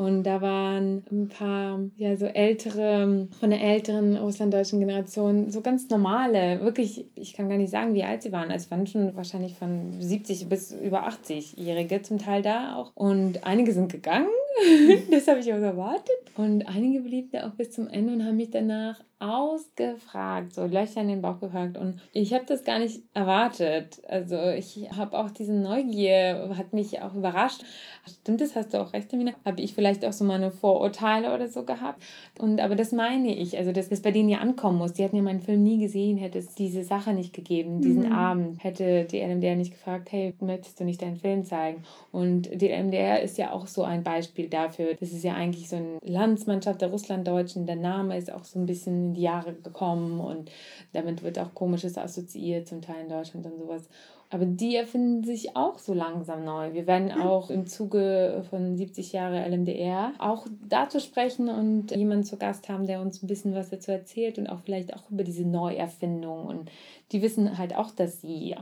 Und 0.00 0.22
da 0.24 0.40
waren 0.40 1.04
ein 1.12 1.28
paar, 1.28 1.78
ja, 1.98 2.16
so 2.16 2.24
ältere, 2.24 3.28
von 3.38 3.50
der 3.50 3.60
älteren 3.60 4.16
russlanddeutschen 4.16 4.80
Generation, 4.80 5.50
so 5.50 5.60
ganz 5.60 5.90
normale, 5.90 6.62
wirklich, 6.62 7.04
ich 7.16 7.34
kann 7.34 7.50
gar 7.50 7.58
nicht 7.58 7.68
sagen, 7.68 7.92
wie 7.92 8.02
alt 8.02 8.22
sie 8.22 8.32
waren. 8.32 8.50
Also, 8.50 8.64
es 8.64 8.70
waren 8.70 8.86
schon 8.86 9.14
wahrscheinlich 9.14 9.56
von 9.56 10.00
70 10.00 10.48
bis 10.48 10.72
über 10.72 11.06
80-Jährige 11.06 12.00
zum 12.00 12.16
Teil 12.16 12.40
da 12.40 12.76
auch. 12.76 12.92
Und 12.94 13.44
einige 13.44 13.74
sind 13.74 13.92
gegangen, 13.92 14.30
das 15.10 15.28
habe 15.28 15.40
ich 15.40 15.52
auch 15.52 15.58
erwartet. 15.58 16.16
Und 16.34 16.66
einige 16.66 17.02
blieben 17.02 17.28
da 17.32 17.46
auch 17.46 17.52
bis 17.52 17.70
zum 17.70 17.86
Ende 17.86 18.14
und 18.14 18.24
haben 18.24 18.38
mich 18.38 18.50
danach 18.50 19.04
ausgefragt, 19.20 20.54
so 20.54 20.64
Löcher 20.64 21.02
in 21.02 21.08
den 21.08 21.22
Bauch 21.22 21.38
gefragt. 21.40 21.76
Und 21.76 22.00
ich 22.12 22.32
habe 22.32 22.46
das 22.46 22.64
gar 22.64 22.78
nicht 22.78 23.02
erwartet. 23.12 24.00
Also 24.08 24.36
ich 24.36 24.88
habe 24.96 25.18
auch 25.18 25.30
diese 25.30 25.52
Neugier, 25.52 26.54
hat 26.56 26.72
mich 26.72 27.02
auch 27.02 27.14
überrascht. 27.14 27.62
Stimmt 28.08 28.40
das, 28.40 28.56
hast 28.56 28.72
du 28.72 28.80
auch 28.80 28.94
recht, 28.94 29.10
Tamina? 29.10 29.32
Habe 29.44 29.60
ich 29.60 29.74
vielleicht 29.74 30.06
auch 30.06 30.14
so 30.14 30.24
meine 30.24 30.50
Vorurteile 30.50 31.34
oder 31.34 31.48
so 31.48 31.64
gehabt? 31.64 32.02
Und 32.38 32.60
aber 32.60 32.76
das 32.76 32.92
meine 32.92 33.36
ich, 33.36 33.58
also 33.58 33.72
dass 33.72 33.90
das 33.90 34.00
bei 34.00 34.10
denen 34.10 34.30
ja 34.30 34.38
ankommen 34.38 34.78
muss. 34.78 34.94
Die 34.94 35.04
hatten 35.04 35.16
ja 35.16 35.22
meinen 35.22 35.40
Film 35.40 35.62
nie 35.62 35.78
gesehen, 35.78 36.16
hätte 36.16 36.38
es 36.38 36.54
diese 36.54 36.82
Sache 36.82 37.12
nicht 37.12 37.34
gegeben, 37.34 37.82
diesen 37.82 38.06
mhm. 38.06 38.12
Abend, 38.12 38.64
hätte 38.64 39.04
die 39.04 39.20
LMDR 39.20 39.56
nicht 39.56 39.72
gefragt, 39.72 40.10
hey, 40.12 40.34
möchtest 40.40 40.80
du 40.80 40.84
nicht 40.84 41.02
deinen 41.02 41.16
Film 41.16 41.44
zeigen? 41.44 41.84
Und 42.10 42.48
die 42.60 42.68
LMDR 42.68 43.20
ist 43.20 43.36
ja 43.36 43.52
auch 43.52 43.66
so 43.66 43.82
ein 43.82 44.02
Beispiel 44.02 44.48
dafür. 44.48 44.94
Das 44.98 45.12
ist 45.12 45.24
ja 45.24 45.34
eigentlich 45.34 45.68
so 45.68 45.76
eine 45.76 45.98
Landsmannschaft 46.02 46.80
der 46.80 46.88
Russlanddeutschen. 46.88 47.66
Der 47.66 47.76
Name 47.76 48.16
ist 48.16 48.32
auch 48.32 48.44
so 48.44 48.58
ein 48.58 48.64
bisschen 48.64 49.09
in 49.10 49.14
die 49.14 49.22
Jahre 49.22 49.52
gekommen 49.54 50.20
und 50.20 50.50
damit 50.92 51.22
wird 51.22 51.38
auch 51.38 51.54
Komisches 51.54 51.98
assoziiert, 51.98 52.68
zum 52.68 52.80
Teil 52.80 53.02
in 53.02 53.08
Deutschland 53.08 53.46
und 53.46 53.58
sowas. 53.58 53.88
Aber 54.32 54.44
die 54.44 54.76
erfinden 54.76 55.24
sich 55.24 55.56
auch 55.56 55.78
so 55.78 55.92
langsam 55.92 56.44
neu. 56.44 56.72
Wir 56.72 56.86
werden 56.86 57.10
auch 57.10 57.50
im 57.50 57.66
Zuge 57.66 58.44
von 58.48 58.76
70 58.76 59.12
Jahre 59.12 59.44
LMDR 59.44 60.12
auch 60.20 60.46
dazu 60.68 61.00
sprechen 61.00 61.48
und 61.48 61.90
jemanden 61.90 62.22
zu 62.22 62.36
Gast 62.36 62.68
haben, 62.68 62.86
der 62.86 63.00
uns 63.00 63.22
ein 63.22 63.26
bisschen 63.26 63.56
was 63.56 63.70
dazu 63.70 63.90
erzählt 63.90 64.38
und 64.38 64.46
auch 64.46 64.60
vielleicht 64.60 64.94
auch 64.94 65.10
über 65.10 65.24
diese 65.24 65.44
Neuerfindung. 65.44 66.46
Und 66.46 66.70
die 67.10 67.22
wissen 67.22 67.58
halt 67.58 67.74
auch, 67.74 67.90
dass 67.90 68.20
sie 68.20 68.54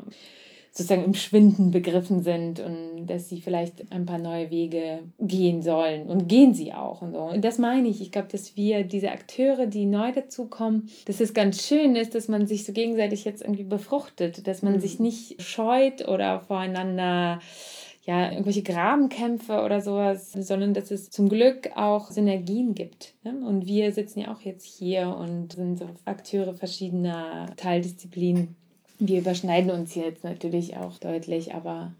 sozusagen 0.72 1.04
im 1.04 1.14
Schwinden 1.14 1.70
begriffen 1.70 2.22
sind 2.22 2.60
und 2.60 3.06
dass 3.06 3.28
sie 3.28 3.40
vielleicht 3.40 3.90
ein 3.90 4.06
paar 4.06 4.18
neue 4.18 4.50
Wege 4.50 5.00
gehen 5.18 5.62
sollen 5.62 6.06
und 6.06 6.28
gehen 6.28 6.54
sie 6.54 6.72
auch 6.72 7.02
und 7.02 7.12
so. 7.12 7.20
Und 7.20 7.44
das 7.44 7.58
meine 7.58 7.88
ich. 7.88 8.00
Ich 8.00 8.12
glaube, 8.12 8.28
dass 8.30 8.56
wir 8.56 8.84
diese 8.84 9.10
Akteure, 9.10 9.66
die 9.66 9.86
neu 9.86 10.12
dazukommen, 10.12 10.88
dass 11.06 11.20
es 11.20 11.34
ganz 11.34 11.66
schön 11.66 11.96
ist, 11.96 12.14
dass 12.14 12.28
man 12.28 12.46
sich 12.46 12.64
so 12.64 12.72
gegenseitig 12.72 13.24
jetzt 13.24 13.42
irgendwie 13.42 13.64
befruchtet, 13.64 14.46
dass 14.46 14.62
man 14.62 14.74
mhm. 14.74 14.80
sich 14.80 15.00
nicht 15.00 15.42
scheut 15.42 16.06
oder 16.06 16.40
voreinander 16.40 17.40
ja, 18.08 18.30
irgendwelche 18.30 18.62
Grabenkämpfe 18.62 19.62
oder 19.62 19.82
sowas, 19.82 20.32
sondern 20.32 20.72
dass 20.72 20.90
es 20.90 21.10
zum 21.10 21.28
Glück 21.28 21.72
auch 21.76 22.10
Synergien 22.10 22.74
gibt. 22.74 23.14
Ne? 23.22 23.34
Und 23.46 23.66
wir 23.66 23.92
sitzen 23.92 24.20
ja 24.20 24.32
auch 24.32 24.40
jetzt 24.40 24.64
hier 24.64 25.14
und 25.14 25.52
sind 25.52 25.78
so 25.78 25.90
Akteure 26.06 26.54
verschiedener 26.54 27.52
Teildisziplinen 27.56 28.56
wir 28.98 29.20
überschneiden 29.20 29.70
uns 29.70 29.94
jetzt 29.94 30.24
natürlich 30.24 30.76
auch 30.76 30.98
deutlich, 30.98 31.54
aber 31.54 31.92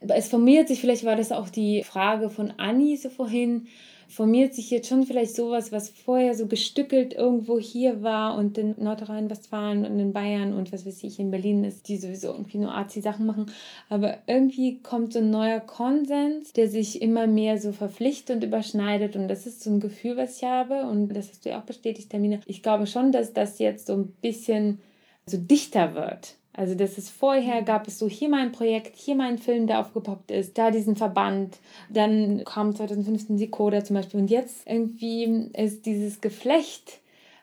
es 0.00 0.28
formiert 0.28 0.68
sich, 0.68 0.80
vielleicht 0.80 1.04
war 1.04 1.16
das 1.16 1.32
auch 1.32 1.48
die 1.48 1.82
Frage 1.82 2.28
von 2.30 2.52
Anni 2.56 2.96
so 2.96 3.08
vorhin, 3.08 3.68
formiert 4.12 4.52
sich 4.52 4.70
jetzt 4.70 4.88
schon 4.88 5.04
vielleicht 5.04 5.34
sowas, 5.34 5.72
was 5.72 5.88
vorher 5.88 6.34
so 6.34 6.46
gestückelt 6.46 7.14
irgendwo 7.14 7.58
hier 7.58 8.02
war 8.02 8.36
und 8.36 8.58
in 8.58 8.74
Nordrhein-Westfalen 8.76 9.86
und 9.86 9.98
in 9.98 10.12
Bayern 10.12 10.52
und 10.52 10.70
was 10.70 10.84
weiß 10.84 11.02
ich, 11.04 11.18
in 11.18 11.30
Berlin 11.30 11.64
ist, 11.64 11.88
die 11.88 11.96
sowieso 11.96 12.28
irgendwie 12.28 12.58
nur 12.58 12.74
Arzi-Sachen 12.74 13.24
machen. 13.24 13.46
Aber 13.88 14.18
irgendwie 14.26 14.80
kommt 14.80 15.14
so 15.14 15.20
ein 15.20 15.30
neuer 15.30 15.60
Konsens, 15.60 16.52
der 16.52 16.68
sich 16.68 17.00
immer 17.00 17.26
mehr 17.26 17.58
so 17.58 17.72
verpflichtet 17.72 18.36
und 18.36 18.44
überschneidet. 18.44 19.16
Und 19.16 19.28
das 19.28 19.46
ist 19.46 19.62
so 19.62 19.70
ein 19.70 19.80
Gefühl, 19.80 20.18
was 20.18 20.36
ich 20.36 20.44
habe. 20.44 20.82
Und 20.82 21.08
das 21.08 21.30
hast 21.30 21.46
du 21.46 21.50
ja 21.50 21.60
auch 21.60 21.64
bestätigt, 21.64 22.10
Termine. 22.10 22.40
Ich 22.44 22.62
glaube 22.62 22.86
schon, 22.86 23.12
dass 23.12 23.32
das 23.32 23.58
jetzt 23.58 23.86
so 23.86 23.94
ein 23.94 24.08
bisschen 24.20 24.78
so 25.24 25.38
dichter 25.38 25.94
wird 25.94 26.36
Also 26.54 26.74
das 26.74 26.98
ist 26.98 27.08
vorher 27.08 27.62
gab 27.62 27.88
es 27.88 27.98
so 27.98 28.08
hier 28.08 28.28
mein 28.28 28.52
Projekt, 28.52 28.96
hier 28.96 29.14
mein 29.14 29.38
Film, 29.38 29.66
der 29.66 29.80
aufgepoppt 29.80 30.30
ist, 30.30 30.58
da 30.58 30.70
diesen 30.70 30.96
Verband, 30.96 31.58
dann 31.88 32.44
kam 32.44 32.74
2015 32.74 33.38
Sikoda 33.38 33.82
zum 33.84 33.96
Beispiel 33.96 34.20
und 34.20 34.30
jetzt 34.30 34.66
irgendwie 34.66 35.50
ist 35.54 35.86
dieses 35.86 36.20
Geflecht 36.20 37.00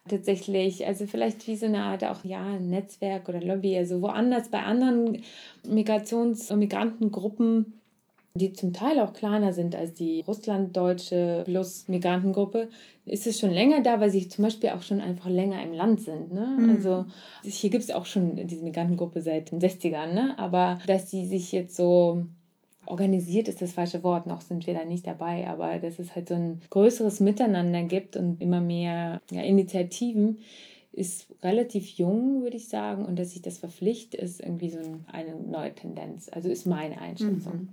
tatsächlich, 0.07 0.85
also 0.85 1.07
vielleicht 1.07 1.47
wie 1.47 1.55
so 1.55 1.65
eine 1.65 1.83
Art 1.83 2.03
auch 2.03 2.23
ja 2.23 2.59
Netzwerk 2.59 3.29
oder 3.29 3.41
Lobby, 3.41 3.75
also 3.75 4.01
woanders 4.01 4.49
bei 4.49 4.61
anderen 4.61 5.23
Migrations- 5.67 6.51
und 6.51 6.59
Migrantengruppen 6.59 7.78
die 8.39 8.53
zum 8.53 8.73
Teil 8.73 8.99
auch 8.99 9.13
kleiner 9.13 9.53
sind 9.53 9.75
als 9.75 9.93
die 9.93 10.23
russlanddeutsche 10.27 11.43
plus 11.45 11.87
Migrantengruppe, 11.87 12.69
ist 13.05 13.27
es 13.27 13.39
schon 13.39 13.51
länger 13.51 13.81
da, 13.81 13.99
weil 13.99 14.09
sie 14.09 14.27
zum 14.27 14.45
Beispiel 14.45 14.69
auch 14.69 14.81
schon 14.81 15.01
einfach 15.01 15.29
länger 15.29 15.61
im 15.61 15.73
Land 15.73 16.01
sind. 16.01 16.33
Ne? 16.33 16.57
Mhm. 16.57 16.69
Also 16.71 17.05
hier 17.43 17.69
gibt 17.69 17.83
es 17.83 17.91
auch 17.91 18.05
schon 18.05 18.47
diese 18.47 18.63
Migrantengruppe 18.63 19.21
seit 19.21 19.51
den 19.51 19.59
60ern, 19.59 20.13
ne? 20.13 20.33
aber 20.37 20.79
dass 20.87 21.11
sie 21.11 21.25
sich 21.25 21.51
jetzt 21.51 21.75
so 21.75 22.23
organisiert 22.85 23.47
ist 23.47 23.61
das 23.61 23.73
falsche 23.73 24.03
Wort, 24.03 24.25
noch 24.25 24.41
sind 24.41 24.65
wir 24.65 24.73
da 24.73 24.83
nicht 24.83 25.05
dabei, 25.05 25.47
aber 25.47 25.77
dass 25.77 25.99
es 25.99 26.15
halt 26.15 26.29
so 26.29 26.33
ein 26.33 26.61
größeres 26.69 27.19
Miteinander 27.19 27.83
gibt 27.83 28.17
und 28.17 28.41
immer 28.41 28.61
mehr 28.61 29.21
ja, 29.31 29.41
Initiativen, 29.43 30.39
ist 30.91 31.27
relativ 31.43 31.87
jung, 31.97 32.41
würde 32.41 32.57
ich 32.57 32.67
sagen. 32.67 33.05
Und 33.05 33.19
dass 33.19 33.31
sich 33.31 33.41
das 33.41 33.59
verpflichtet, 33.59 34.19
ist 34.19 34.41
irgendwie 34.41 34.69
so 34.69 34.79
eine 35.11 35.35
neue 35.35 35.73
Tendenz. 35.73 36.29
Also 36.29 36.49
ist 36.49 36.65
meine 36.65 36.99
Einschätzung. 36.99 37.53
Mhm. 37.53 37.69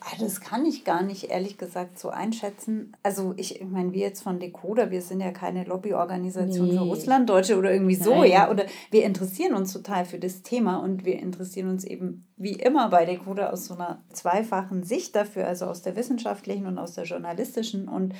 Ah, 0.00 0.16
das 0.18 0.40
kann 0.40 0.66
ich 0.66 0.84
gar 0.84 1.02
nicht, 1.02 1.30
ehrlich 1.30 1.58
gesagt, 1.58 1.98
so 1.98 2.10
einschätzen. 2.10 2.92
Also 3.02 3.34
ich, 3.36 3.60
ich 3.60 3.66
meine, 3.66 3.92
wir 3.92 4.00
jetzt 4.00 4.22
von 4.22 4.40
Decoder, 4.40 4.90
wir 4.90 5.00
sind 5.00 5.20
ja 5.20 5.30
keine 5.30 5.64
Lobbyorganisation 5.64 6.66
nee. 6.66 6.76
für 6.76 6.82
Russlanddeutsche 6.82 7.56
oder 7.56 7.72
irgendwie 7.72 7.94
so, 7.94 8.14
Nein. 8.16 8.32
ja. 8.32 8.50
Oder 8.50 8.66
wir 8.90 9.04
interessieren 9.04 9.54
uns 9.54 9.72
total 9.72 10.04
für 10.04 10.18
das 10.18 10.42
Thema 10.42 10.78
und 10.78 11.04
wir 11.04 11.20
interessieren 11.20 11.70
uns 11.70 11.84
eben 11.84 12.26
wie 12.36 12.52
immer 12.52 12.90
bei 12.90 13.06
Decoder 13.06 13.52
aus 13.52 13.66
so 13.66 13.74
einer 13.74 14.02
zweifachen 14.12 14.82
Sicht 14.82 15.16
dafür, 15.16 15.46
also 15.46 15.66
aus 15.66 15.82
der 15.82 15.96
wissenschaftlichen 15.96 16.66
und 16.66 16.78
aus 16.78 16.92
der 16.92 17.04
journalistischen. 17.04 17.88
Und 17.88 18.14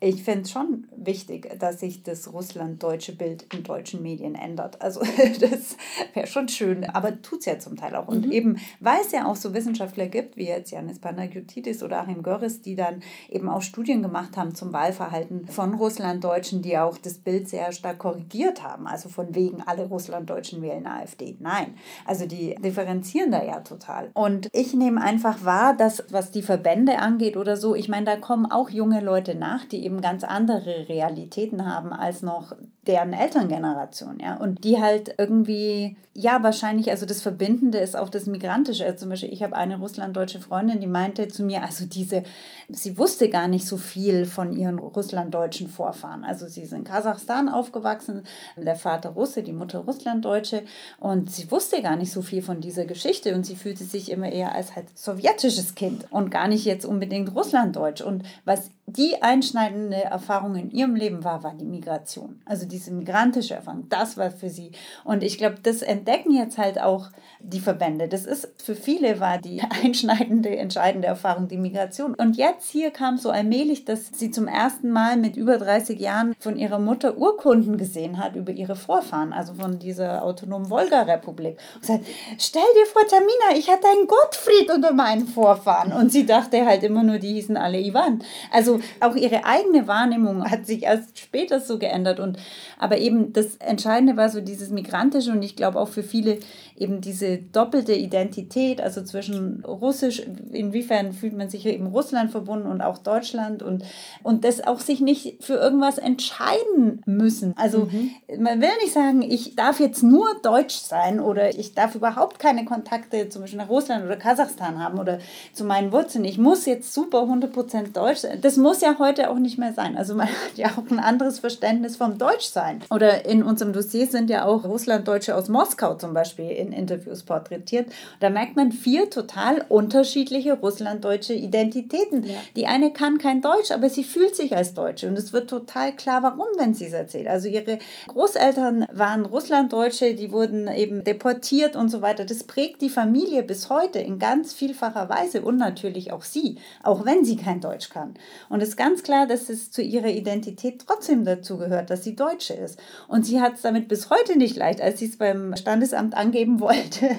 ich 0.00 0.22
finde 0.22 0.42
es 0.42 0.52
schon 0.52 0.86
wichtig, 0.96 1.58
dass 1.58 1.80
sich 1.80 2.04
das 2.04 2.32
russlanddeutsche 2.32 3.16
Bild 3.16 3.52
in 3.52 3.64
deutschen 3.64 4.00
Medien 4.00 4.36
ändert. 4.36 4.80
Also 4.80 5.00
das 5.40 5.76
wäre 6.14 6.28
schon 6.28 6.48
schön, 6.48 6.84
aber 6.84 7.20
tut 7.20 7.40
es 7.40 7.46
ja 7.46 7.58
zum 7.58 7.74
Teil 7.76 7.96
auch. 7.96 8.06
Und 8.06 8.26
mhm. 8.26 8.32
eben, 8.32 8.56
weil 8.78 9.00
es 9.00 9.10
ja 9.10 9.26
auch 9.26 9.34
so 9.34 9.54
Wissenschaftler 9.54 10.06
gibt, 10.06 10.36
wie 10.36 10.46
jetzt 10.46 10.70
Janis 10.70 11.00
Panagiotidis 11.00 11.82
oder 11.82 12.02
Achim 12.02 12.22
Görres, 12.22 12.62
die 12.62 12.76
dann 12.76 13.02
eben 13.28 13.48
auch 13.48 13.60
Studien 13.60 14.00
gemacht 14.00 14.36
haben 14.36 14.54
zum 14.54 14.72
Wahlverhalten 14.72 15.48
von 15.48 15.74
Russlanddeutschen, 15.74 16.62
die 16.62 16.78
auch 16.78 16.96
das 16.96 17.14
Bild 17.14 17.48
sehr 17.48 17.72
stark 17.72 17.98
korrigiert 17.98 18.62
haben. 18.62 18.86
Also 18.86 19.08
von 19.08 19.34
wegen, 19.34 19.62
alle 19.62 19.88
Russlanddeutschen 19.88 20.62
wählen 20.62 20.86
AfD. 20.86 21.36
Nein, 21.40 21.74
also 22.06 22.26
die 22.26 22.54
differenzieren 22.54 23.32
da 23.32 23.44
ja 23.44 23.60
total. 23.60 24.10
Und 24.14 24.48
ich 24.52 24.74
nehme 24.74 25.00
einfach 25.00 25.44
wahr, 25.44 25.76
dass 25.76 26.04
was 26.10 26.30
die 26.30 26.42
Verbände 26.42 27.00
angeht 27.00 27.36
oder 27.36 27.56
so, 27.56 27.74
ich 27.74 27.88
meine, 27.88 28.06
da 28.06 28.16
kommen 28.16 28.46
auch 28.46 28.70
junge 28.70 29.00
Leute 29.00 29.34
nach, 29.34 29.64
die 29.64 29.87
eben 29.88 30.02
ganz 30.02 30.22
andere 30.22 30.86
Realitäten 30.90 31.64
haben 31.64 31.94
als 31.94 32.20
noch 32.20 32.52
deren 32.88 33.12
Elterngeneration, 33.12 34.18
ja. 34.18 34.36
Und 34.38 34.64
die 34.64 34.80
halt 34.80 35.14
irgendwie, 35.18 35.96
ja, 36.14 36.42
wahrscheinlich, 36.42 36.90
also 36.90 37.04
das 37.04 37.20
Verbindende 37.20 37.78
ist 37.78 37.96
auch 37.96 38.08
das 38.08 38.24
Migrantische. 38.26 38.84
Also 38.84 39.00
zum 39.00 39.10
Beispiel, 39.10 39.32
ich 39.32 39.42
habe 39.42 39.54
eine 39.54 39.78
russlanddeutsche 39.78 40.40
Freundin, 40.40 40.80
die 40.80 40.86
meinte 40.86 41.28
zu 41.28 41.44
mir, 41.44 41.62
also 41.62 41.84
diese, 41.84 42.22
sie 42.70 42.96
wusste 42.96 43.28
gar 43.28 43.46
nicht 43.46 43.66
so 43.66 43.76
viel 43.76 44.24
von 44.24 44.52
ihren 44.52 44.78
russlanddeutschen 44.78 45.68
Vorfahren. 45.68 46.24
Also 46.24 46.48
sie 46.48 46.62
ist 46.62 46.72
in 46.72 46.82
Kasachstan 46.82 47.50
aufgewachsen, 47.50 48.22
der 48.56 48.74
Vater 48.74 49.10
Russe, 49.10 49.42
die 49.42 49.52
Mutter 49.52 49.80
Russlanddeutsche 49.80 50.62
und 50.98 51.30
sie 51.30 51.50
wusste 51.50 51.82
gar 51.82 51.96
nicht 51.96 52.10
so 52.10 52.22
viel 52.22 52.40
von 52.40 52.60
dieser 52.60 52.86
Geschichte 52.86 53.34
und 53.34 53.44
sie 53.44 53.56
fühlte 53.56 53.84
sich 53.84 54.10
immer 54.10 54.32
eher 54.32 54.54
als 54.54 54.74
halt 54.74 54.86
sowjetisches 54.98 55.74
Kind 55.74 56.06
und 56.10 56.30
gar 56.30 56.48
nicht 56.48 56.64
jetzt 56.64 56.86
unbedingt 56.86 57.34
russlanddeutsch. 57.34 58.00
Und 58.00 58.24
was 58.46 58.70
die 58.86 59.22
einschneidende 59.22 60.02
Erfahrung 60.02 60.56
in 60.56 60.70
ihrem 60.70 60.94
Leben 60.94 61.22
war, 61.22 61.42
war 61.42 61.54
die 61.54 61.66
Migration. 61.66 62.40
Also 62.46 62.64
diese 62.78 62.92
migrantische 62.92 63.54
Erfahrung, 63.54 63.88
das 63.88 64.16
war 64.16 64.30
für 64.30 64.48
sie. 64.48 64.70
Und 65.04 65.24
ich 65.24 65.36
glaube, 65.36 65.56
das 65.62 65.82
entdecken 65.82 66.32
jetzt 66.32 66.58
halt 66.58 66.80
auch 66.80 67.10
die 67.40 67.60
Verbände. 67.60 68.08
Das 68.08 68.24
ist 68.24 68.48
für 68.62 68.74
viele 68.74 69.20
war 69.20 69.38
die 69.38 69.62
einschneidende, 69.84 70.56
entscheidende 70.56 71.08
Erfahrung 71.08 71.48
die 71.48 71.56
Migration. 71.56 72.14
Und 72.14 72.36
jetzt 72.36 72.70
hier 72.70 72.90
kam 72.90 73.18
so 73.18 73.30
allmählich, 73.30 73.84
dass 73.84 74.10
sie 74.12 74.30
zum 74.30 74.46
ersten 74.46 74.90
Mal 74.90 75.16
mit 75.16 75.36
über 75.36 75.58
30 75.58 75.98
Jahren 75.98 76.34
von 76.38 76.56
ihrer 76.56 76.78
Mutter 76.78 77.18
Urkunden 77.18 77.78
gesehen 77.78 78.18
hat 78.18 78.36
über 78.36 78.52
ihre 78.52 78.76
Vorfahren, 78.76 79.32
also 79.32 79.54
von 79.54 79.78
dieser 79.78 80.22
autonomen 80.24 80.70
Wolga-Republik. 80.70 81.58
Und 81.74 81.80
gesagt, 81.80 82.06
stell 82.38 82.62
dir 82.74 82.86
vor, 82.86 83.02
Tamina, 83.08 83.58
ich 83.58 83.68
hatte 83.68 83.88
einen 83.88 84.06
Gottfried 84.06 84.70
unter 84.72 84.92
meinen 84.92 85.26
Vorfahren. 85.26 85.92
Und 85.92 86.12
sie 86.12 86.26
dachte 86.26 86.64
halt 86.64 86.84
immer 86.84 87.02
nur, 87.02 87.18
die 87.18 87.34
hießen 87.34 87.56
alle 87.56 87.80
Ivan. 87.80 88.22
Also 88.52 88.80
auch 89.00 89.16
ihre 89.16 89.44
eigene 89.44 89.88
Wahrnehmung 89.88 90.48
hat 90.48 90.66
sich 90.66 90.84
erst 90.84 91.18
später 91.18 91.60
so 91.60 91.78
geändert. 91.78 92.20
Und, 92.20 92.38
aber 92.76 92.98
eben 92.98 93.32
das 93.32 93.56
Entscheidende 93.56 94.16
war 94.16 94.28
so 94.28 94.40
dieses 94.40 94.70
Migrantische 94.70 95.32
und 95.32 95.42
ich 95.42 95.56
glaube 95.56 95.78
auch 95.78 95.88
für 95.88 96.02
viele 96.02 96.38
eben 96.80 97.00
diese 97.00 97.38
doppelte 97.38 97.92
Identität, 97.92 98.80
also 98.80 99.02
zwischen 99.02 99.64
Russisch, 99.64 100.22
inwiefern 100.52 101.12
fühlt 101.12 101.36
man 101.36 101.48
sich 101.48 101.66
eben 101.66 101.86
Russland 101.86 102.30
verbunden 102.30 102.66
und 102.66 102.80
auch 102.80 102.98
Deutschland 102.98 103.62
und, 103.62 103.84
und 104.22 104.44
das 104.44 104.66
auch 104.66 104.80
sich 104.80 105.00
nicht 105.00 105.42
für 105.42 105.54
irgendwas 105.54 105.98
entscheiden 105.98 107.02
müssen. 107.06 107.54
Also 107.56 107.86
mhm. 107.86 108.10
man 108.38 108.60
will 108.60 108.68
nicht 108.82 108.92
sagen, 108.92 109.22
ich 109.22 109.56
darf 109.56 109.80
jetzt 109.80 110.02
nur 110.02 110.28
Deutsch 110.42 110.76
sein 110.76 111.20
oder 111.20 111.58
ich 111.58 111.74
darf 111.74 111.94
überhaupt 111.94 112.38
keine 112.38 112.64
Kontakte 112.64 113.28
zum 113.28 113.42
Beispiel 113.42 113.58
nach 113.58 113.68
Russland 113.68 114.04
oder 114.04 114.16
Kasachstan 114.16 114.82
haben 114.82 114.98
oder 114.98 115.18
zu 115.52 115.64
meinen 115.64 115.92
Wurzeln. 115.92 116.24
Ich 116.24 116.38
muss 116.38 116.66
jetzt 116.66 116.92
super 116.94 117.22
100% 117.22 117.92
Deutsch 117.92 118.18
sein. 118.18 118.40
Das 118.40 118.56
muss 118.56 118.80
ja 118.80 118.96
heute 118.98 119.30
auch 119.30 119.38
nicht 119.38 119.58
mehr 119.58 119.72
sein. 119.72 119.96
Also 119.96 120.14
man 120.14 120.28
hat 120.28 120.56
ja 120.56 120.68
auch 120.68 120.90
ein 120.90 121.00
anderes 121.00 121.38
Verständnis 121.38 121.96
vom 121.96 122.18
Deutschsein. 122.18 122.82
Oder 122.90 123.26
in 123.26 123.42
unserem 123.42 123.72
Dossier 123.72 124.06
sind 124.06 124.30
ja 124.30 124.44
auch 124.44 124.64
Russlanddeutsche 124.64 125.34
aus 125.34 125.48
Moskau 125.48 125.94
zum 125.94 126.14
Beispiel 126.14 126.50
in 126.68 126.72
Interviews 126.72 127.22
porträtiert. 127.22 127.88
Da 128.20 128.30
merkt 128.30 128.56
man 128.56 128.72
vier 128.72 129.10
total 129.10 129.64
unterschiedliche 129.68 130.54
russlanddeutsche 130.54 131.34
Identitäten. 131.34 132.24
Ja. 132.24 132.34
Die 132.56 132.66
eine 132.66 132.92
kann 132.92 133.18
kein 133.18 133.40
Deutsch, 133.40 133.70
aber 133.70 133.88
sie 133.88 134.04
fühlt 134.04 134.36
sich 134.36 134.56
als 134.56 134.74
Deutsche. 134.74 135.08
Und 135.08 135.18
es 135.18 135.32
wird 135.32 135.50
total 135.50 135.94
klar, 135.94 136.22
warum, 136.22 136.46
wenn 136.56 136.74
sie 136.74 136.86
es 136.86 136.92
erzählt. 136.92 137.28
Also 137.28 137.48
ihre 137.48 137.78
Großeltern 138.08 138.86
waren 138.92 139.24
Russlanddeutsche, 139.24 140.14
die 140.14 140.32
wurden 140.32 140.68
eben 140.68 141.04
deportiert 141.04 141.76
und 141.76 141.88
so 141.88 142.02
weiter. 142.02 142.24
Das 142.24 142.44
prägt 142.44 142.82
die 142.82 142.90
Familie 142.90 143.42
bis 143.42 143.70
heute 143.70 143.98
in 143.98 144.18
ganz 144.18 144.52
vielfacher 144.52 145.08
Weise 145.08 145.42
und 145.42 145.56
natürlich 145.56 146.12
auch 146.12 146.22
sie, 146.22 146.56
auch 146.82 147.04
wenn 147.04 147.24
sie 147.24 147.36
kein 147.36 147.60
Deutsch 147.60 147.90
kann. 147.90 148.14
Und 148.48 148.62
es 148.62 148.70
ist 148.70 148.76
ganz 148.76 149.02
klar, 149.02 149.26
dass 149.26 149.48
es 149.48 149.70
zu 149.70 149.82
ihrer 149.82 150.08
Identität 150.08 150.84
trotzdem 150.86 151.24
dazu 151.24 151.58
gehört, 151.58 151.90
dass 151.90 152.04
sie 152.04 152.16
Deutsche 152.16 152.54
ist. 152.54 152.78
Und 153.06 153.24
sie 153.24 153.40
hat 153.40 153.54
es 153.54 153.62
damit 153.62 153.88
bis 153.88 154.10
heute 154.10 154.36
nicht 154.36 154.56
leicht, 154.56 154.80
als 154.80 154.98
sie 154.98 155.06
es 155.06 155.16
beim 155.16 155.56
Standesamt 155.56 156.16
angeben 156.16 156.57
wollte. 156.60 157.10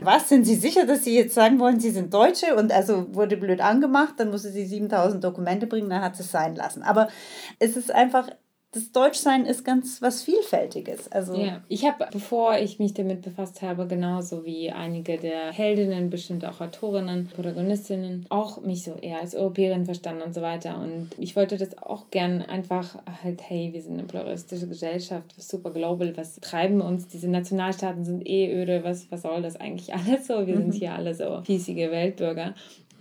Was, 0.00 0.28
sind 0.28 0.44
Sie 0.44 0.56
sicher, 0.56 0.86
dass 0.86 1.04
Sie 1.04 1.14
jetzt 1.14 1.34
sagen 1.34 1.58
wollen, 1.58 1.80
Sie 1.80 1.90
sind 1.90 2.12
Deutsche? 2.12 2.54
Und 2.56 2.72
also 2.72 3.14
wurde 3.14 3.36
blöd 3.36 3.60
angemacht, 3.60 4.14
dann 4.18 4.30
musste 4.30 4.50
sie 4.50 4.66
7000 4.66 5.22
Dokumente 5.22 5.66
bringen, 5.66 5.90
dann 5.90 6.02
hat 6.02 6.16
sie 6.16 6.22
es 6.22 6.30
sein 6.30 6.54
lassen. 6.54 6.82
Aber 6.82 7.08
es 7.58 7.76
ist 7.76 7.92
einfach 7.92 8.28
das 8.74 8.90
Deutschsein 8.90 9.46
ist 9.46 9.64
ganz 9.64 10.02
was 10.02 10.22
Vielfältiges. 10.24 11.10
Also 11.12 11.36
ja, 11.36 11.62
ich 11.68 11.86
habe, 11.86 12.08
bevor 12.10 12.58
ich 12.58 12.80
mich 12.80 12.92
damit 12.92 13.22
befasst 13.22 13.62
habe, 13.62 13.86
genauso 13.86 14.44
wie 14.44 14.72
einige 14.72 15.16
der 15.16 15.52
Heldinnen, 15.52 16.10
bestimmte 16.10 16.50
auch 16.50 16.60
Autorinnen, 16.60 17.28
Protagonistinnen, 17.28 18.26
auch 18.30 18.62
mich 18.62 18.82
so 18.82 18.96
eher 19.00 19.20
als 19.20 19.36
Europäerin 19.36 19.84
verstanden 19.84 20.22
und 20.22 20.34
so 20.34 20.42
weiter. 20.42 20.80
Und 20.80 21.10
ich 21.18 21.36
wollte 21.36 21.56
das 21.56 21.78
auch 21.78 22.10
gern 22.10 22.42
einfach 22.42 22.98
halt, 23.22 23.48
hey, 23.48 23.72
wir 23.72 23.80
sind 23.80 23.94
eine 23.94 24.04
pluralistische 24.08 24.66
Gesellschaft, 24.66 25.32
super 25.38 25.70
global, 25.70 26.16
was 26.16 26.40
treiben 26.40 26.80
uns? 26.80 27.06
Diese 27.06 27.28
Nationalstaaten 27.28 28.04
sind 28.04 28.26
eh 28.26 28.52
öde, 28.52 28.82
was, 28.82 29.06
was 29.12 29.22
soll 29.22 29.40
das 29.40 29.54
eigentlich 29.54 29.94
alles 29.94 30.26
so? 30.26 30.48
Wir 30.48 30.56
sind 30.56 30.68
mhm. 30.68 30.72
hier 30.72 30.94
alle 30.94 31.14
so 31.14 31.42
fiesige 31.44 31.92
Weltbürger 31.92 32.54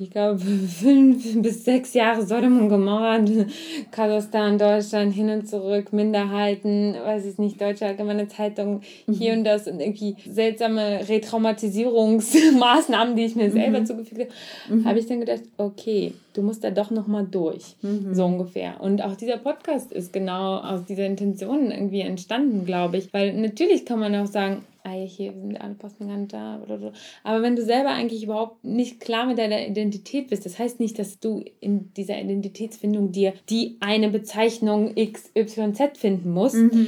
ich 0.04 0.12
glaube, 0.12 0.40
fünf 0.40 1.42
bis 1.42 1.66
sechs 1.66 1.94
Jahre 1.94 2.26
Sodom 2.26 2.60
und 2.60 2.70
Gomorra, 2.70 3.20
Kasachstan, 3.92 4.58
Deutschland, 4.58 5.14
hin 5.14 5.30
und 5.30 5.48
zurück, 5.48 5.92
Minderheiten, 5.94 6.94
weiß 6.94 7.26
ich 7.26 7.38
nicht, 7.38 7.62
Deutsche 7.62 7.86
Allgemeine 7.86 8.28
Zeitung, 8.28 8.82
hier 9.10 9.32
mhm. 9.34 9.40
und 9.40 9.46
das 9.46 9.68
und 9.68 9.80
irgendwie 9.80 10.16
seltsame 10.30 11.08
Retraumatisierungsmaßnahmen, 11.08 13.16
die 13.16 13.26
ich 13.26 13.36
mir 13.36 13.52
selber 13.52 13.80
mhm. 13.80 13.86
zugefügt 13.86 14.22
habe, 14.22 14.32
mhm. 14.70 14.86
habe 14.86 15.00
ich 15.00 15.08
dann 15.08 15.22
gedacht, 15.22 15.44
okay, 15.58 16.14
du 16.34 16.42
musst 16.42 16.64
da 16.64 16.72
doch 16.72 16.92
nochmal 16.92 17.26
durch, 17.30 17.76
mhm. 17.82 18.14
so 18.14 18.26
ungefähr. 18.26 18.82
Und 18.82 19.02
auch 19.02 19.16
dieser 19.16 19.38
Podcast 19.38 19.92
ist 19.92 20.12
genau 20.12 20.58
aus 20.58 20.86
dieser 20.86 21.06
Intention 21.06 21.72
irgendwie 21.72 22.02
entstanden, 22.02 22.66
glaube 22.66 22.98
ich, 22.98 23.14
weil 23.14 23.34
natürlich 23.34 23.86
kann 23.86 24.00
man 24.00 24.16
auch 24.16 24.28
sagen, 24.28 24.64
ah, 24.84 24.92
hier 24.92 25.34
sind 25.34 25.60
alle 25.60 25.76
nicht 26.00 26.34
da 26.34 26.62
oder 26.62 26.80
so. 26.80 26.92
Aber 27.24 27.42
wenn 27.42 27.56
du 27.56 27.64
selber 27.64 27.90
eigentlich 27.90 28.24
überhaupt 28.24 28.64
nicht 28.64 29.00
klar 29.00 29.26
mit 29.26 29.38
deiner 29.38 29.66
Identität 29.66 30.30
bist, 30.30 30.46
das 30.46 30.60
heißt 30.60 30.80
nicht, 30.80 31.00
dass 31.00 31.20
du 31.20 31.44
in 31.60 31.94
dieser 31.94 32.20
Identitätsfindung 32.20 33.12
dir 33.12 33.34
die 33.50 33.78
eine 33.80 34.10
Bezeichnung 34.10 34.96
XYZ 34.96 35.98
finden 35.98 36.32
musst. 36.32 36.56
Mhm. 36.56 36.88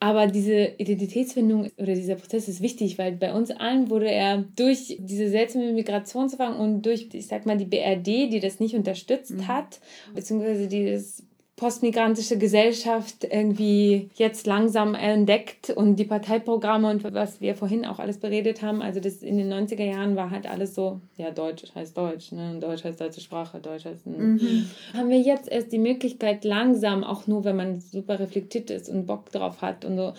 Aber 0.00 0.26
diese 0.26 0.72
Identitätsfindung 0.76 1.70
oder 1.78 1.94
dieser 1.94 2.16
Prozess 2.16 2.46
ist 2.48 2.60
wichtig, 2.60 2.98
weil 2.98 3.12
bei 3.12 3.32
uns 3.32 3.50
allen 3.50 3.88
wurde 3.88 4.10
er 4.10 4.44
durch 4.54 4.98
diese 4.98 5.30
seltsame 5.30 5.72
Migrationsfragen 5.72 6.58
und 6.58 6.82
durch, 6.82 7.08
ich 7.12 7.26
sag 7.26 7.46
mal, 7.46 7.56
die 7.56 7.64
BRD, 7.64 8.30
die 8.30 8.40
das 8.40 8.60
nicht 8.60 8.74
unterstützt 8.74 9.30
mhm. 9.30 9.48
hat, 9.48 9.80
beziehungsweise 10.14 10.68
die 10.68 10.90
das 10.90 11.22
postmigrantische 11.56 12.36
Gesellschaft 12.36 13.24
irgendwie 13.30 14.10
jetzt 14.16 14.46
langsam 14.46 14.94
entdeckt 14.96 15.70
und 15.70 15.96
die 15.96 16.04
Parteiprogramme 16.04 16.90
und 16.90 17.04
was 17.14 17.40
wir 17.40 17.54
vorhin 17.54 17.86
auch 17.86 18.00
alles 18.00 18.18
beredet 18.18 18.60
haben, 18.60 18.82
also 18.82 18.98
das 18.98 19.22
in 19.22 19.38
den 19.38 19.52
90er 19.52 19.84
Jahren 19.84 20.16
war 20.16 20.30
halt 20.30 20.50
alles 20.50 20.74
so, 20.74 21.00
ja, 21.16 21.30
Deutsch 21.30 21.72
heißt 21.72 21.96
Deutsch, 21.96 22.32
ne? 22.32 22.58
Deutsch 22.60 22.82
heißt 22.82 23.00
deutsche 23.00 23.20
Sprache, 23.20 23.60
Deutsch 23.60 23.84
heißt. 23.84 24.04
Mhm. 24.04 24.66
Haben 24.94 25.10
wir 25.10 25.20
jetzt 25.20 25.48
erst 25.48 25.70
die 25.72 25.78
Möglichkeit, 25.78 26.44
langsam, 26.44 27.04
auch 27.04 27.28
nur 27.28 27.44
wenn 27.44 27.56
man 27.56 27.80
super 27.80 28.18
reflektiert 28.18 28.70
ist 28.70 28.88
und 28.88 29.06
Bock 29.06 29.30
drauf 29.30 29.62
hat 29.62 29.84
und 29.84 29.96
so, 29.96 30.12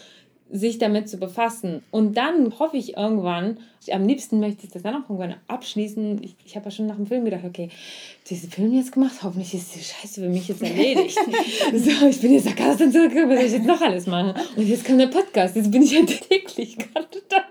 sich 0.58 0.78
damit 0.78 1.10
zu 1.10 1.18
befassen. 1.18 1.84
Und 1.92 2.16
dann 2.16 2.58
hoffe 2.60 2.78
ich 2.78 2.98
irgendwann, 2.98 3.58
am 3.92 4.08
liebsten 4.08 4.40
möchte 4.40 4.66
ich 4.66 4.72
das 4.72 4.82
dann 4.82 4.96
auch 4.96 5.10
irgendwann 5.10 5.36
abschließen. 5.48 6.24
Ich, 6.24 6.36
ich 6.46 6.56
habe 6.56 6.66
ja 6.66 6.72
schon 6.72 6.88
nach 6.88 6.96
dem 6.96 7.06
Film 7.06 7.26
gedacht, 7.26 7.44
okay, 7.46 7.70
diesen 8.30 8.50
Film 8.50 8.74
jetzt 8.74 8.92
gemacht, 8.92 9.16
hoffentlich 9.24 9.54
ist 9.54 9.76
die 9.76 9.84
Scheiße 9.84 10.22
für 10.22 10.30
mich 10.30 10.48
jetzt 10.48 10.64
erledigt. 10.64 11.18
so, 11.74 12.08
ich 12.08 12.22
bin 12.22 12.34
jetzt 12.34 12.46
nach 12.46 12.56
Kasachstan 12.56 12.92
zurückgekommen, 12.92 13.30
was 13.30 13.38
soll 13.38 13.46
ich 13.48 13.54
jetzt 13.54 13.68
noch 13.68 13.82
alles 13.82 14.08
machen? 14.08 14.34
Und 14.56 14.68
jetzt 14.68 14.86
kommt 14.86 15.02
der 15.02 15.08
Podcast, 15.08 15.56
jetzt 15.56 15.72
bin 15.72 15.84
ich 15.84 15.92
ja 15.92 16.04
täglich 16.06 16.78
gerade 16.78 17.08
da 17.30 17.45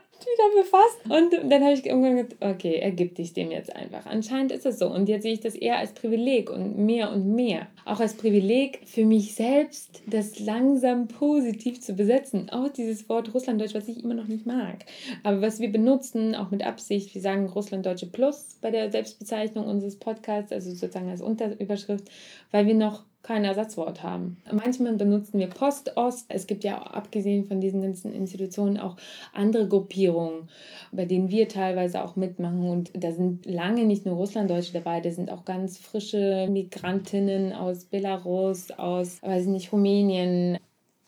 befasst. 0.56 0.98
Und 1.08 1.50
dann 1.50 1.62
habe 1.62 1.74
ich 1.74 1.86
irgendwann 1.86 2.16
gedacht, 2.16 2.36
okay, 2.40 2.76
ergib 2.76 3.14
dich 3.14 3.32
dem 3.32 3.50
jetzt 3.50 3.74
einfach. 3.74 4.06
Anscheinend 4.06 4.52
ist 4.52 4.66
es 4.66 4.78
so. 4.78 4.88
Und 4.88 5.08
jetzt 5.08 5.22
sehe 5.22 5.32
ich 5.32 5.40
das 5.40 5.54
eher 5.54 5.78
als 5.78 5.92
Privileg 5.92 6.50
und 6.50 6.78
mehr 6.78 7.12
und 7.12 7.34
mehr. 7.34 7.68
Auch 7.84 8.00
als 8.00 8.14
Privileg 8.14 8.80
für 8.84 9.04
mich 9.04 9.34
selbst, 9.34 10.02
das 10.06 10.38
langsam 10.40 11.08
positiv 11.08 11.80
zu 11.80 11.94
besetzen. 11.94 12.50
Auch 12.50 12.68
dieses 12.68 13.08
Wort 13.08 13.32
Russlanddeutsch, 13.34 13.74
was 13.74 13.88
ich 13.88 14.02
immer 14.02 14.14
noch 14.14 14.28
nicht 14.28 14.46
mag. 14.46 14.84
Aber 15.22 15.40
was 15.40 15.60
wir 15.60 15.70
benutzen, 15.70 16.34
auch 16.34 16.50
mit 16.50 16.64
Absicht, 16.64 17.14
wir 17.14 17.22
sagen 17.22 17.46
Russlanddeutsche 17.46 18.06
Plus 18.06 18.58
bei 18.60 18.70
der 18.70 18.90
Selbstbezeichnung 18.90 19.66
unseres 19.66 19.98
Podcasts, 19.98 20.52
also 20.52 20.70
sozusagen 20.70 21.10
als 21.10 21.22
Unterüberschrift, 21.22 22.10
weil 22.50 22.66
wir 22.66 22.74
noch 22.74 23.04
kein 23.24 23.44
Ersatzwort 23.44 24.02
haben. 24.02 24.36
Manchmal 24.52 24.92
benutzen 24.96 25.38
wir 25.40 25.48
Post-Ost. 25.48 26.26
Es 26.28 26.46
gibt 26.46 26.62
ja 26.62 26.78
abgesehen 26.78 27.46
von 27.46 27.60
diesen 27.60 27.80
ganzen 27.80 28.12
Institutionen 28.12 28.78
auch 28.78 28.96
andere 29.32 29.66
Gruppierungen, 29.66 30.48
bei 30.92 31.06
denen 31.06 31.30
wir 31.30 31.48
teilweise 31.48 32.04
auch 32.04 32.16
mitmachen. 32.16 32.68
Und 32.68 32.92
da 32.94 33.12
sind 33.12 33.46
lange 33.46 33.84
nicht 33.84 34.04
nur 34.04 34.16
Russlanddeutsche 34.16 34.74
dabei, 34.74 35.00
da 35.00 35.10
sind 35.10 35.32
auch 35.32 35.46
ganz 35.46 35.78
frische 35.78 36.46
Migrantinnen 36.50 37.54
aus 37.54 37.86
Belarus, 37.86 38.70
aus, 38.70 39.22
weiß 39.22 39.44
ich 39.44 39.50
nicht, 39.50 39.72
Rumänien, 39.72 40.58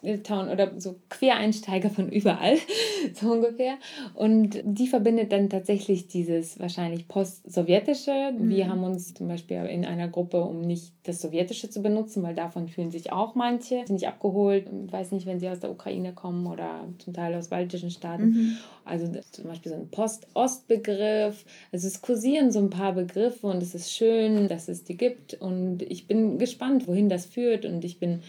Litauen 0.07 0.49
oder 0.49 0.73
so 0.79 0.97
Quereinsteiger 1.09 1.91
von 1.91 2.09
überall, 2.09 2.57
so 3.15 3.33
ungefähr. 3.33 3.75
Und 4.15 4.61
die 4.65 4.87
verbindet 4.87 5.33
dann 5.33 5.51
tatsächlich 5.51 6.09
dieses 6.09 6.59
wahrscheinlich 6.59 7.09
post-sowjetische. 7.09 8.33
Mhm. 8.33 8.49
Wir 8.49 8.69
haben 8.69 8.85
uns 8.85 9.15
zum 9.15 9.29
Beispiel 9.29 9.65
in 9.67 9.85
einer 9.85 10.09
Gruppe, 10.09 10.43
um 10.43 10.61
nicht 10.61 10.93
das 11.05 11.21
Sowjetische 11.21 11.71
zu 11.71 11.83
benutzen, 11.83 12.23
weil 12.23 12.35
davon 12.35 12.69
fühlen 12.69 12.91
sich 12.91 13.13
auch 13.13 13.35
manche, 13.35 13.85
sind 13.87 13.93
nicht 13.93 14.09
abgeholt, 14.09 14.69
weiß 14.71 15.13
nicht, 15.13 15.27
wenn 15.27 15.41
sie 15.41 15.49
aus 15.49 15.61
der 15.61 15.71
Ukraine 15.71 16.13
kommen 16.13 16.47
oder 16.47 16.85
zum 16.99 17.13
Teil 17.13 17.35
aus 17.35 17.49
baltischen 17.49 17.91
Staaten. 17.91 18.31
Mhm. 18.31 18.57
Also 18.85 19.07
zum 19.33 19.47
Beispiel 19.47 19.73
so 19.73 19.79
ein 19.79 19.89
Post-Ost-Begriff. 19.91 21.45
Also 21.73 21.89
es 21.89 22.01
kursieren 22.01 22.53
so 22.53 22.61
ein 22.61 22.71
paar 22.71 22.93
Begriffe 22.93 23.47
und 23.49 23.63
es 23.63 23.75
ist 23.75 23.93
schön, 23.93 24.49
dass 24.49 24.69
es 24.69 24.85
die 24.85 24.97
gibt. 24.97 25.35
Und 25.35 25.83
ich 25.83 26.07
bin 26.07 26.39
gespannt, 26.39 26.87
wohin 26.87 27.09
das 27.09 27.27
führt. 27.27 27.65
Und 27.65 27.85
ich 27.85 27.99
bin 27.99 28.23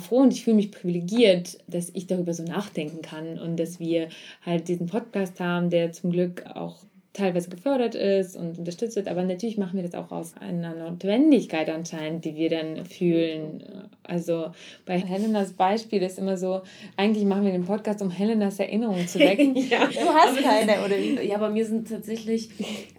froh 0.00 0.22
und 0.22 0.32
ich 0.32 0.42
fühle 0.42 0.56
mich 0.56 0.72
privilegiert, 0.72 1.58
dass 1.68 1.90
ich 1.94 2.06
darüber 2.06 2.34
so 2.34 2.42
nachdenken 2.42 3.00
kann 3.00 3.38
und 3.38 3.56
dass 3.58 3.78
wir 3.78 4.08
halt 4.44 4.66
diesen 4.66 4.86
Podcast 4.86 5.38
haben, 5.38 5.70
der 5.70 5.92
zum 5.92 6.10
Glück 6.10 6.44
auch 6.54 6.78
teilweise 7.12 7.48
gefördert 7.48 7.94
ist 7.94 8.36
und 8.36 8.58
unterstützt 8.58 8.96
wird, 8.96 9.06
aber 9.06 9.22
natürlich 9.22 9.56
machen 9.56 9.76
wir 9.76 9.84
das 9.88 9.94
auch 9.94 10.10
aus 10.10 10.34
einer 10.40 10.74
Notwendigkeit 10.74 11.70
anscheinend, 11.70 12.24
die 12.24 12.34
wir 12.34 12.50
dann 12.50 12.84
fühlen. 12.86 13.62
Also 14.02 14.50
bei 14.84 14.98
Helenas 14.98 15.52
Beispiel 15.52 16.02
ist 16.02 16.18
immer 16.18 16.36
so, 16.36 16.62
eigentlich 16.96 17.24
machen 17.24 17.44
wir 17.44 17.52
den 17.52 17.64
Podcast, 17.64 18.02
um 18.02 18.10
Helenas 18.10 18.58
Erinnerungen 18.58 19.06
zu 19.06 19.20
wecken. 19.20 19.54
ja, 19.70 19.86
du 19.86 20.08
hast 20.08 20.42
keine, 20.42 20.84
oder? 20.84 21.22
Ja, 21.22 21.36
aber 21.36 21.50
mir 21.50 21.64
sind 21.64 21.88
tatsächlich, 21.88 22.48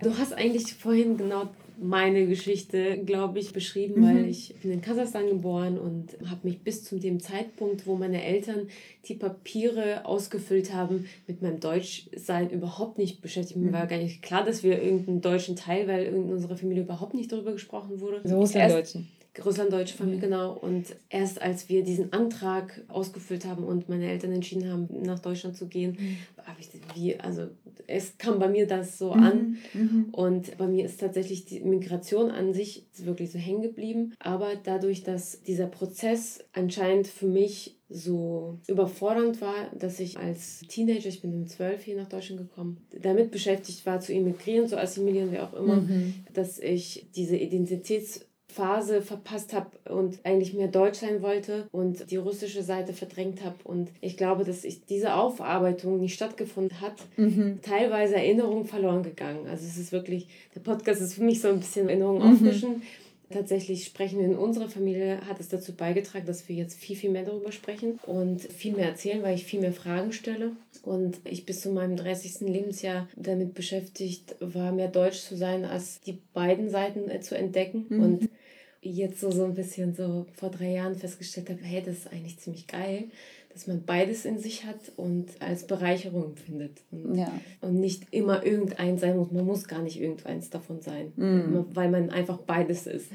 du 0.01 0.17
hast 0.17 0.31
eigentlich 0.31 0.73
vorhin 0.73 1.17
genau 1.17 1.49
meine 1.79 2.27
Geschichte, 2.27 2.97
glaube 3.05 3.39
ich, 3.39 3.53
beschrieben, 3.53 4.01
mhm. 4.01 4.05
weil 4.05 4.29
ich 4.29 4.55
bin 4.61 4.71
in 4.71 4.81
Kasachstan 4.81 5.27
geboren 5.27 5.77
und 5.77 6.17
habe 6.29 6.41
mich 6.47 6.61
bis 6.61 6.83
zu 6.83 6.99
dem 6.99 7.19
Zeitpunkt, 7.19 7.87
wo 7.87 7.95
meine 7.95 8.23
Eltern 8.23 8.67
die 9.07 9.15
Papiere 9.15 10.05
ausgefüllt 10.05 10.73
haben, 10.73 11.05
mit 11.27 11.41
meinem 11.41 11.59
Deutschsein 11.59 12.49
überhaupt 12.49 12.97
nicht 12.97 13.21
beschäftigt. 13.21 13.59
Mir 13.59 13.69
mhm. 13.69 13.73
war 13.73 13.87
gar 13.87 13.97
nicht 13.97 14.21
klar, 14.21 14.43
dass 14.43 14.63
wir 14.63 14.81
irgendeinen 14.81 15.21
deutschen 15.21 15.55
Teil, 15.55 15.87
weil 15.87 16.05
in 16.05 16.31
unserer 16.31 16.57
Familie 16.57 16.83
überhaupt 16.83 17.13
nicht 17.13 17.31
darüber 17.31 17.51
gesprochen 17.51 17.99
wurde. 17.99 18.21
So 18.23 18.43
ist 18.43 18.55
der 18.55 18.69
Deutschen. 18.69 19.07
Russlanddeutsche 19.43 19.97
Familie, 19.97 20.17
mhm. 20.17 20.21
genau. 20.21 20.53
Und 20.53 20.95
erst 21.09 21.41
als 21.41 21.69
wir 21.69 21.83
diesen 21.83 22.13
Antrag 22.13 22.81
ausgefüllt 22.87 23.45
haben 23.45 23.63
und 23.63 23.89
meine 23.89 24.09
Eltern 24.09 24.31
entschieden 24.31 24.71
haben, 24.71 24.87
nach 25.03 25.19
Deutschland 25.19 25.57
zu 25.57 25.67
gehen, 25.67 25.97
mhm. 25.99 26.17
habe 26.45 26.59
ich 26.59 26.69
wie, 26.95 27.19
also 27.19 27.47
es 27.87 28.17
kam 28.17 28.39
bei 28.39 28.47
mir 28.47 28.67
das 28.67 28.97
so 28.97 29.13
mhm. 29.13 29.23
an. 29.23 29.57
Mhm. 29.73 30.05
Und 30.11 30.57
bei 30.57 30.67
mir 30.67 30.85
ist 30.85 30.99
tatsächlich 30.99 31.45
die 31.45 31.59
Migration 31.61 32.31
an 32.31 32.53
sich 32.53 32.85
wirklich 32.97 33.31
so 33.31 33.39
hängen 33.39 33.61
geblieben. 33.61 34.13
Aber 34.19 34.53
dadurch, 34.63 35.03
dass 35.03 35.41
dieser 35.43 35.67
Prozess 35.67 36.43
anscheinend 36.53 37.07
für 37.07 37.27
mich 37.27 37.77
so 37.87 38.59
überfordernd 38.67 39.41
war, 39.41 39.69
dass 39.77 39.99
ich 39.99 40.17
als 40.17 40.61
Teenager, 40.67 41.07
ich 41.07 41.21
bin 41.21 41.33
um 41.33 41.47
zwölf 41.47 41.83
hier 41.83 41.95
nach 41.95 42.09
Deutschland 42.09 42.41
gekommen, 42.41 42.77
damit 42.99 43.29
beschäftigt 43.29 43.85
war 43.85 43.99
zu 43.99 44.11
emigrieren, 44.11 44.67
so 44.67 44.75
assimilieren 44.75 45.31
wir 45.31 45.43
auch 45.43 45.53
immer, 45.53 45.77
mhm. 45.77 46.15
dass 46.33 46.57
ich 46.57 47.07
diese 47.15 47.37
Identitäts 47.37 48.25
Phase 48.55 49.01
verpasst 49.01 49.53
habe 49.53 49.67
und 49.89 50.19
eigentlich 50.23 50.53
mehr 50.53 50.69
Deutsch 50.69 50.99
sein 50.99 51.21
wollte 51.21 51.67
und 51.73 52.09
die 52.09 52.15
russische 52.15 52.63
Seite 52.63 52.93
verdrängt 52.93 53.43
habe. 53.43 53.55
Und 53.65 53.89
ich 53.99 54.15
glaube, 54.15 54.45
dass 54.45 54.63
ich 54.63 54.85
diese 54.85 55.15
Aufarbeitung 55.15 55.99
nicht 55.99 56.13
stattgefunden 56.13 56.79
hat, 56.79 56.95
mhm. 57.17 57.59
teilweise 57.61 58.15
Erinnerungen 58.15 58.65
verloren 58.65 59.03
gegangen. 59.03 59.45
Also 59.47 59.65
es 59.65 59.77
ist 59.77 59.91
wirklich, 59.91 60.27
der 60.55 60.61
Podcast 60.61 61.01
ist 61.01 61.15
für 61.15 61.23
mich 61.23 61.41
so 61.41 61.49
ein 61.49 61.59
bisschen 61.59 61.89
Erinnerungen 61.89 62.25
mhm. 62.25 62.33
auffrischen. 62.33 62.81
Tatsächlich 63.29 63.85
sprechen 63.85 64.19
wir 64.19 64.25
in 64.25 64.37
unserer 64.37 64.69
Familie, 64.69 65.19
hat 65.27 65.39
es 65.39 65.49
dazu 65.49 65.73
beigetragen, 65.73 66.27
dass 66.27 66.47
wir 66.47 66.55
jetzt 66.55 66.77
viel, 66.77 66.95
viel 66.95 67.09
mehr 67.09 67.25
darüber 67.25 67.51
sprechen 67.51 67.99
und 68.05 68.41
viel 68.41 68.73
mehr 68.73 68.87
erzählen, 68.87 69.21
weil 69.23 69.35
ich 69.35 69.45
viel 69.45 69.59
mehr 69.59 69.73
Fragen 69.73 70.13
stelle. 70.13 70.51
Und 70.83 71.17
ich 71.25 71.45
bis 71.45 71.61
zu 71.61 71.71
meinem 71.71 71.97
30. 71.97 72.41
Lebensjahr 72.47 73.09
damit 73.15 73.55
beschäftigt 73.55 74.35
war, 74.39 74.71
mehr 74.71 74.89
Deutsch 74.89 75.19
zu 75.21 75.35
sein, 75.35 75.65
als 75.65 75.99
die 76.01 76.19
beiden 76.33 76.69
Seiten 76.69 77.09
zu 77.21 77.35
entdecken. 77.35 77.85
Mhm. 77.89 78.03
Und 78.03 78.29
jetzt 78.91 79.19
so, 79.19 79.31
so 79.31 79.45
ein 79.45 79.55
bisschen 79.55 79.93
so 79.93 80.25
vor 80.33 80.49
drei 80.49 80.71
Jahren 80.71 80.95
festgestellt 80.95 81.49
habe, 81.49 81.63
hey, 81.63 81.81
das 81.83 81.95
ist 81.95 82.11
eigentlich 82.11 82.39
ziemlich 82.39 82.67
geil, 82.67 83.05
dass 83.53 83.67
man 83.67 83.83
beides 83.83 84.25
in 84.25 84.37
sich 84.37 84.65
hat 84.65 84.91
und 84.97 85.27
als 85.39 85.65
Bereicherung 85.65 86.25
empfindet. 86.25 86.81
Und, 86.91 87.15
ja. 87.15 87.31
und 87.61 87.79
nicht 87.79 88.03
immer 88.11 88.45
irgendein 88.45 88.97
sein 88.97 89.17
muss. 89.17 89.31
Man 89.31 89.45
muss 89.45 89.67
gar 89.67 89.81
nicht 89.81 89.99
irgendeins 89.99 90.49
davon 90.49 90.81
sein, 90.81 91.13
mm. 91.15 91.65
weil 91.73 91.89
man 91.89 92.09
einfach 92.09 92.37
beides 92.39 92.85
ist. 92.85 93.11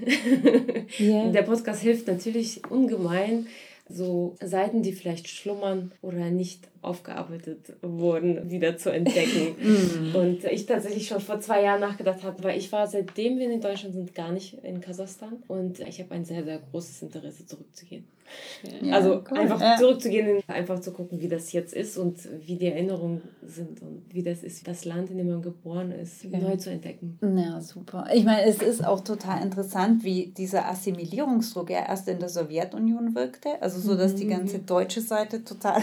yeah. 0.98 1.30
Der 1.30 1.42
Podcast 1.42 1.82
hilft 1.82 2.06
natürlich 2.06 2.62
ungemein, 2.70 3.46
so 3.86 4.36
Seiten, 4.42 4.82
die 4.82 4.92
vielleicht 4.92 5.28
schlummern 5.28 5.92
oder 6.00 6.30
nicht 6.30 6.69
aufgearbeitet 6.82 7.74
wurden, 7.82 8.50
wieder 8.50 8.76
zu 8.76 8.90
entdecken. 8.90 9.56
mm. 10.12 10.16
Und 10.16 10.44
ich 10.44 10.66
tatsächlich 10.66 11.06
schon 11.06 11.20
vor 11.20 11.40
zwei 11.40 11.62
Jahren 11.62 11.80
nachgedacht 11.80 12.22
habe, 12.22 12.42
weil 12.42 12.58
ich 12.58 12.72
war, 12.72 12.86
seitdem 12.86 13.38
wir 13.38 13.50
in 13.50 13.60
Deutschland 13.60 13.94
sind, 13.94 14.14
gar 14.14 14.32
nicht 14.32 14.54
in 14.62 14.80
Kasachstan. 14.80 15.42
Und 15.48 15.80
ich 15.80 16.00
habe 16.00 16.12
ein 16.14 16.24
sehr, 16.24 16.44
sehr 16.44 16.58
großes 16.70 17.02
Interesse, 17.02 17.46
zurückzugehen. 17.46 18.04
Ja, 18.82 18.94
also 18.94 19.22
cool. 19.30 19.38
einfach 19.38 19.60
ja. 19.60 19.76
zurückzugehen, 19.76 20.42
einfach 20.46 20.80
zu 20.80 20.92
gucken, 20.92 21.20
wie 21.20 21.28
das 21.28 21.52
jetzt 21.52 21.74
ist 21.74 21.96
und 21.98 22.16
wie 22.46 22.56
die 22.56 22.66
Erinnerungen 22.66 23.22
sind 23.44 23.82
und 23.82 24.02
wie 24.10 24.22
das 24.22 24.42
ist, 24.42 24.66
das 24.66 24.84
Land, 24.84 25.10
in 25.10 25.18
dem 25.18 25.28
man 25.28 25.42
geboren 25.42 25.90
ist, 25.90 26.24
ja. 26.24 26.38
neu 26.38 26.56
zu 26.56 26.70
entdecken. 26.70 27.18
Ja, 27.22 27.60
super. 27.60 28.06
Ich 28.12 28.24
meine, 28.24 28.44
es 28.44 28.62
ist 28.62 28.84
auch 28.84 29.00
total 29.00 29.42
interessant, 29.42 30.04
wie 30.04 30.26
dieser 30.28 30.68
Assimilierungsdruck 30.68 31.70
ja 31.70 31.86
erst 31.88 32.08
in 32.08 32.18
der 32.18 32.28
Sowjetunion 32.28 33.14
wirkte, 33.14 33.60
also 33.60 33.80
so, 33.80 33.96
dass 33.96 34.14
die 34.14 34.26
mhm. 34.26 34.30
ganze 34.30 34.58
deutsche 34.60 35.00
Seite 35.00 35.44
total 35.44 35.82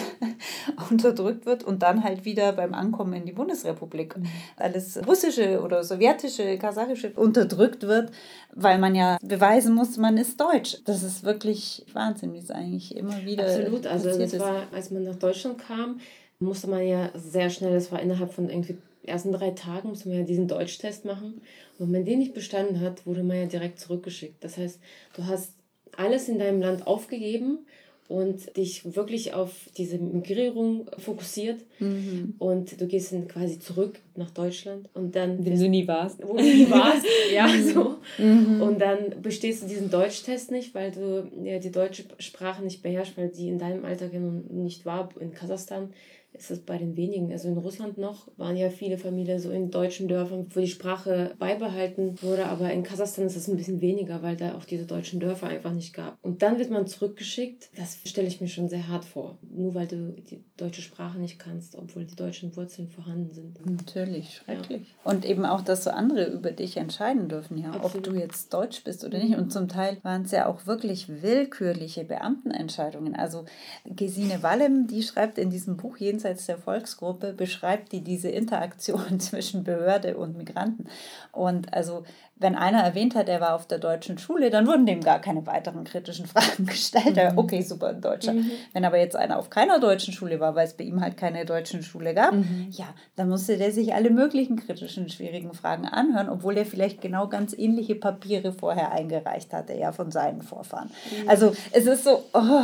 unterdrückt 0.92 1.46
wird 1.46 1.64
und 1.64 1.84
dann 1.84 2.04
halt 2.04 2.26
wieder 2.26 2.54
beim 2.54 2.74
Ankommen 2.74 3.14
in 3.14 3.26
die 3.26 3.32
Bundesrepublik 3.32 4.18
mhm. 4.18 4.26
alles 4.58 5.00
russische 5.08 5.62
oder 5.62 5.84
sowjetische, 5.84 6.58
kasachische 6.58 7.12
unterdrückt 7.16 7.84
wird, 7.84 8.12
weil 8.54 8.78
man 8.80 8.96
ja 8.96 9.18
beweisen 9.22 9.74
muss, 9.76 9.98
man 9.98 10.18
ist 10.18 10.40
deutsch. 10.40 10.78
Das 10.86 11.04
ist 11.04 11.24
wirklich 11.24 11.86
Wahnsinn, 11.94 12.34
wie 12.34 12.40
es 12.40 12.52
eigentlich 12.52 12.96
immer 12.96 13.24
wieder 13.26 13.46
Absolut, 13.46 13.88
also 13.88 14.18
das 14.18 14.40
war, 14.40 14.64
als 14.72 14.92
man 14.92 15.04
nach 15.04 15.16
Deutschland 15.16 15.60
kam, 15.60 16.00
musste 16.40 16.70
man 16.70 16.86
ja 16.86 17.10
sehr 17.16 17.50
schnell, 17.50 17.74
das 17.74 17.92
war 17.92 18.02
innerhalb 18.02 18.34
von 18.34 18.50
irgendwie 18.50 18.78
ersten 19.04 19.32
drei 19.32 19.52
Tagen, 19.52 19.90
musste 19.90 20.10
man 20.10 20.20
ja 20.20 20.24
diesen 20.24 20.48
Deutschtest 20.48 21.06
machen. 21.06 21.42
Und 21.78 21.86
wenn 21.86 21.92
man 21.92 22.06
den 22.06 22.20
nicht 22.20 22.34
bestanden 22.34 22.82
hat, 22.82 23.06
wurde 23.06 23.24
man 23.24 23.38
ja 23.38 23.46
direkt 23.46 23.80
zurückgeschickt. 23.80 24.44
Das 24.44 24.58
heißt, 24.58 24.80
du 25.16 25.26
hast 25.26 25.54
alles 25.96 26.30
in 26.30 26.40
deinem 26.40 26.62
Land 26.62 26.86
aufgegeben 26.86 27.66
und 28.08 28.56
dich 28.56 28.96
wirklich 28.96 29.34
auf 29.34 29.52
diese 29.78 29.98
Migrierung 29.98 30.90
fokussiert 30.98 31.66
mhm. 31.80 32.36
und 32.40 32.80
du 32.80 32.88
gehst 32.88 33.12
dann 33.12 33.28
quasi 33.28 33.60
zurück 33.60 34.00
nach 34.16 34.32
Deutschland 34.32 34.90
und 34.94 35.16
dann... 35.16 35.46
Wenn 35.46 35.60
du 35.60 35.68
nie 35.68 35.88
warst. 35.88 36.24
Wo 36.24 36.38
du 36.38 36.42
nie 36.42 36.70
warst, 36.70 37.06
ja, 37.34 37.50
so. 37.62 37.98
Mhm. 38.18 38.62
Und 38.62 38.80
dann 38.80 39.22
bestehst 39.22 39.64
du 39.64 39.68
diesen 39.68 39.92
Deutschtest 39.92 40.52
nicht, 40.52 40.74
weil 40.74 40.92
du 40.92 41.30
ja, 41.44 41.60
die 41.60 41.72
deutsche 41.72 42.06
Sprache 42.20 42.64
nicht 42.64 42.82
beherrschst, 42.82 43.18
weil 43.18 43.30
die 43.30 43.50
in 43.50 43.60
deinem 43.60 43.84
Alltag 43.84 44.12
nicht 44.14 44.86
war, 44.86 45.10
in 45.20 45.34
Kasachstan 45.34 45.90
ist 46.38 46.52
es 46.52 46.60
bei 46.60 46.78
den 46.78 46.96
wenigen. 46.96 47.32
Also 47.32 47.48
in 47.48 47.58
Russland 47.58 47.98
noch 47.98 48.28
waren 48.38 48.58
ja 48.58 48.70
viele 48.70 48.98
Familien 48.98 49.40
so 49.40 49.50
in 49.50 49.72
deutschen 49.72 50.08
Dörfern, 50.08 50.48
wo 50.54 50.60
die 50.60 50.68
Sprache 50.68 51.36
beibehalten 51.40 52.22
wurde, 52.22 52.46
aber 52.46 52.72
in 52.72 52.84
Kasachstan 52.84 53.26
ist 53.26 53.36
es 53.36 53.48
ein 53.48 53.58
bisschen 53.58 53.82
weniger, 53.82 54.22
weil 54.22 54.36
da 54.36 54.56
auch 54.56 54.66
diese 54.66 54.86
deutschen 54.86 55.20
Dörfer 55.20 55.48
einfach 55.48 55.74
nicht 55.74 55.94
gab. 55.94 56.18
Und 56.22 56.42
dann 56.42 56.60
wird 56.60 56.70
man 56.70 56.88
zurückgeschickt. 56.88 57.70
Das 57.76 57.98
stelle 58.06 58.28
ich 58.28 58.42
mir 58.42 58.48
schon 58.48 58.70
sehr 58.70 58.88
hart 58.88 59.06
vor. 59.06 59.38
Nur 59.42 59.76
weil 59.76 59.88
du 59.88 60.16
die 60.30 60.44
deutsche 60.58 60.82
Sprache 60.82 61.20
nicht 61.20 61.40
kannst, 61.40 61.76
obwohl 61.76 62.06
die 62.06 62.16
deutschen 62.16 62.56
Wurzeln 62.56 62.88
vorhanden 62.88 63.34
sind. 63.34 63.66
Natürlich, 63.66 64.36
schrecklich. 64.36 64.82
Ja. 65.04 65.12
Und 65.12 65.26
eben 65.26 65.46
auch, 65.46 65.62
dass 65.62 65.84
so 65.84 65.90
andere 65.90 66.26
über 66.26 66.52
dich 66.52 66.78
entscheiden 66.78 67.30
dürfen, 67.30 67.58
ja, 67.58 67.72
Absolut. 67.72 68.08
ob 68.08 68.14
du 68.14 68.20
jetzt 68.20 68.54
Deutsch 68.54 68.84
bist 68.84 69.04
oder 69.04 69.18
nicht. 69.18 69.36
Und 69.38 69.52
zum 69.52 69.68
Teil 69.68 69.98
waren 70.04 70.24
es 70.24 70.32
ja 70.32 70.46
auch 70.46 70.66
wirklich 70.66 71.22
willkürliche 71.22 72.04
Beamtenentscheidungen. 72.04 73.16
Also 73.16 73.46
Gesine 73.86 74.44
Wallem, 74.44 74.88
die 74.88 75.04
schreibt 75.04 75.38
in 75.38 75.50
diesem 75.50 75.78
Buch 75.78 75.98
Jenseits 75.98 76.27
jenseits 76.28 76.46
der 76.46 76.58
Volksgruppe 76.58 77.34
beschreibt 77.34 77.92
die 77.92 78.02
diese 78.02 78.30
Interaktion 78.30 79.20
zwischen 79.20 79.64
Behörde 79.64 80.18
und 80.18 80.38
Migranten. 80.38 80.88
Und 81.32 81.74
also 81.74 82.04
wenn 82.40 82.56
einer 82.56 82.84
erwähnt 82.84 83.16
hat, 83.16 83.30
er 83.30 83.42
war 83.42 83.56
auf 83.56 83.68
der 83.68 83.80
deutschen 83.80 84.18
Schule, 84.18 84.50
dann 84.50 84.68
wurden 84.68 84.86
dem 84.86 85.02
gar 85.02 85.20
keine 85.20 85.46
weiteren 85.48 85.84
kritischen 85.84 86.26
Fragen 86.28 86.66
gestellt. 86.66 87.16
Mhm. 87.16 87.38
Okay, 87.38 87.62
super, 87.62 87.90
ein 87.90 88.02
Deutscher. 88.02 88.34
Mhm. 88.34 88.52
Wenn 88.74 88.86
aber 88.86 89.00
jetzt 89.00 89.16
einer 89.16 89.40
auf 89.40 89.50
keiner 89.50 89.80
deutschen 89.80 90.14
Schule 90.14 90.40
war, 90.40 90.56
weil 90.56 90.66
es 90.66 90.74
bei 90.74 90.84
ihm 90.84 91.02
halt 91.02 91.18
keine 91.18 91.46
deutschen 91.46 91.82
Schule 91.84 92.14
gab, 92.14 92.34
mhm. 92.34 92.68
ja, 92.72 92.86
dann 93.16 93.30
musste 93.30 93.58
der 93.58 93.72
sich 93.72 93.94
alle 93.94 94.12
möglichen 94.12 94.58
kritischen, 94.58 95.10
schwierigen 95.10 95.54
Fragen 95.54 95.86
anhören, 95.86 96.30
obwohl 96.30 96.58
er 96.58 96.66
vielleicht 96.66 97.02
genau 97.02 97.28
ganz 97.28 97.54
ähnliche 97.58 97.96
Papiere 97.96 98.52
vorher 98.52 98.92
eingereicht 98.92 99.54
hatte, 99.54 99.74
ja, 99.74 99.92
von 99.92 100.12
seinen 100.12 100.44
Vorfahren. 100.44 100.90
Mhm. 101.24 101.30
Also 101.30 101.54
es 101.72 101.88
ist 101.88 102.04
so, 102.04 102.24
oh, 102.34 102.64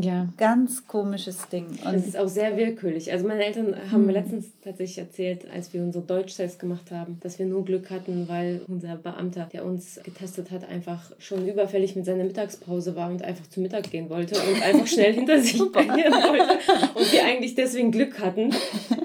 ja. 0.00 0.28
ganz 0.36 0.86
komisches 0.86 1.48
Ding. 1.48 1.66
Und 1.84 1.94
es 1.94 2.06
ist 2.06 2.16
auch 2.16 2.28
sehr 2.28 2.56
willkürlich. 2.56 3.10
Also 3.10 3.26
meine 3.26 3.44
Eltern 3.44 3.74
haben 3.90 4.06
mir 4.06 4.12
mhm. 4.12 4.18
letztens 4.18 4.46
tatsächlich 4.62 4.98
erzählt, 4.98 5.46
als 5.52 5.72
wir 5.72 5.82
unsere 5.82 6.04
Deutschtests 6.04 6.58
gemacht 6.58 6.90
haben, 6.90 7.18
dass 7.20 7.38
wir 7.38 7.46
nur 7.46 7.64
Glück 7.64 7.90
hatten, 7.90 8.28
weil 8.28 8.60
unser 8.68 8.99
Beamter, 9.02 9.48
der 9.52 9.64
uns 9.64 10.00
getestet 10.02 10.50
hat, 10.50 10.68
einfach 10.68 11.10
schon 11.18 11.46
überfällig 11.46 11.96
mit 11.96 12.04
seiner 12.04 12.24
Mittagspause 12.24 12.96
war 12.96 13.10
und 13.10 13.22
einfach 13.22 13.48
zu 13.48 13.60
Mittag 13.60 13.90
gehen 13.90 14.10
wollte 14.10 14.36
und 14.40 14.62
einfach 14.62 14.86
schnell 14.86 15.12
hinter 15.12 15.40
sich 15.40 15.58
bringen 15.72 16.12
wollte. 16.12 16.58
Und 16.94 17.12
wir 17.12 17.24
eigentlich 17.24 17.54
deswegen 17.54 17.90
Glück 17.90 18.20
hatten, 18.20 18.50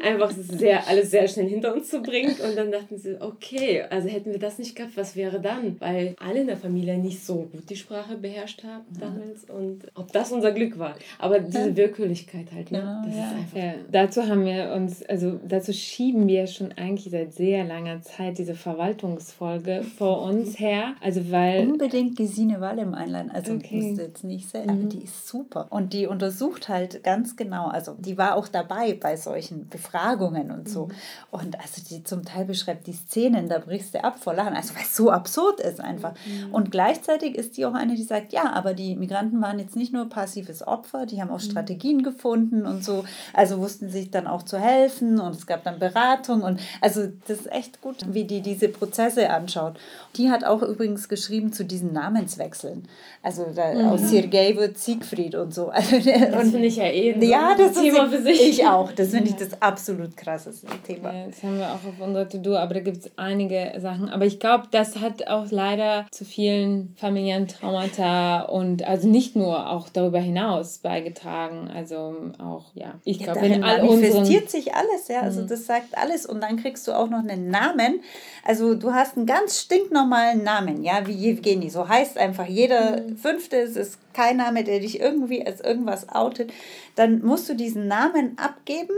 einfach 0.04 0.32
sehr, 0.32 0.88
alles 0.88 1.12
sehr 1.12 1.28
schnell 1.28 1.48
hinter 1.48 1.74
uns 1.74 1.90
zu 1.90 2.02
bringen. 2.02 2.36
Und 2.48 2.58
dann 2.58 2.72
dachten 2.72 2.98
sie, 2.98 3.20
okay, 3.22 3.84
also 3.90 4.08
hätten 4.10 4.32
wir 4.32 4.40
das 4.40 4.60
nicht 4.60 4.76
gehabt, 4.76 4.98
was 4.98 5.16
wäre 5.16 5.40
dann? 5.40 5.80
Weil 5.80 6.16
alle 6.20 6.42
in 6.42 6.48
der 6.48 6.58
Familie 6.58 6.98
nicht 6.98 7.26
so 7.26 7.48
gut 7.52 7.70
die 7.70 7.76
Sprache 7.76 8.18
beherrscht 8.18 8.64
haben 8.64 8.86
damals. 9.00 9.46
Und 9.46 9.86
ob 9.96 10.12
das 10.12 10.32
unser 10.32 10.52
Glück 10.52 10.78
war. 10.80 10.96
Aber 11.20 11.40
diese 11.40 11.76
Willkürlichkeit 11.76 12.52
halt, 12.54 12.72
ne? 12.72 13.04
Das 13.06 13.16
ja. 13.16 13.24
ist 13.24 13.36
einfach. 13.36 13.58
Ja. 13.58 13.74
Dazu 13.92 14.28
haben 14.28 14.46
wir 14.46 14.74
uns, 14.74 15.04
also 15.04 15.40
dazu 15.48 15.74
schieben 15.74 16.28
wir 16.28 16.48
schon 16.48 16.72
eigentlich 16.74 17.12
seit 17.12 17.34
sehr 17.34 17.64
langer 17.64 18.02
Zeit 18.02 18.38
diese 18.38 18.56
Verwaltungsfolge 18.56 19.85
vor 19.86 20.22
uns 20.22 20.60
her. 20.60 20.96
Also 21.02 21.32
weil. 21.32 21.68
Unbedingt 21.68 22.16
Gesine 22.16 22.62
Wallem 22.62 22.94
einladen. 22.94 23.32
Also 23.32 23.54
okay. 23.54 23.82
musst 23.82 24.00
du 24.00 24.04
jetzt 24.04 24.24
nicht 24.24 24.50
sehen, 24.50 24.70
aber 24.70 24.80
mhm. 24.80 24.90
die 24.90 25.04
ist 25.04 25.28
super. 25.28 25.68
Und 25.70 25.94
die 25.94 26.08
untersucht 26.08 26.70
halt 26.70 27.04
ganz 27.04 27.36
genau, 27.36 27.68
also 27.68 27.96
die 27.98 28.18
war 28.18 28.36
auch 28.36 28.48
dabei 28.48 28.94
bei 28.94 29.18
solchen 29.18 29.70
Befragungen 29.70 30.52
und 30.52 30.70
so. 30.70 30.88
Mhm. 30.88 30.92
Und 31.32 31.60
also 31.60 31.82
die 31.90 32.04
zum 32.04 32.26
Teil 32.26 32.46
beschreibt 32.46 32.88
die 32.88 32.94
Szenen, 32.94 33.50
da 33.50 33.60
brichst 33.60 33.94
du 33.94 34.04
ab 34.04 34.20
vor 34.20 34.34
Lachen. 34.34 34.54
Also 34.54 34.76
weil 34.76 34.84
es 34.84 34.96
so 34.96 35.12
absurd 35.12 35.60
ist 35.60 35.80
einfach. 35.80 36.14
Mhm. 36.26 36.54
Und 36.54 36.72
gleichzeitig 36.72 37.36
ist 37.36 37.58
die 37.58 37.66
auch 37.66 37.74
eine, 37.74 37.96
die 37.96 38.04
sagt, 38.04 38.34
ja, 38.34 38.52
aber 38.54 38.74
die 38.74 38.96
Migranten 38.96 39.42
waren 39.42 39.60
jetzt 39.60 39.76
nicht 39.76 39.94
nur 39.94 40.10
passives 40.10 40.66
Opfer, 40.66 41.06
die 41.06 41.22
haben 41.22 41.30
auch 41.30 41.42
mhm. 41.42 41.50
Strategien 41.52 42.04
gefunden 42.04 42.66
und 42.66 42.84
so. 42.84 43.06
Also 43.34 43.60
wussten 43.60 43.90
sich 43.90 44.12
dann 44.12 44.28
auch 44.28 44.44
zu 44.44 44.60
helfen 44.60 45.20
und 45.20 45.36
es 45.36 45.48
gab 45.48 45.64
dann 45.64 45.80
Beratung 45.80 46.42
und 46.42 46.60
also 46.82 47.08
das 47.28 47.40
ist 47.40 47.52
echt 47.52 47.82
gut, 47.82 47.98
wie 48.14 48.26
die 48.26 48.42
diese 48.42 48.70
Prozesse 48.70 49.30
anschaut. 49.30 49.75
Die 50.16 50.30
hat 50.30 50.44
auch 50.44 50.62
übrigens 50.62 51.10
geschrieben 51.10 51.52
zu 51.52 51.66
diesen 51.66 51.94
Namenswechseln. 51.94 52.88
Also 53.22 53.48
da, 53.56 53.74
mhm. 53.74 53.88
aus 53.88 54.10
Sergei 54.10 54.56
wird 54.56 54.78
Siegfried 54.78 55.36
und 55.36 55.54
so. 55.54 55.72
Also, 55.76 55.98
das 55.98 56.50
finde 56.50 56.68
ich 56.68 56.78
ja 56.78 56.86
eh 56.86 57.16
ja, 57.26 57.56
das 57.56 57.74
Thema 57.74 58.10
für 58.10 58.22
sich. 58.22 58.50
Ich 58.50 58.66
auch. 58.66 58.92
Das 58.92 59.10
finde 59.10 59.30
ich 59.30 59.36
das 59.36 59.62
absolut 59.62 60.16
krasseste 60.16 60.68
Thema. 60.86 61.14
Ja, 61.14 61.28
das 61.28 61.44
haben 61.44 61.58
wir 61.58 61.68
auch 61.68 61.74
auf 61.76 62.00
unserer 62.00 62.28
To-Do, 62.28 62.56
aber 62.56 62.76
da 62.76 62.80
gibt 62.80 62.98
es 62.98 63.12
einige 63.18 63.74
Sachen. 63.80 64.10
Aber 64.10 64.26
ich 64.26 64.40
glaube, 64.40 64.68
das 64.72 65.00
hat 65.00 65.28
auch 65.28 65.52
leider 65.52 66.06
zu 66.12 66.26
vielen 66.26 66.94
familiären 66.98 67.48
Traumata 67.48 68.44
und 68.44 68.84
also 68.84 69.08
nicht 69.08 69.36
nur, 69.36 69.70
auch 69.70 69.90
darüber 69.90 70.20
hinaus 70.20 70.80
beigetragen. 70.80 71.70
Also 71.74 72.16
auch, 72.40 72.66
ja, 72.74 72.96
ich 73.04 73.20
glaube, 73.20 73.40
ja, 73.40 73.50
wenn 73.50 73.64
all 73.64 73.84
manifestiert 73.84 74.50
sich 74.50 74.74
alles, 74.74 75.08
ja. 75.08 75.22
Also 75.22 75.42
mhm. 75.42 75.48
das 75.48 75.66
sagt 75.66 75.98
alles 75.98 76.26
und 76.26 76.42
dann 76.42 76.58
kriegst 76.58 76.88
du 76.88 76.94
auch 76.94 77.10
noch 77.10 77.20
einen 77.20 77.50
Namen. 77.50 78.02
Also 78.44 78.76
du 78.76 78.94
hast 78.94 79.18
einen 79.18 79.26
ganz 79.26 79.60
stinknormalen 79.66 80.44
Namen, 80.44 80.84
ja, 80.84 81.08
wie 81.08 81.30
Evgeny. 81.30 81.70
So 81.70 81.90
heißt 81.90 82.18
einfach 82.18 82.46
jeder 82.46 83.02
mhm. 83.02 83.18
Fünfte. 83.18 83.58
Es 83.58 83.76
ist 83.76 83.98
kein 84.14 84.38
Name, 84.38 84.64
der 84.64 84.80
dich 84.80 85.00
irgendwie 85.00 85.46
als 85.46 85.62
irgendwas 85.62 86.10
outet. 86.10 86.54
Dann 86.96 87.24
musst 87.26 87.50
du 87.50 87.56
diesen 87.56 87.88
Namen 87.88 88.38
abgeben 88.38 88.94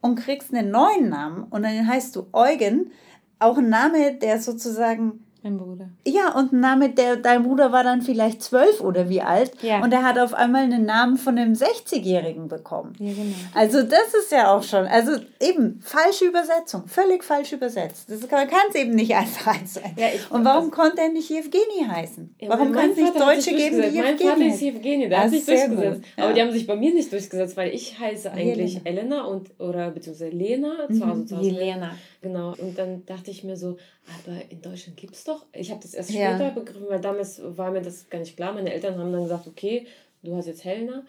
und 0.00 0.16
kriegst 0.16 0.54
einen 0.54 0.70
neuen 0.70 1.08
Namen 1.08 1.44
und 1.44 1.62
dann 1.62 1.86
heißt 1.86 2.14
du 2.16 2.26
Eugen. 2.32 2.92
Auch 3.38 3.56
ein 3.56 3.70
Name, 3.70 4.14
der 4.14 4.40
sozusagen 4.40 5.24
mein 5.42 5.58
Bruder. 5.58 5.88
Ja, 6.06 6.34
und 6.36 6.52
ein 6.52 6.60
Name, 6.60 6.90
der, 6.90 7.16
dein 7.16 7.42
Bruder 7.42 7.72
war 7.72 7.82
dann 7.82 8.02
vielleicht 8.02 8.42
zwölf 8.42 8.80
oder 8.80 9.08
wie 9.08 9.20
alt. 9.20 9.52
Ja. 9.62 9.82
Und 9.82 9.92
er 9.92 10.02
hat 10.02 10.18
auf 10.18 10.34
einmal 10.34 10.62
einen 10.64 10.84
Namen 10.84 11.16
von 11.16 11.38
einem 11.38 11.54
60-Jährigen 11.54 12.48
bekommen. 12.48 12.92
Ja, 12.98 13.12
genau. 13.12 13.34
Also 13.54 13.82
das 13.82 14.14
ist 14.14 14.32
ja 14.32 14.54
auch 14.54 14.62
schon, 14.62 14.86
also 14.86 15.12
eben, 15.40 15.80
falsche 15.82 16.26
Übersetzung, 16.26 16.86
völlig 16.86 17.24
falsch 17.24 17.52
übersetzt. 17.52 18.10
Das 18.10 18.26
kann 18.28 18.48
es 18.68 18.74
eben 18.74 18.94
nicht 18.94 19.14
einfach 19.14 19.56
sein. 19.64 19.94
Ja, 19.96 20.08
und 20.30 20.44
warum 20.44 20.70
konnte 20.70 21.02
er 21.02 21.08
nicht 21.08 21.30
Evgeny 21.30 21.86
heißen? 21.88 22.34
Ja, 22.40 22.48
warum 22.50 22.72
kann 22.72 22.90
es 22.90 22.96
nicht 22.96 23.18
Deutsche 23.18 23.50
geben, 23.50 23.76
die 23.76 23.98
Evgeny 23.98 24.02
Mein 24.02 24.18
Vater 24.18 24.46
ist 24.46 24.62
Evgeny, 24.62 25.08
der 25.08 25.22
hat 25.24 25.30
sich 25.30 25.44
durchgesetzt. 25.44 26.02
Aber 26.16 26.32
die 26.32 26.40
haben 26.40 26.52
sich 26.52 26.66
bei 26.66 26.76
mir 26.76 26.94
nicht 26.94 27.12
durchgesetzt, 27.12 27.56
weil 27.56 27.74
ich 27.74 27.98
heiße 27.98 28.30
eigentlich 28.30 28.80
Elena, 28.84 29.00
Elena 29.00 29.24
und, 29.24 29.50
oder 29.58 29.90
beziehungsweise 29.90 30.30
Lena, 30.30 30.86
mhm. 30.88 30.94
zu 30.94 31.06
Hause, 31.06 31.26
zu 31.26 31.36
Hause. 31.36 31.48
Jelena. 31.48 31.92
Genau. 32.22 32.54
Und 32.58 32.78
dann 32.78 33.04
dachte 33.06 33.30
ich 33.30 33.44
mir 33.44 33.56
so, 33.56 33.76
aber 34.24 34.50
in 34.50 34.60
Deutschland 34.62 34.96
gibt 34.96 35.14
es 35.14 35.24
doch. 35.24 35.44
Ich 35.52 35.70
habe 35.70 35.80
das 35.80 35.94
erst 35.94 36.10
ja. 36.10 36.34
später 36.34 36.50
begriffen, 36.50 36.86
weil 36.88 37.00
damals 37.00 37.40
war 37.56 37.70
mir 37.70 37.82
das 37.82 38.08
gar 38.08 38.18
nicht 38.18 38.36
klar. 38.36 38.52
Meine 38.52 38.72
Eltern 38.72 38.98
haben 38.98 39.12
dann 39.12 39.22
gesagt, 39.22 39.46
okay, 39.46 39.86
du 40.22 40.36
hast 40.36 40.46
jetzt 40.46 40.64
Helena. 40.64 41.02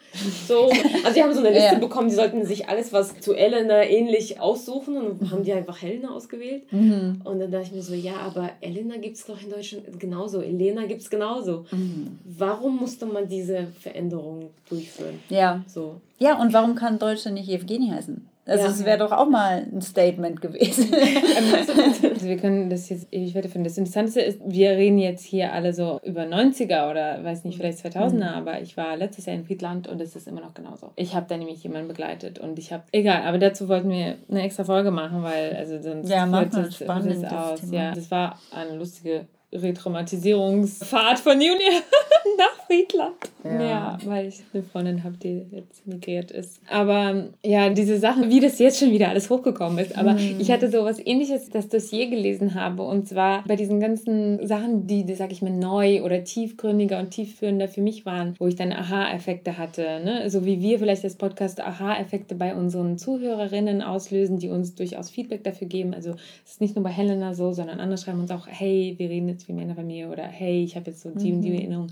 So, 0.46 0.70
also 1.04 1.14
die 1.14 1.22
haben 1.22 1.32
so 1.32 1.40
eine 1.40 1.50
Liste 1.50 1.74
ja. 1.74 1.78
bekommen, 1.78 2.08
die 2.08 2.14
sollten 2.14 2.44
sich 2.46 2.68
alles, 2.68 2.92
was 2.92 3.20
zu 3.20 3.34
Elena 3.34 3.82
ähnlich 3.84 4.40
aussuchen 4.40 4.96
und 4.96 5.30
haben 5.30 5.44
die 5.44 5.52
einfach 5.52 5.80
Helena 5.82 6.10
ausgewählt. 6.10 6.70
Mhm. 6.72 7.20
Und 7.24 7.40
dann 7.40 7.50
dachte 7.50 7.66
ich 7.66 7.72
mir 7.72 7.82
so, 7.82 7.94
ja, 7.94 8.16
aber 8.16 8.50
Elena 8.60 8.96
gibt 8.96 9.16
es 9.16 9.26
doch 9.26 9.40
in 9.42 9.50
Deutschland 9.50 10.00
genauso, 10.00 10.40
Elena 10.40 10.86
gibt 10.86 11.02
es 11.02 11.10
genauso. 11.10 11.66
Mhm. 11.70 12.18
Warum 12.24 12.78
musste 12.78 13.06
man 13.06 13.28
diese 13.28 13.66
Veränderung 13.80 14.50
durchführen? 14.68 15.20
Ja. 15.28 15.62
So. 15.66 16.00
Ja, 16.18 16.40
und 16.40 16.52
warum 16.52 16.74
kann 16.74 16.98
Deutschland 16.98 17.36
nicht 17.36 17.48
Evgeny 17.48 17.88
heißen? 17.88 18.31
Also 18.44 18.66
es 18.66 18.84
wäre 18.84 18.98
doch 18.98 19.12
auch 19.12 19.28
mal 19.28 19.66
ein 19.72 19.80
Statement 19.80 20.40
gewesen. 20.40 20.92
also 20.92 21.72
wir 22.26 22.36
können 22.38 22.70
das 22.70 22.88
jetzt 22.88 23.06
ewig 23.12 23.34
weiterführen. 23.34 23.62
Das 23.62 23.78
Interessante 23.78 24.20
ist, 24.20 24.40
wir 24.44 24.70
reden 24.70 24.98
jetzt 24.98 25.24
hier 25.24 25.52
alle 25.52 25.72
so 25.72 26.00
über 26.02 26.22
90er 26.22 26.90
oder 26.90 27.22
weiß 27.22 27.44
nicht, 27.44 27.56
vielleicht 27.56 27.78
2000er, 27.78 28.14
mhm. 28.14 28.22
aber 28.22 28.60
ich 28.60 28.76
war 28.76 28.96
letztes 28.96 29.26
Jahr 29.26 29.36
in 29.36 29.44
Friedland 29.44 29.86
und 29.86 30.00
es 30.00 30.16
ist 30.16 30.26
immer 30.26 30.40
noch 30.40 30.54
genauso. 30.54 30.90
Ich 30.96 31.14
habe 31.14 31.26
da 31.28 31.36
nämlich 31.36 31.62
jemanden 31.62 31.88
begleitet 31.88 32.40
und 32.40 32.58
ich 32.58 32.72
habe, 32.72 32.82
egal, 32.90 33.22
aber 33.22 33.38
dazu 33.38 33.68
wollten 33.68 33.90
wir 33.90 34.16
eine 34.28 34.42
extra 34.42 34.64
Folge 34.64 34.90
machen, 34.90 35.22
weil 35.22 35.54
also 35.54 35.80
sonst 35.80 36.08
ja, 36.10 36.26
macht 36.26 36.54
es 36.54 36.82
aus. 36.82 37.60
Thema. 37.60 37.72
Ja, 37.72 37.94
das 37.94 38.10
war 38.10 38.38
eine 38.50 38.76
lustige 38.76 39.26
Retraumatisierungsfahrt 39.52 41.18
von 41.18 41.40
Juni 41.40 41.60
nach 42.38 42.66
Friedland. 42.66 43.16
Ja. 43.44 43.62
ja. 43.62 43.98
weil 44.04 44.28
ich 44.28 44.40
eine 44.52 44.62
Freundin 44.62 45.04
habe, 45.04 45.16
die 45.16 45.44
jetzt 45.50 45.86
migriert 45.86 46.30
ist. 46.30 46.60
Aber 46.70 47.28
ja, 47.44 47.68
diese 47.70 47.98
Sachen, 47.98 48.30
wie 48.30 48.40
das 48.40 48.58
jetzt 48.58 48.78
schon 48.78 48.92
wieder 48.92 49.08
alles 49.08 49.28
hochgekommen 49.30 49.78
ist. 49.78 49.98
Aber 49.98 50.12
mhm. 50.12 50.36
ich 50.38 50.50
hatte 50.50 50.70
so 50.70 50.84
was 50.84 51.04
ähnliches, 51.04 51.50
das 51.50 51.68
Dossier 51.68 52.08
gelesen 52.08 52.54
habe. 52.54 52.82
Und 52.82 53.08
zwar 53.08 53.44
bei 53.46 53.56
diesen 53.56 53.80
ganzen 53.80 54.46
Sachen, 54.46 54.86
die, 54.86 55.04
die 55.04 55.14
sag 55.14 55.32
ich 55.32 55.42
mal, 55.42 55.52
neu 55.52 56.02
oder 56.02 56.24
tiefgründiger 56.24 56.98
und 56.98 57.10
tiefführender 57.10 57.68
für 57.68 57.80
mich 57.80 58.06
waren, 58.06 58.34
wo 58.38 58.46
ich 58.46 58.56
dann 58.56 58.72
Aha-Effekte 58.72 59.58
hatte. 59.58 60.00
Ne? 60.04 60.30
So 60.30 60.44
wie 60.44 60.60
wir 60.60 60.78
vielleicht 60.78 61.04
als 61.04 61.16
Podcast 61.16 61.60
Aha-Effekte 61.60 62.34
bei 62.34 62.54
unseren 62.54 62.96
Zuhörerinnen 62.96 63.82
auslösen, 63.82 64.38
die 64.38 64.48
uns 64.48 64.74
durchaus 64.74 65.10
Feedback 65.10 65.44
dafür 65.44 65.66
geben. 65.66 65.94
Also 65.94 66.14
es 66.44 66.52
ist 66.52 66.60
nicht 66.60 66.76
nur 66.76 66.84
bei 66.84 66.90
Helena 66.90 67.34
so, 67.34 67.52
sondern 67.52 67.80
andere 67.80 67.98
schreiben 67.98 68.20
uns 68.20 68.30
auch, 68.30 68.46
hey, 68.46 68.94
wir 68.98 69.08
reden 69.10 69.28
jetzt 69.28 69.41
wie 69.48 69.52
Männerfamilie 69.52 70.08
oder 70.08 70.24
hey, 70.24 70.62
ich 70.64 70.76
habe 70.76 70.90
jetzt 70.90 71.02
so 71.02 71.10
die 71.10 71.30
mhm. 71.30 71.36
und 71.36 71.42
die 71.42 71.50
mhm. 71.50 71.56
Erinnerung. 71.56 71.86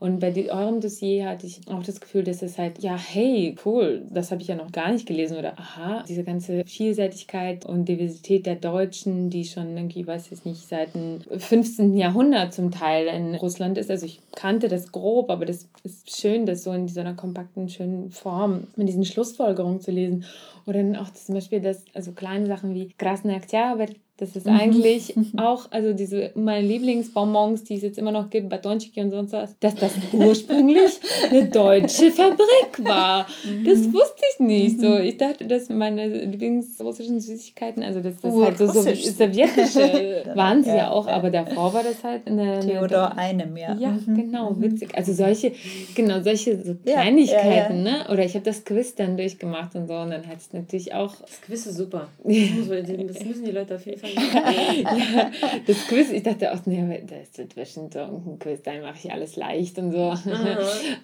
Und 0.00 0.20
bei 0.20 0.34
eurem 0.50 0.80
Dossier 0.80 1.28
hatte 1.28 1.46
ich 1.46 1.60
auch 1.68 1.82
das 1.82 2.00
Gefühl, 2.00 2.24
dass 2.24 2.42
es 2.42 2.58
halt, 2.58 2.82
ja, 2.82 2.96
hey, 2.96 3.54
cool, 3.64 4.02
das 4.10 4.30
habe 4.30 4.42
ich 4.42 4.48
ja 4.48 4.54
noch 4.54 4.70
gar 4.70 4.92
nicht 4.92 5.06
gelesen 5.06 5.38
oder 5.38 5.58
aha, 5.58 6.04
diese 6.06 6.24
ganze 6.24 6.64
Vielseitigkeit 6.66 7.64
und 7.64 7.88
Diversität 7.88 8.44
der 8.44 8.56
Deutschen, 8.56 9.30
die 9.30 9.44
schon 9.44 9.76
irgendwie, 9.76 10.06
weiß 10.06 10.30
ich 10.32 10.44
nicht, 10.44 10.68
seit 10.68 10.94
dem 10.94 11.20
15. 11.20 11.96
Jahrhundert 11.96 12.52
zum 12.52 12.70
Teil 12.70 13.06
in 13.06 13.34
Russland 13.36 13.78
ist. 13.78 13.90
Also 13.90 14.04
ich 14.04 14.20
kannte 14.34 14.68
das 14.68 14.92
grob, 14.92 15.30
aber 15.30 15.46
das 15.46 15.68
ist 15.84 16.14
schön, 16.14 16.44
das 16.44 16.64
so 16.64 16.72
in 16.72 16.88
so 16.88 17.00
einer 17.00 17.14
kompakten, 17.14 17.68
schönen 17.68 18.10
Form 18.10 18.66
mit 18.76 18.88
diesen 18.88 19.04
Schlussfolgerungen 19.04 19.80
zu 19.80 19.90
lesen. 19.90 20.24
Oder 20.66 20.82
dann 20.82 20.96
auch 20.96 21.12
zum 21.12 21.34
Beispiel 21.34 21.60
das, 21.60 21.84
also 21.94 22.12
kleine 22.12 22.46
Sachen 22.46 22.74
wie 22.74 22.88
Krasny 22.98 23.34
Oktober, 23.34 23.86
das 24.16 24.36
ist 24.36 24.46
mhm. 24.46 24.52
eigentlich 24.52 25.14
auch, 25.38 25.66
also 25.72 25.92
diese 25.92 26.30
meine 26.36 26.66
Lieblingsbonbons, 26.66 27.64
die 27.64 27.74
es 27.74 27.82
jetzt 27.82 27.98
immer 27.98 28.12
noch 28.12 28.30
gibt, 28.30 28.48
Batonchiki 28.48 29.00
und 29.00 29.10
sonst 29.10 29.32
was, 29.32 29.58
dass 29.58 29.74
das 29.74 29.92
ursprünglich 30.12 31.00
eine 31.30 31.46
deutsche 31.46 32.12
Fabrik 32.12 32.84
war. 32.84 33.26
Das 33.64 33.78
mhm. 33.80 33.92
wusste 33.92 34.22
ich 34.32 34.40
nicht. 34.40 34.80
So, 34.80 34.90
mhm. 34.90 35.00
ich 35.00 35.16
dachte, 35.16 35.46
dass 35.46 35.68
meine 35.68 36.06
Lieblingsrussischen 36.26 37.18
Süßigkeiten, 37.18 37.82
also 37.82 38.00
das 38.00 38.14
ist 38.14 38.24
halt 38.24 38.56
so, 38.56 38.66
so 38.68 38.82
sowjetische, 38.82 40.22
waren 40.34 40.62
sie 40.62 40.70
ja, 40.70 40.90
auch, 40.90 41.08
aber 41.08 41.30
davor 41.30 41.74
war 41.74 41.82
das 41.82 42.04
halt 42.04 42.28
eine. 42.28 42.60
Theodor 42.60 43.18
einem, 43.18 43.56
ja. 43.56 43.74
Ja, 43.74 43.98
genau, 44.06 44.54
witzig. 44.60 44.96
Also 44.96 45.12
solche, 45.12 45.52
genau, 45.96 46.20
solche 46.22 46.62
so 46.62 46.76
Kleinigkeiten, 46.76 47.82
ne? 47.82 48.06
Oder 48.12 48.24
ich 48.24 48.34
habe 48.34 48.44
das 48.44 48.64
Quiz 48.64 48.94
dann 48.94 49.16
durchgemacht 49.16 49.74
und 49.74 49.88
so 49.88 49.94
und 49.94 50.10
dann 50.10 50.26
hat 50.28 50.38
es 50.38 50.52
natürlich 50.52 50.94
auch. 50.94 51.16
Das 51.16 51.40
Quiz 51.42 51.66
ist 51.66 51.76
super. 51.76 52.06
Das 52.22 53.24
müssen 53.24 53.44
die 53.44 53.50
Leute 53.50 53.74
auf 53.74 53.84
jeden 53.86 53.98
Fall 53.98 54.03
ja, 54.34 55.30
das 55.66 55.86
Quiz, 55.86 56.10
ich 56.10 56.22
dachte 56.22 56.52
auch, 56.52 56.64
nee, 56.66 57.02
das 57.06 57.38
wird 57.38 57.54
bestimmt 57.54 57.94
so 57.94 58.00
ein 58.00 58.38
Quiz, 58.38 58.62
dann 58.62 58.82
mache 58.82 58.98
ich 59.02 59.12
alles 59.12 59.36
leicht 59.36 59.78
und 59.78 59.92
so. 59.92 60.14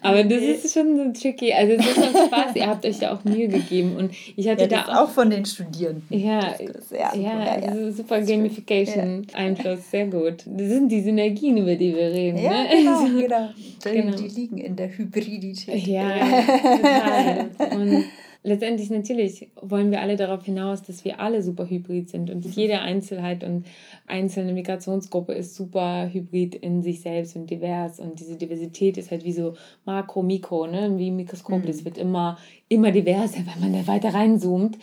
aber 0.01 0.23
das 0.23 0.41
ist 0.41 0.73
schon 0.73 0.97
so 0.97 1.19
tricky. 1.19 1.53
Also 1.53 1.73
es 1.73 1.85
ist 1.85 1.97
auch 1.97 2.25
Spaß, 2.27 2.55
ihr 2.55 2.67
habt 2.67 2.85
euch 2.85 2.99
ja 2.99 3.13
auch 3.13 3.23
Mühe 3.23 3.47
gegeben 3.47 3.95
und 3.97 4.11
ich 4.35 4.47
hatte 4.47 4.63
ja, 4.63 4.67
da 4.67 4.81
auch, 4.85 5.03
auch 5.03 5.09
von 5.09 5.29
den 5.29 5.45
Studierenden. 5.45 6.03
Ja, 6.09 6.55
ja, 6.91 7.15
ja, 7.15 7.59
ja, 7.59 7.91
super 7.91 8.21
Gamification-Einfluss, 8.21 9.91
sehr 9.91 10.07
gut. 10.07 10.43
Das 10.45 10.67
sind 10.67 10.89
die 10.89 11.01
Synergien, 11.01 11.57
über 11.57 11.75
die 11.75 11.95
wir 11.95 12.11
reden. 12.11 12.37
Ja, 12.37 12.63
ne? 12.63 12.69
genau, 12.71 13.03
genau. 13.21 13.49
genau. 13.83 14.17
Die 14.17 14.27
liegen 14.27 14.57
in 14.57 14.75
der 14.75 14.97
Hybridität. 14.97 15.87
Ja, 15.87 16.09
total. 16.61 17.49
Und 17.75 18.05
letztendlich 18.43 18.89
natürlich 18.89 19.49
wollen 19.61 19.91
wir 19.91 20.01
alle 20.01 20.15
darauf 20.15 20.43
hinaus, 20.43 20.81
dass 20.81 21.05
wir 21.05 21.19
alle 21.19 21.43
super 21.43 21.69
hybrid 21.69 22.09
sind 22.09 22.29
und 22.29 22.45
jede 22.45 22.79
Einzelheit 22.79 23.43
und 23.43 23.65
einzelne 24.07 24.53
Migrationsgruppe 24.53 25.33
ist 25.33 25.55
super 25.55 26.09
hybrid 26.11 26.55
in 26.55 26.81
sich 26.81 27.01
selbst 27.01 27.35
und 27.35 27.49
divers 27.49 27.99
und 27.99 28.19
diese 28.19 28.37
Diversität 28.37 28.97
ist 28.97 29.11
halt 29.11 29.23
wie 29.23 29.33
so 29.33 29.55
Makro, 29.85 30.23
Mikro, 30.23 30.67
ne? 30.67 30.97
wie 30.97 31.11
Mikroskop. 31.11 31.65
Es 31.65 31.81
mhm. 31.81 31.85
wird 31.85 31.97
immer, 31.97 32.37
immer 32.71 32.91
diverser, 32.91 33.39
wenn 33.45 33.59
man 33.59 33.73
da 33.73 33.87
weiter 33.87 34.13
reinzoomt. 34.13 34.77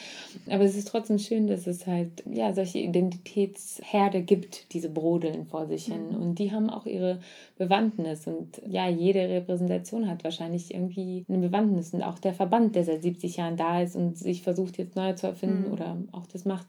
Aber 0.51 0.64
es 0.64 0.76
ist 0.76 0.89
trotzdem 0.89 1.18
schön, 1.18 1.47
dass 1.47 1.66
es 1.66 1.86
halt 1.86 2.22
ja 2.30 2.53
solche 2.53 2.78
Identitätsherde 2.78 4.22
gibt, 4.22 4.72
diese 4.72 4.89
brodeln 4.89 5.47
vor 5.47 5.66
sich 5.66 5.86
hin. 5.86 6.11
Mhm. 6.11 6.22
Und 6.22 6.39
die 6.39 6.53
haben 6.53 6.70
auch 6.70 6.86
ihre 6.86 7.20
Bewandtnis. 7.57 8.26
Und 8.26 8.61
ja, 8.66 8.89
jede 8.89 9.28
Repräsentation 9.28 10.09
hat 10.09 10.24
wahrscheinlich 10.24 10.72
irgendwie 10.72 11.24
eine 11.28 11.39
Bewandtnis. 11.39 11.93
Und 11.93 12.03
auch 12.03 12.18
der 12.18 12.34
Verband, 12.34 12.76
der 12.76 12.84
seit 12.84 13.03
70 13.03 13.36
Jahren 13.36 13.57
da 13.57 13.82
ist 13.82 13.97
und 13.97 14.16
sich 14.16 14.43
versucht, 14.43 14.78
jetzt 14.78 14.97
neu 14.97 15.14
zu 15.14 15.26
erfinden 15.26 15.66
mhm. 15.66 15.72
oder 15.72 15.97
auch 16.12 16.26
das 16.26 16.45
macht, 16.45 16.66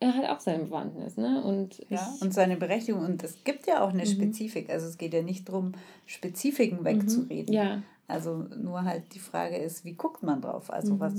er 0.00 0.14
hat 0.14 0.28
auch 0.28 0.40
seine 0.40 0.64
Bewandtnis, 0.64 1.16
ne? 1.16 1.42
Und, 1.42 1.80
ja, 1.88 2.12
und 2.20 2.34
seine 2.34 2.56
Berechtigung. 2.56 3.04
Und 3.04 3.22
es 3.22 3.42
gibt 3.44 3.66
ja 3.66 3.82
auch 3.82 3.90
eine 3.90 4.02
mhm. 4.02 4.08
Spezifik. 4.08 4.68
Also 4.68 4.86
es 4.86 4.98
geht 4.98 5.14
ja 5.14 5.22
nicht 5.22 5.48
darum, 5.48 5.72
Spezifiken 6.06 6.80
mhm. 6.80 6.84
wegzureden. 6.84 7.54
Ja. 7.54 7.82
Also 8.06 8.46
nur 8.56 8.84
halt 8.84 9.14
die 9.14 9.18
Frage 9.18 9.56
ist, 9.56 9.84
wie 9.84 9.94
guckt 9.94 10.22
man 10.22 10.40
drauf? 10.40 10.70
Also 10.70 10.94
mhm. 10.94 11.00
was, 11.00 11.14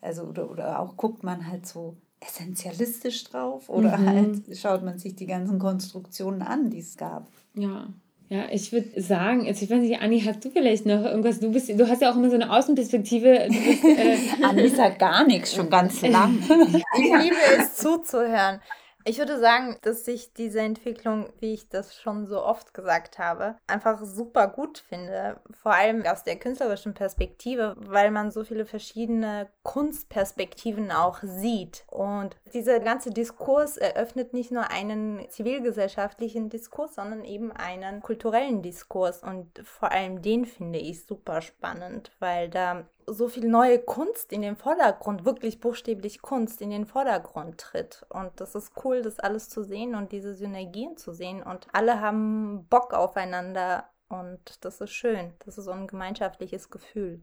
also 0.00 0.24
oder, 0.24 0.50
oder 0.50 0.80
auch 0.80 0.96
guckt 0.96 1.22
man 1.22 1.48
halt 1.48 1.66
so 1.66 1.96
essentialistisch 2.20 3.24
drauf 3.24 3.68
oder 3.68 3.96
mhm. 3.98 4.06
halt 4.06 4.56
schaut 4.56 4.82
man 4.82 4.98
sich 4.98 5.14
die 5.14 5.26
ganzen 5.26 5.58
Konstruktionen 5.58 6.42
an, 6.42 6.70
die 6.70 6.80
es 6.80 6.96
gab. 6.96 7.28
Ja. 7.54 7.88
Ja, 8.30 8.46
ich 8.50 8.72
würde 8.72 9.00
sagen, 9.00 9.46
also 9.46 9.64
ich 9.64 9.70
weiß 9.70 9.80
nicht, 9.80 10.00
Anni, 10.00 10.20
hast 10.20 10.44
du 10.44 10.50
vielleicht 10.50 10.86
noch 10.86 11.04
irgendwas? 11.04 11.40
Du 11.40 11.52
bist, 11.52 11.68
du 11.68 11.88
hast 11.88 12.00
ja 12.00 12.10
auch 12.10 12.16
immer 12.16 12.30
so 12.30 12.36
eine 12.36 12.50
Außenperspektive. 12.50 13.48
Bist, 13.48 13.84
äh 13.84 14.16
Anni 14.42 14.68
sagt 14.70 14.98
gar 14.98 15.26
nichts 15.26 15.54
schon 15.54 15.68
ganz 15.68 16.00
lang. 16.08 16.38
ich 16.40 17.22
liebe 17.22 17.36
es 17.58 17.76
zuzuhören. 17.76 18.60
Ich 19.06 19.18
würde 19.18 19.38
sagen, 19.38 19.76
dass 19.82 20.08
ich 20.08 20.32
diese 20.32 20.60
Entwicklung, 20.60 21.28
wie 21.38 21.52
ich 21.52 21.68
das 21.68 21.94
schon 21.94 22.26
so 22.26 22.42
oft 22.42 22.72
gesagt 22.72 23.18
habe, 23.18 23.56
einfach 23.66 24.02
super 24.02 24.48
gut 24.48 24.78
finde. 24.78 25.40
Vor 25.62 25.74
allem 25.74 26.06
aus 26.06 26.24
der 26.24 26.36
künstlerischen 26.36 26.94
Perspektive, 26.94 27.74
weil 27.76 28.10
man 28.10 28.30
so 28.30 28.44
viele 28.44 28.64
verschiedene 28.64 29.48
Kunstperspektiven 29.62 30.90
auch 30.90 31.18
sieht. 31.22 31.84
Und 31.90 32.36
dieser 32.54 32.80
ganze 32.80 33.10
Diskurs 33.10 33.76
eröffnet 33.76 34.32
nicht 34.32 34.50
nur 34.50 34.70
einen 34.70 35.28
zivilgesellschaftlichen 35.28 36.48
Diskurs, 36.48 36.94
sondern 36.94 37.24
eben 37.24 37.52
einen 37.52 38.00
kulturellen 38.00 38.62
Diskurs. 38.62 39.22
Und 39.22 39.60
vor 39.64 39.92
allem 39.92 40.22
den 40.22 40.46
finde 40.46 40.78
ich 40.78 41.04
super 41.04 41.42
spannend, 41.42 42.10
weil 42.20 42.48
da 42.48 42.86
so 43.06 43.28
viel 43.28 43.48
neue 43.48 43.78
Kunst 43.78 44.32
in 44.32 44.42
den 44.42 44.56
Vordergrund, 44.56 45.24
wirklich 45.24 45.60
buchstäblich 45.60 46.22
Kunst 46.22 46.60
in 46.60 46.70
den 46.70 46.86
Vordergrund 46.86 47.58
tritt. 47.58 48.04
Und 48.08 48.40
das 48.40 48.54
ist 48.54 48.72
cool, 48.84 49.02
das 49.02 49.20
alles 49.20 49.48
zu 49.48 49.62
sehen 49.62 49.94
und 49.94 50.12
diese 50.12 50.34
Synergien 50.34 50.96
zu 50.96 51.12
sehen. 51.12 51.42
Und 51.42 51.66
alle 51.72 52.00
haben 52.00 52.66
Bock 52.68 52.94
aufeinander 52.94 53.88
und 54.08 54.64
das 54.64 54.80
ist 54.80 54.92
schön. 54.92 55.34
Das 55.44 55.58
ist 55.58 55.64
so 55.64 55.72
ein 55.72 55.86
gemeinschaftliches 55.86 56.70
Gefühl. 56.70 57.22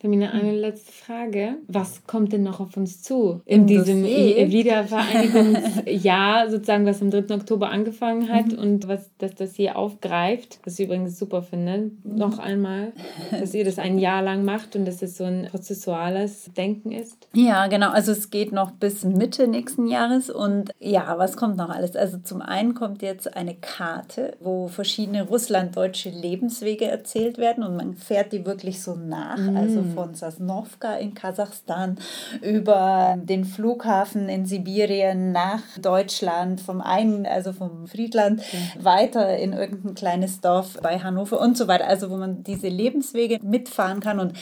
Termine, 0.00 0.30
eine 0.30 0.52
letzte 0.52 0.92
Frage. 0.92 1.56
Was 1.66 2.06
kommt 2.06 2.32
denn 2.32 2.44
noch 2.44 2.60
auf 2.60 2.76
uns 2.76 3.02
zu 3.02 3.40
in 3.44 3.62
Im 3.62 3.66
diesem 3.66 4.02
Dossier? 4.02 4.48
Wiedervereinigungsjahr, 4.48 6.48
sozusagen, 6.50 6.86
was 6.86 7.02
am 7.02 7.10
3. 7.10 7.34
Oktober 7.34 7.70
angefangen 7.70 8.28
hat 8.28 8.52
mhm. 8.52 8.58
und 8.58 8.86
was 8.86 9.10
das 9.18 9.34
Dossier 9.34 9.76
aufgreift, 9.76 10.60
was 10.62 10.78
ich 10.78 10.86
übrigens 10.86 11.18
super 11.18 11.42
finde, 11.42 11.90
noch 12.04 12.38
einmal, 12.38 12.92
dass 13.32 13.52
ihr 13.54 13.64
das 13.64 13.80
ein 13.80 13.98
Jahr 14.08 14.22
lang 14.22 14.44
macht 14.44 14.76
und 14.76 14.84
dass 14.84 15.02
es 15.02 15.16
so 15.16 15.24
ein 15.24 15.48
prozessuales 15.50 16.52
Denken 16.56 16.92
ist? 16.92 17.26
Ja, 17.32 17.66
genau. 17.66 17.90
Also 17.90 18.12
es 18.12 18.30
geht 18.30 18.52
noch 18.52 18.70
bis 18.70 19.02
Mitte 19.02 19.48
nächsten 19.48 19.88
Jahres 19.88 20.30
und 20.30 20.70
ja, 20.78 21.18
was 21.18 21.36
kommt 21.36 21.56
noch 21.56 21.70
alles? 21.70 21.96
Also 21.96 22.18
zum 22.18 22.40
einen 22.40 22.74
kommt 22.74 23.02
jetzt 23.02 23.36
eine 23.36 23.56
Karte, 23.56 24.36
wo 24.38 24.68
verschiedene 24.68 25.24
russlanddeutsche 25.24 26.10
Lebenswege 26.10 26.84
erzählt 26.84 27.36
werden 27.36 27.64
und 27.64 27.74
man 27.74 27.94
fährt 27.94 28.32
die 28.32 28.46
wirklich 28.46 28.80
so 28.80 28.94
nach. 28.94 29.38
Mhm. 29.38 29.56
Also 29.56 29.87
von 29.94 30.14
Sasnovka 30.14 30.96
in 30.96 31.14
Kasachstan 31.14 31.98
über 32.42 33.16
den 33.20 33.44
Flughafen 33.44 34.28
in 34.28 34.46
Sibirien 34.46 35.32
nach 35.32 35.62
Deutschland, 35.80 36.60
vom 36.60 36.80
einen, 36.80 37.26
also 37.26 37.52
vom 37.52 37.86
Friedland, 37.86 38.40
mhm. 38.40 38.84
weiter 38.84 39.36
in 39.36 39.52
irgendein 39.52 39.94
kleines 39.94 40.40
Dorf 40.40 40.78
bei 40.82 40.98
Hannover 40.98 41.40
und 41.40 41.56
so 41.56 41.68
weiter. 41.68 41.86
Also 41.86 42.10
wo 42.10 42.16
man 42.16 42.42
diese 42.44 42.68
Lebenswege 42.68 43.38
mitfahren 43.42 44.00
kann 44.00 44.20
und 44.20 44.34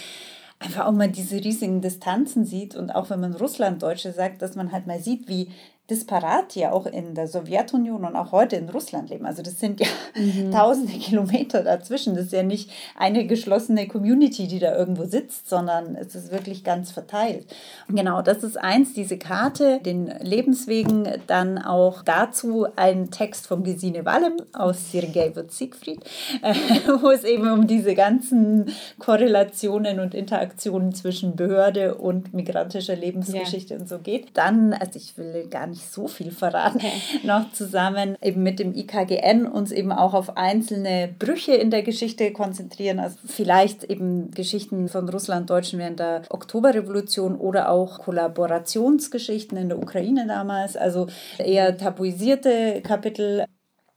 einfach 0.59 0.87
auch 0.87 0.93
mal 0.93 1.09
diese 1.09 1.37
riesigen 1.37 1.81
Distanzen 1.81 2.45
sieht 2.45 2.75
und 2.77 2.91
auch 2.91 3.11
wenn 3.11 3.21
man 3.21 3.35
Russlanddeutsche 3.35 4.13
sagt, 4.13 4.41
dass 4.43 4.57
man 4.57 4.73
halt 4.73 4.87
mal 4.87 5.01
sieht, 5.01 5.29
wie 5.29 5.51
disparat 5.89 6.57
ja 6.57 6.73
auch 6.73 6.87
in 6.87 7.15
der 7.15 7.29
Sowjetunion 7.29 8.05
und 8.05 8.17
auch 8.17 8.33
heute 8.33 8.57
in 8.57 8.69
Russland 8.69 9.09
leben. 9.11 9.25
Also 9.25 9.43
das 9.43 9.61
sind 9.61 9.79
ja 9.81 9.87
mhm. 10.17 10.51
tausende 10.53 10.93
Kilometer 10.93 11.63
dazwischen. 11.63 12.17
Das 12.17 12.27
ist 12.27 12.33
ja 12.33 12.43
nicht 12.43 12.71
eine 12.97 13.27
geschlossene 13.27 13.87
Community, 13.87 14.49
die 14.49 14.59
da 14.59 14.77
irgendwo 14.77 15.05
sitzt, 15.05 15.49
sondern 15.49 15.95
es 15.95 16.17
ist 16.17 16.33
wirklich 16.33 16.65
ganz 16.65 16.91
verteilt. 16.91 17.47
Genau, 17.89 18.21
das 18.21 18.43
ist 18.43 18.57
eins, 18.57 18.95
diese 18.95 19.17
Karte, 19.17 19.79
den 19.85 20.13
Lebenswegen, 20.21 21.09
dann 21.29 21.59
auch 21.59 22.03
dazu 22.03 22.67
ein 22.75 23.13
Text 23.13 23.47
von 23.47 23.63
Gesine 23.63 24.05
Wallem 24.05 24.39
aus 24.55 24.91
Sergei 24.91 25.33
und 25.37 25.53
Siegfried, 25.53 26.01
äh, 26.43 26.55
wo 27.01 27.11
es 27.11 27.23
eben 27.23 27.49
um 27.53 27.69
diese 27.69 27.95
ganzen 27.95 28.73
Korrelationen 28.99 30.01
und 30.01 30.15
Interaktionen 30.15 30.93
zwischen 30.93 31.37
Behörde 31.37 31.95
und 31.95 32.35
migrantischer 32.35 32.97
Lebensgeschichte 32.97 33.75
ja. 33.75 33.81
und 33.81 33.89
so 33.89 34.01
geht. 34.01 34.29
Dann, 34.35 34.73
also 34.73 34.97
ich 34.97 35.17
will 35.17 35.47
gar 35.49 35.69
nicht 35.69 35.76
nicht 35.77 35.93
so 35.93 36.09
viel 36.09 36.31
verraten, 36.31 36.79
okay. 36.79 36.93
noch 37.23 37.53
zusammen 37.53 38.17
eben 38.23 38.43
mit 38.43 38.59
dem 38.59 38.75
IKGN 38.75 39.47
uns 39.47 39.73
eben 39.73 39.93
auch 39.93 40.15
auf 40.15 40.37
einzelne 40.37 41.15
Brüche 41.19 41.53
in 41.53 41.71
der 41.71 41.83
Geschichte 41.83 42.33
konzentrieren. 42.33 42.99
Also 42.99 43.19
vielleicht 43.27 43.85
eben 43.85 44.31
Geschichten 44.31 44.89
von 44.89 45.09
Russlanddeutschen 45.09 45.79
während 45.79 46.01
der 46.01 46.23
Oktoberrevolution 46.31 47.37
oder 47.37 47.71
auch 47.71 47.99
Kollaborationsgeschichten 47.99 49.59
in 49.59 49.69
der 49.69 49.79
Ukraine 49.79 50.27
damals. 50.27 50.77
Also 50.77 51.09
eher 51.39 51.77
tabuisierte 51.77 52.81
Kapitel 52.83 53.45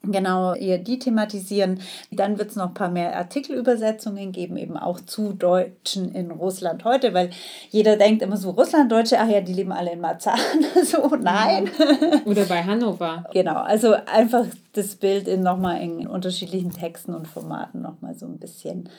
genau 0.04 0.54
ihr 0.56 0.78
die 0.78 1.00
thematisieren. 1.00 1.82
Dann 2.12 2.38
wird 2.38 2.52
es 2.52 2.56
noch 2.56 2.70
ein 2.70 2.74
paar 2.74 2.90
mehr 2.90 3.16
Artikelübersetzungen 3.18 4.32
geben, 4.32 4.58
eben 4.58 4.78
auch 4.78 5.00
zu 5.02 5.34
Deutschen 5.34 6.14
in 6.14 6.32
Russland 6.32 6.84
heute, 6.86 7.14
weil 7.14 7.30
jeder 7.70 7.98
denkt 7.98 8.22
immer 8.22 8.38
so, 8.38 8.52
Russlanddeutsche, 8.52 9.20
ach 9.20 9.28
ja, 9.28 9.42
die 9.42 9.54
leben 9.54 9.72
alle 9.72 9.92
in 9.92 10.00
Marzahn. 10.00 10.40
so, 10.84 11.16
nein. 11.16 11.70
Oder 12.26 12.46
bei 12.46 12.64
Hannover. 12.64 13.26
Genau, 13.34 13.56
also 13.56 13.94
einfach 13.94 14.46
das 14.74 14.96
Bild 14.96 15.28
in 15.28 15.42
nochmal 15.42 15.82
in 15.82 16.08
unterschiedlichen 16.08 16.72
Texten 16.72 17.14
und 17.14 17.28
Formaten 17.28 17.82
nochmal 17.82 18.16
so 18.16 18.26
ein 18.26 18.38
bisschen 18.38 18.90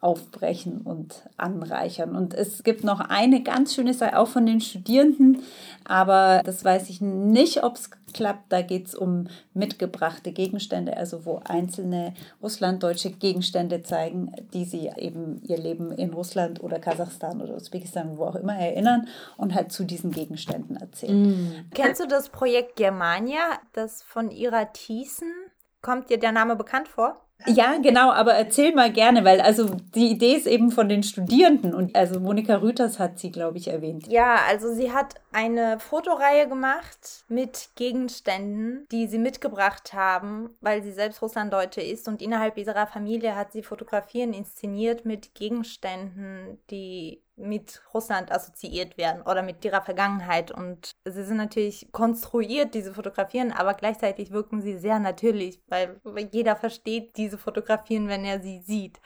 aufbrechen 0.00 0.82
und 0.82 1.28
anreichern. 1.36 2.14
Und 2.14 2.32
es 2.32 2.62
gibt 2.62 2.84
noch 2.84 3.00
eine 3.00 3.42
ganz 3.42 3.74
schöne 3.74 3.94
Sache, 3.94 4.16
auch 4.16 4.28
von 4.28 4.46
den 4.46 4.60
Studierenden, 4.60 5.42
aber 5.84 6.42
das 6.44 6.64
weiß 6.64 6.88
ich 6.88 7.00
nicht, 7.00 7.64
ob 7.64 7.74
es 7.74 7.90
klappt. 8.12 8.52
Da 8.52 8.62
geht 8.62 8.86
es 8.86 8.94
um 8.94 9.26
mitgebrachte 9.54 10.30
Gegenstände, 10.30 10.96
also 10.96 11.26
wo 11.26 11.40
einzelne 11.44 12.14
russlanddeutsche 12.40 13.10
Gegenstände 13.10 13.82
zeigen, 13.82 14.32
die 14.52 14.64
sie 14.64 14.88
eben 14.96 15.42
ihr 15.42 15.58
Leben 15.58 15.90
in 15.90 16.12
Russland 16.12 16.62
oder 16.62 16.78
Kasachstan 16.78 17.42
oder 17.42 17.56
Usbekistan, 17.56 18.18
wo 18.18 18.26
auch 18.26 18.36
immer 18.36 18.56
erinnern 18.56 19.08
und 19.36 19.52
halt 19.52 19.72
zu 19.72 19.84
diesen 19.84 20.12
Gegenständen 20.12 20.76
erzählen. 20.76 21.32
Mm. 21.32 21.70
Kennst 21.74 22.00
du 22.00 22.06
das 22.06 22.28
Projekt 22.28 22.76
Germania, 22.76 23.58
das 23.72 24.04
von 24.04 24.30
Ira 24.30 24.66
Thiessen? 24.66 25.32
Kommt 25.82 26.08
dir 26.10 26.18
der 26.18 26.32
Name 26.32 26.54
bekannt 26.54 26.88
vor? 26.88 27.27
Ja, 27.46 27.78
genau, 27.80 28.10
aber 28.10 28.34
erzähl 28.34 28.74
mal 28.74 28.92
gerne, 28.92 29.24
weil 29.24 29.40
also 29.40 29.76
die 29.94 30.10
Idee 30.10 30.34
ist 30.34 30.46
eben 30.46 30.70
von 30.70 30.88
den 30.88 31.02
Studierenden 31.02 31.72
und 31.72 31.94
also 31.94 32.18
Monika 32.20 32.56
Rüters 32.56 32.98
hat 32.98 33.18
sie, 33.18 33.30
glaube 33.30 33.58
ich, 33.58 33.68
erwähnt. 33.68 34.08
Ja, 34.08 34.40
also 34.48 34.74
sie 34.74 34.92
hat 34.92 35.14
eine 35.32 35.78
Fotoreihe 35.78 36.48
gemacht 36.48 37.24
mit 37.28 37.70
Gegenständen, 37.76 38.86
die 38.90 39.06
sie 39.06 39.18
mitgebracht 39.18 39.92
haben, 39.92 40.50
weil 40.60 40.82
sie 40.82 40.92
selbst 40.92 41.22
Russlanddeutsche 41.22 41.80
ist 41.80 42.08
und 42.08 42.22
innerhalb 42.22 42.58
ihrer 42.58 42.86
Familie 42.86 43.36
hat 43.36 43.52
sie 43.52 43.62
Fotografien 43.62 44.32
inszeniert 44.32 45.04
mit 45.04 45.34
Gegenständen, 45.34 46.58
die 46.70 47.22
mit 47.38 47.82
Russland 47.94 48.30
assoziiert 48.32 48.98
werden 48.98 49.22
oder 49.22 49.42
mit 49.42 49.64
ihrer 49.64 49.82
Vergangenheit. 49.82 50.50
Und 50.50 50.92
sie 51.04 51.24
sind 51.24 51.36
natürlich 51.36 51.88
konstruiert, 51.92 52.74
diese 52.74 52.92
Fotografien, 52.92 53.52
aber 53.52 53.74
gleichzeitig 53.74 54.30
wirken 54.30 54.60
sie 54.60 54.76
sehr 54.78 54.98
natürlich, 54.98 55.60
weil 55.68 56.00
jeder 56.32 56.56
versteht 56.56 57.16
diese 57.16 57.38
Fotografien, 57.38 58.08
wenn 58.08 58.24
er 58.24 58.40
sie 58.40 58.60
sieht. 58.60 59.00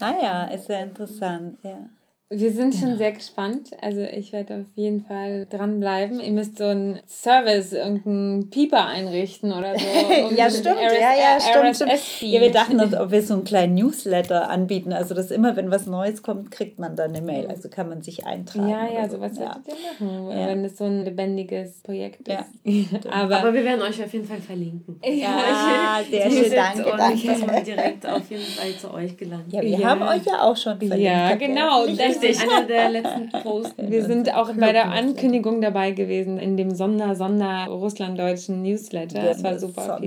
Ah 0.00 0.14
ja, 0.20 0.44
ist 0.44 0.66
sehr 0.66 0.82
interessant, 0.82 1.58
ja. 1.62 1.88
Wir 2.28 2.50
sind 2.50 2.74
schon 2.74 2.90
ja. 2.90 2.96
sehr 2.96 3.12
gespannt. 3.12 3.70
Also 3.80 4.00
ich 4.00 4.32
werde 4.32 4.56
auf 4.56 4.66
jeden 4.74 5.04
Fall 5.04 5.46
dranbleiben. 5.48 6.18
Ihr 6.18 6.32
müsst 6.32 6.58
so 6.58 6.64
einen 6.64 6.98
Service, 7.06 7.72
irgendeinen 7.72 8.50
Pieper 8.50 8.84
einrichten 8.84 9.52
oder 9.52 9.78
so. 9.78 9.86
ja, 10.34 10.50
stimmt. 10.50 10.76
RS, 10.76 11.00
ja, 11.00 11.12
ja, 11.14 11.38
stimmt. 11.40 11.76
stimmt. 11.76 12.32
Ja, 12.32 12.40
wir 12.40 12.50
dachten, 12.50 12.78
dass, 12.78 12.94
ob 13.00 13.12
wir 13.12 13.22
so 13.22 13.34
einen 13.34 13.44
kleinen 13.44 13.74
Newsletter 13.74 14.50
anbieten. 14.50 14.92
Also 14.92 15.14
dass 15.14 15.30
immer, 15.30 15.54
wenn 15.54 15.70
was 15.70 15.86
Neues 15.86 16.24
kommt, 16.24 16.50
kriegt 16.50 16.80
man 16.80 16.96
dann 16.96 17.14
eine 17.14 17.24
Mail. 17.24 17.46
Also 17.46 17.68
kann 17.68 17.88
man 17.88 18.02
sich 18.02 18.26
eintragen. 18.26 18.70
Ja, 18.70 18.88
ja, 18.92 19.08
so. 19.08 19.18
sowas 19.18 19.38
ja. 19.38 19.60
ihr 19.64 20.08
machen, 20.08 20.30
ja. 20.36 20.48
wenn 20.48 20.64
es 20.64 20.76
so 20.78 20.84
ein 20.84 21.04
lebendiges 21.04 21.80
Projekt 21.84 22.26
ist. 22.26 22.44
Ja. 22.64 22.98
Aber, 23.12 23.38
Aber 23.38 23.54
wir 23.54 23.62
werden 23.62 23.82
euch 23.82 24.02
auf 24.02 24.12
jeden 24.12 24.26
Fall 24.26 24.40
verlinken. 24.40 25.00
Ja, 25.04 26.00
sehr 26.10 26.28
schön. 26.28 26.50
Danke, 26.50 26.90
und 26.90 26.98
danke. 26.98 27.28
dass 27.28 27.46
man 27.46 27.64
direkt 27.64 28.04
auf 28.04 28.28
jeden 28.28 28.42
Fall 28.42 28.72
zu 28.72 28.92
euch 28.92 29.16
gelangt. 29.16 29.52
Ja, 29.52 29.62
wir 29.62 29.88
haben 29.88 30.02
euch 30.02 30.26
ja 30.26 30.42
auch 30.42 30.56
schon 30.56 30.76
verlinkt. 30.76 31.04
Ja, 31.04 31.32
genau. 31.36 31.86
Das 32.16 32.30
richtig. 32.30 32.50
Einer 32.50 32.66
der 32.66 32.88
letzten 32.88 33.30
Posts. 33.30 33.74
Wir 33.78 34.04
sind 34.04 34.34
auch 34.34 34.52
bei 34.54 34.72
der 34.72 34.90
Ankündigung 34.90 35.60
dabei 35.60 35.92
gewesen 35.92 36.38
in 36.38 36.56
dem 36.56 36.74
Sonder-Sonder-Russlanddeutschen 36.74 38.62
Newsletter. 38.62 39.22
Das 39.22 39.42
war 39.42 39.58
super. 39.58 40.00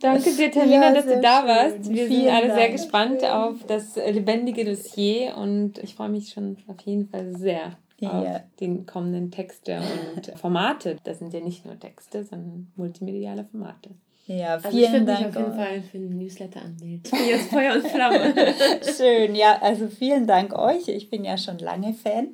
Danke 0.00 0.30
dir, 0.36 0.50
Tamina, 0.50 0.88
ja, 0.88 0.94
dass 0.94 1.06
du 1.06 1.20
da 1.20 1.46
warst. 1.46 1.92
Wir 1.92 2.06
Vielen 2.06 2.22
sind 2.22 2.34
alle 2.34 2.48
Dank. 2.48 2.58
sehr 2.60 2.70
gespannt 2.70 3.24
auf 3.24 3.64
das 3.66 3.96
lebendige 3.96 4.64
Dossier 4.64 5.36
und 5.36 5.78
ich 5.78 5.94
freue 5.94 6.08
mich 6.10 6.30
schon 6.30 6.56
auf 6.66 6.80
jeden 6.84 7.08
Fall 7.08 7.36
sehr 7.36 7.76
auf 8.02 8.24
ja. 8.24 8.40
die 8.60 8.84
kommenden 8.84 9.30
Texte 9.30 9.80
und 10.14 10.38
Formate. 10.38 10.96
Das 11.04 11.18
sind 11.20 11.32
ja 11.32 11.40
nicht 11.40 11.64
nur 11.64 11.78
Texte, 11.78 12.24
sondern 12.24 12.72
multimediale 12.76 13.44
Formate. 13.44 13.90
Ja, 14.26 14.58
vielen 14.58 14.64
also 14.64 14.78
ich 14.78 15.06
Dank. 15.06 15.06
Mich 15.06 15.28
auf 15.28 15.36
jeden 15.36 15.54
Fall 15.54 15.82
für 15.82 15.98
den 15.98 16.18
Newsletter 16.18 16.62
anmelden. 16.62 17.02
Ich 17.04 17.10
bin 17.10 17.26
jetzt 17.28 17.50
Feuer 17.50 17.74
und 17.74 17.86
Flamme. 17.86 18.34
Schön, 18.96 19.34
ja, 19.34 19.58
also 19.60 19.86
vielen 19.88 20.26
Dank 20.26 20.58
euch. 20.58 20.88
Ich 20.88 21.10
bin 21.10 21.24
ja 21.24 21.36
schon 21.36 21.58
lange 21.58 21.92
Fan 21.92 22.28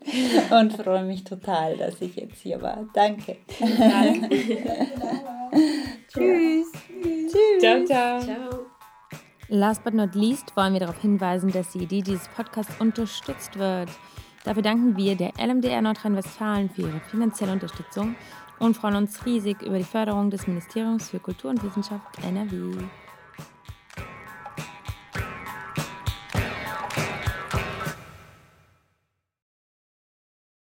und 0.50 0.72
freue 0.74 1.04
mich 1.04 1.24
total, 1.24 1.76
dass 1.76 2.00
ich 2.00 2.14
jetzt 2.14 2.42
hier 2.42 2.62
war. 2.62 2.88
Danke. 2.94 3.38
Danke. 3.58 4.28
Tschüss. 6.08 6.68
Tschüss. 7.02 7.60
Ciao, 7.60 7.84
ciao. 7.84 8.20
Ciao. 8.20 8.66
Last 9.48 9.82
but 9.82 9.94
not 9.94 10.14
least 10.14 10.56
wollen 10.56 10.74
wir 10.74 10.80
darauf 10.80 11.00
hinweisen, 11.00 11.50
dass 11.50 11.72
die 11.72 11.80
Idee 11.80 12.02
dieses 12.02 12.28
Podcasts 12.28 12.72
unterstützt 12.78 13.58
wird. 13.58 13.88
Dafür 14.44 14.62
danken 14.62 14.96
wir 14.96 15.16
der 15.16 15.32
LMDR 15.38 15.82
Nordrhein-Westfalen 15.82 16.70
für 16.70 16.82
ihre 16.82 17.00
finanzielle 17.10 17.52
Unterstützung 17.52 18.14
und 18.60 18.76
freuen 18.76 18.94
uns 18.94 19.26
riesig 19.26 19.62
über 19.62 19.78
die 19.78 19.84
Förderung 19.84 20.30
des 20.30 20.46
Ministeriums 20.46 21.10
für 21.10 21.18
Kultur 21.18 21.50
und 21.50 21.64
Wissenschaft 21.64 22.22
NRW. 22.22 22.76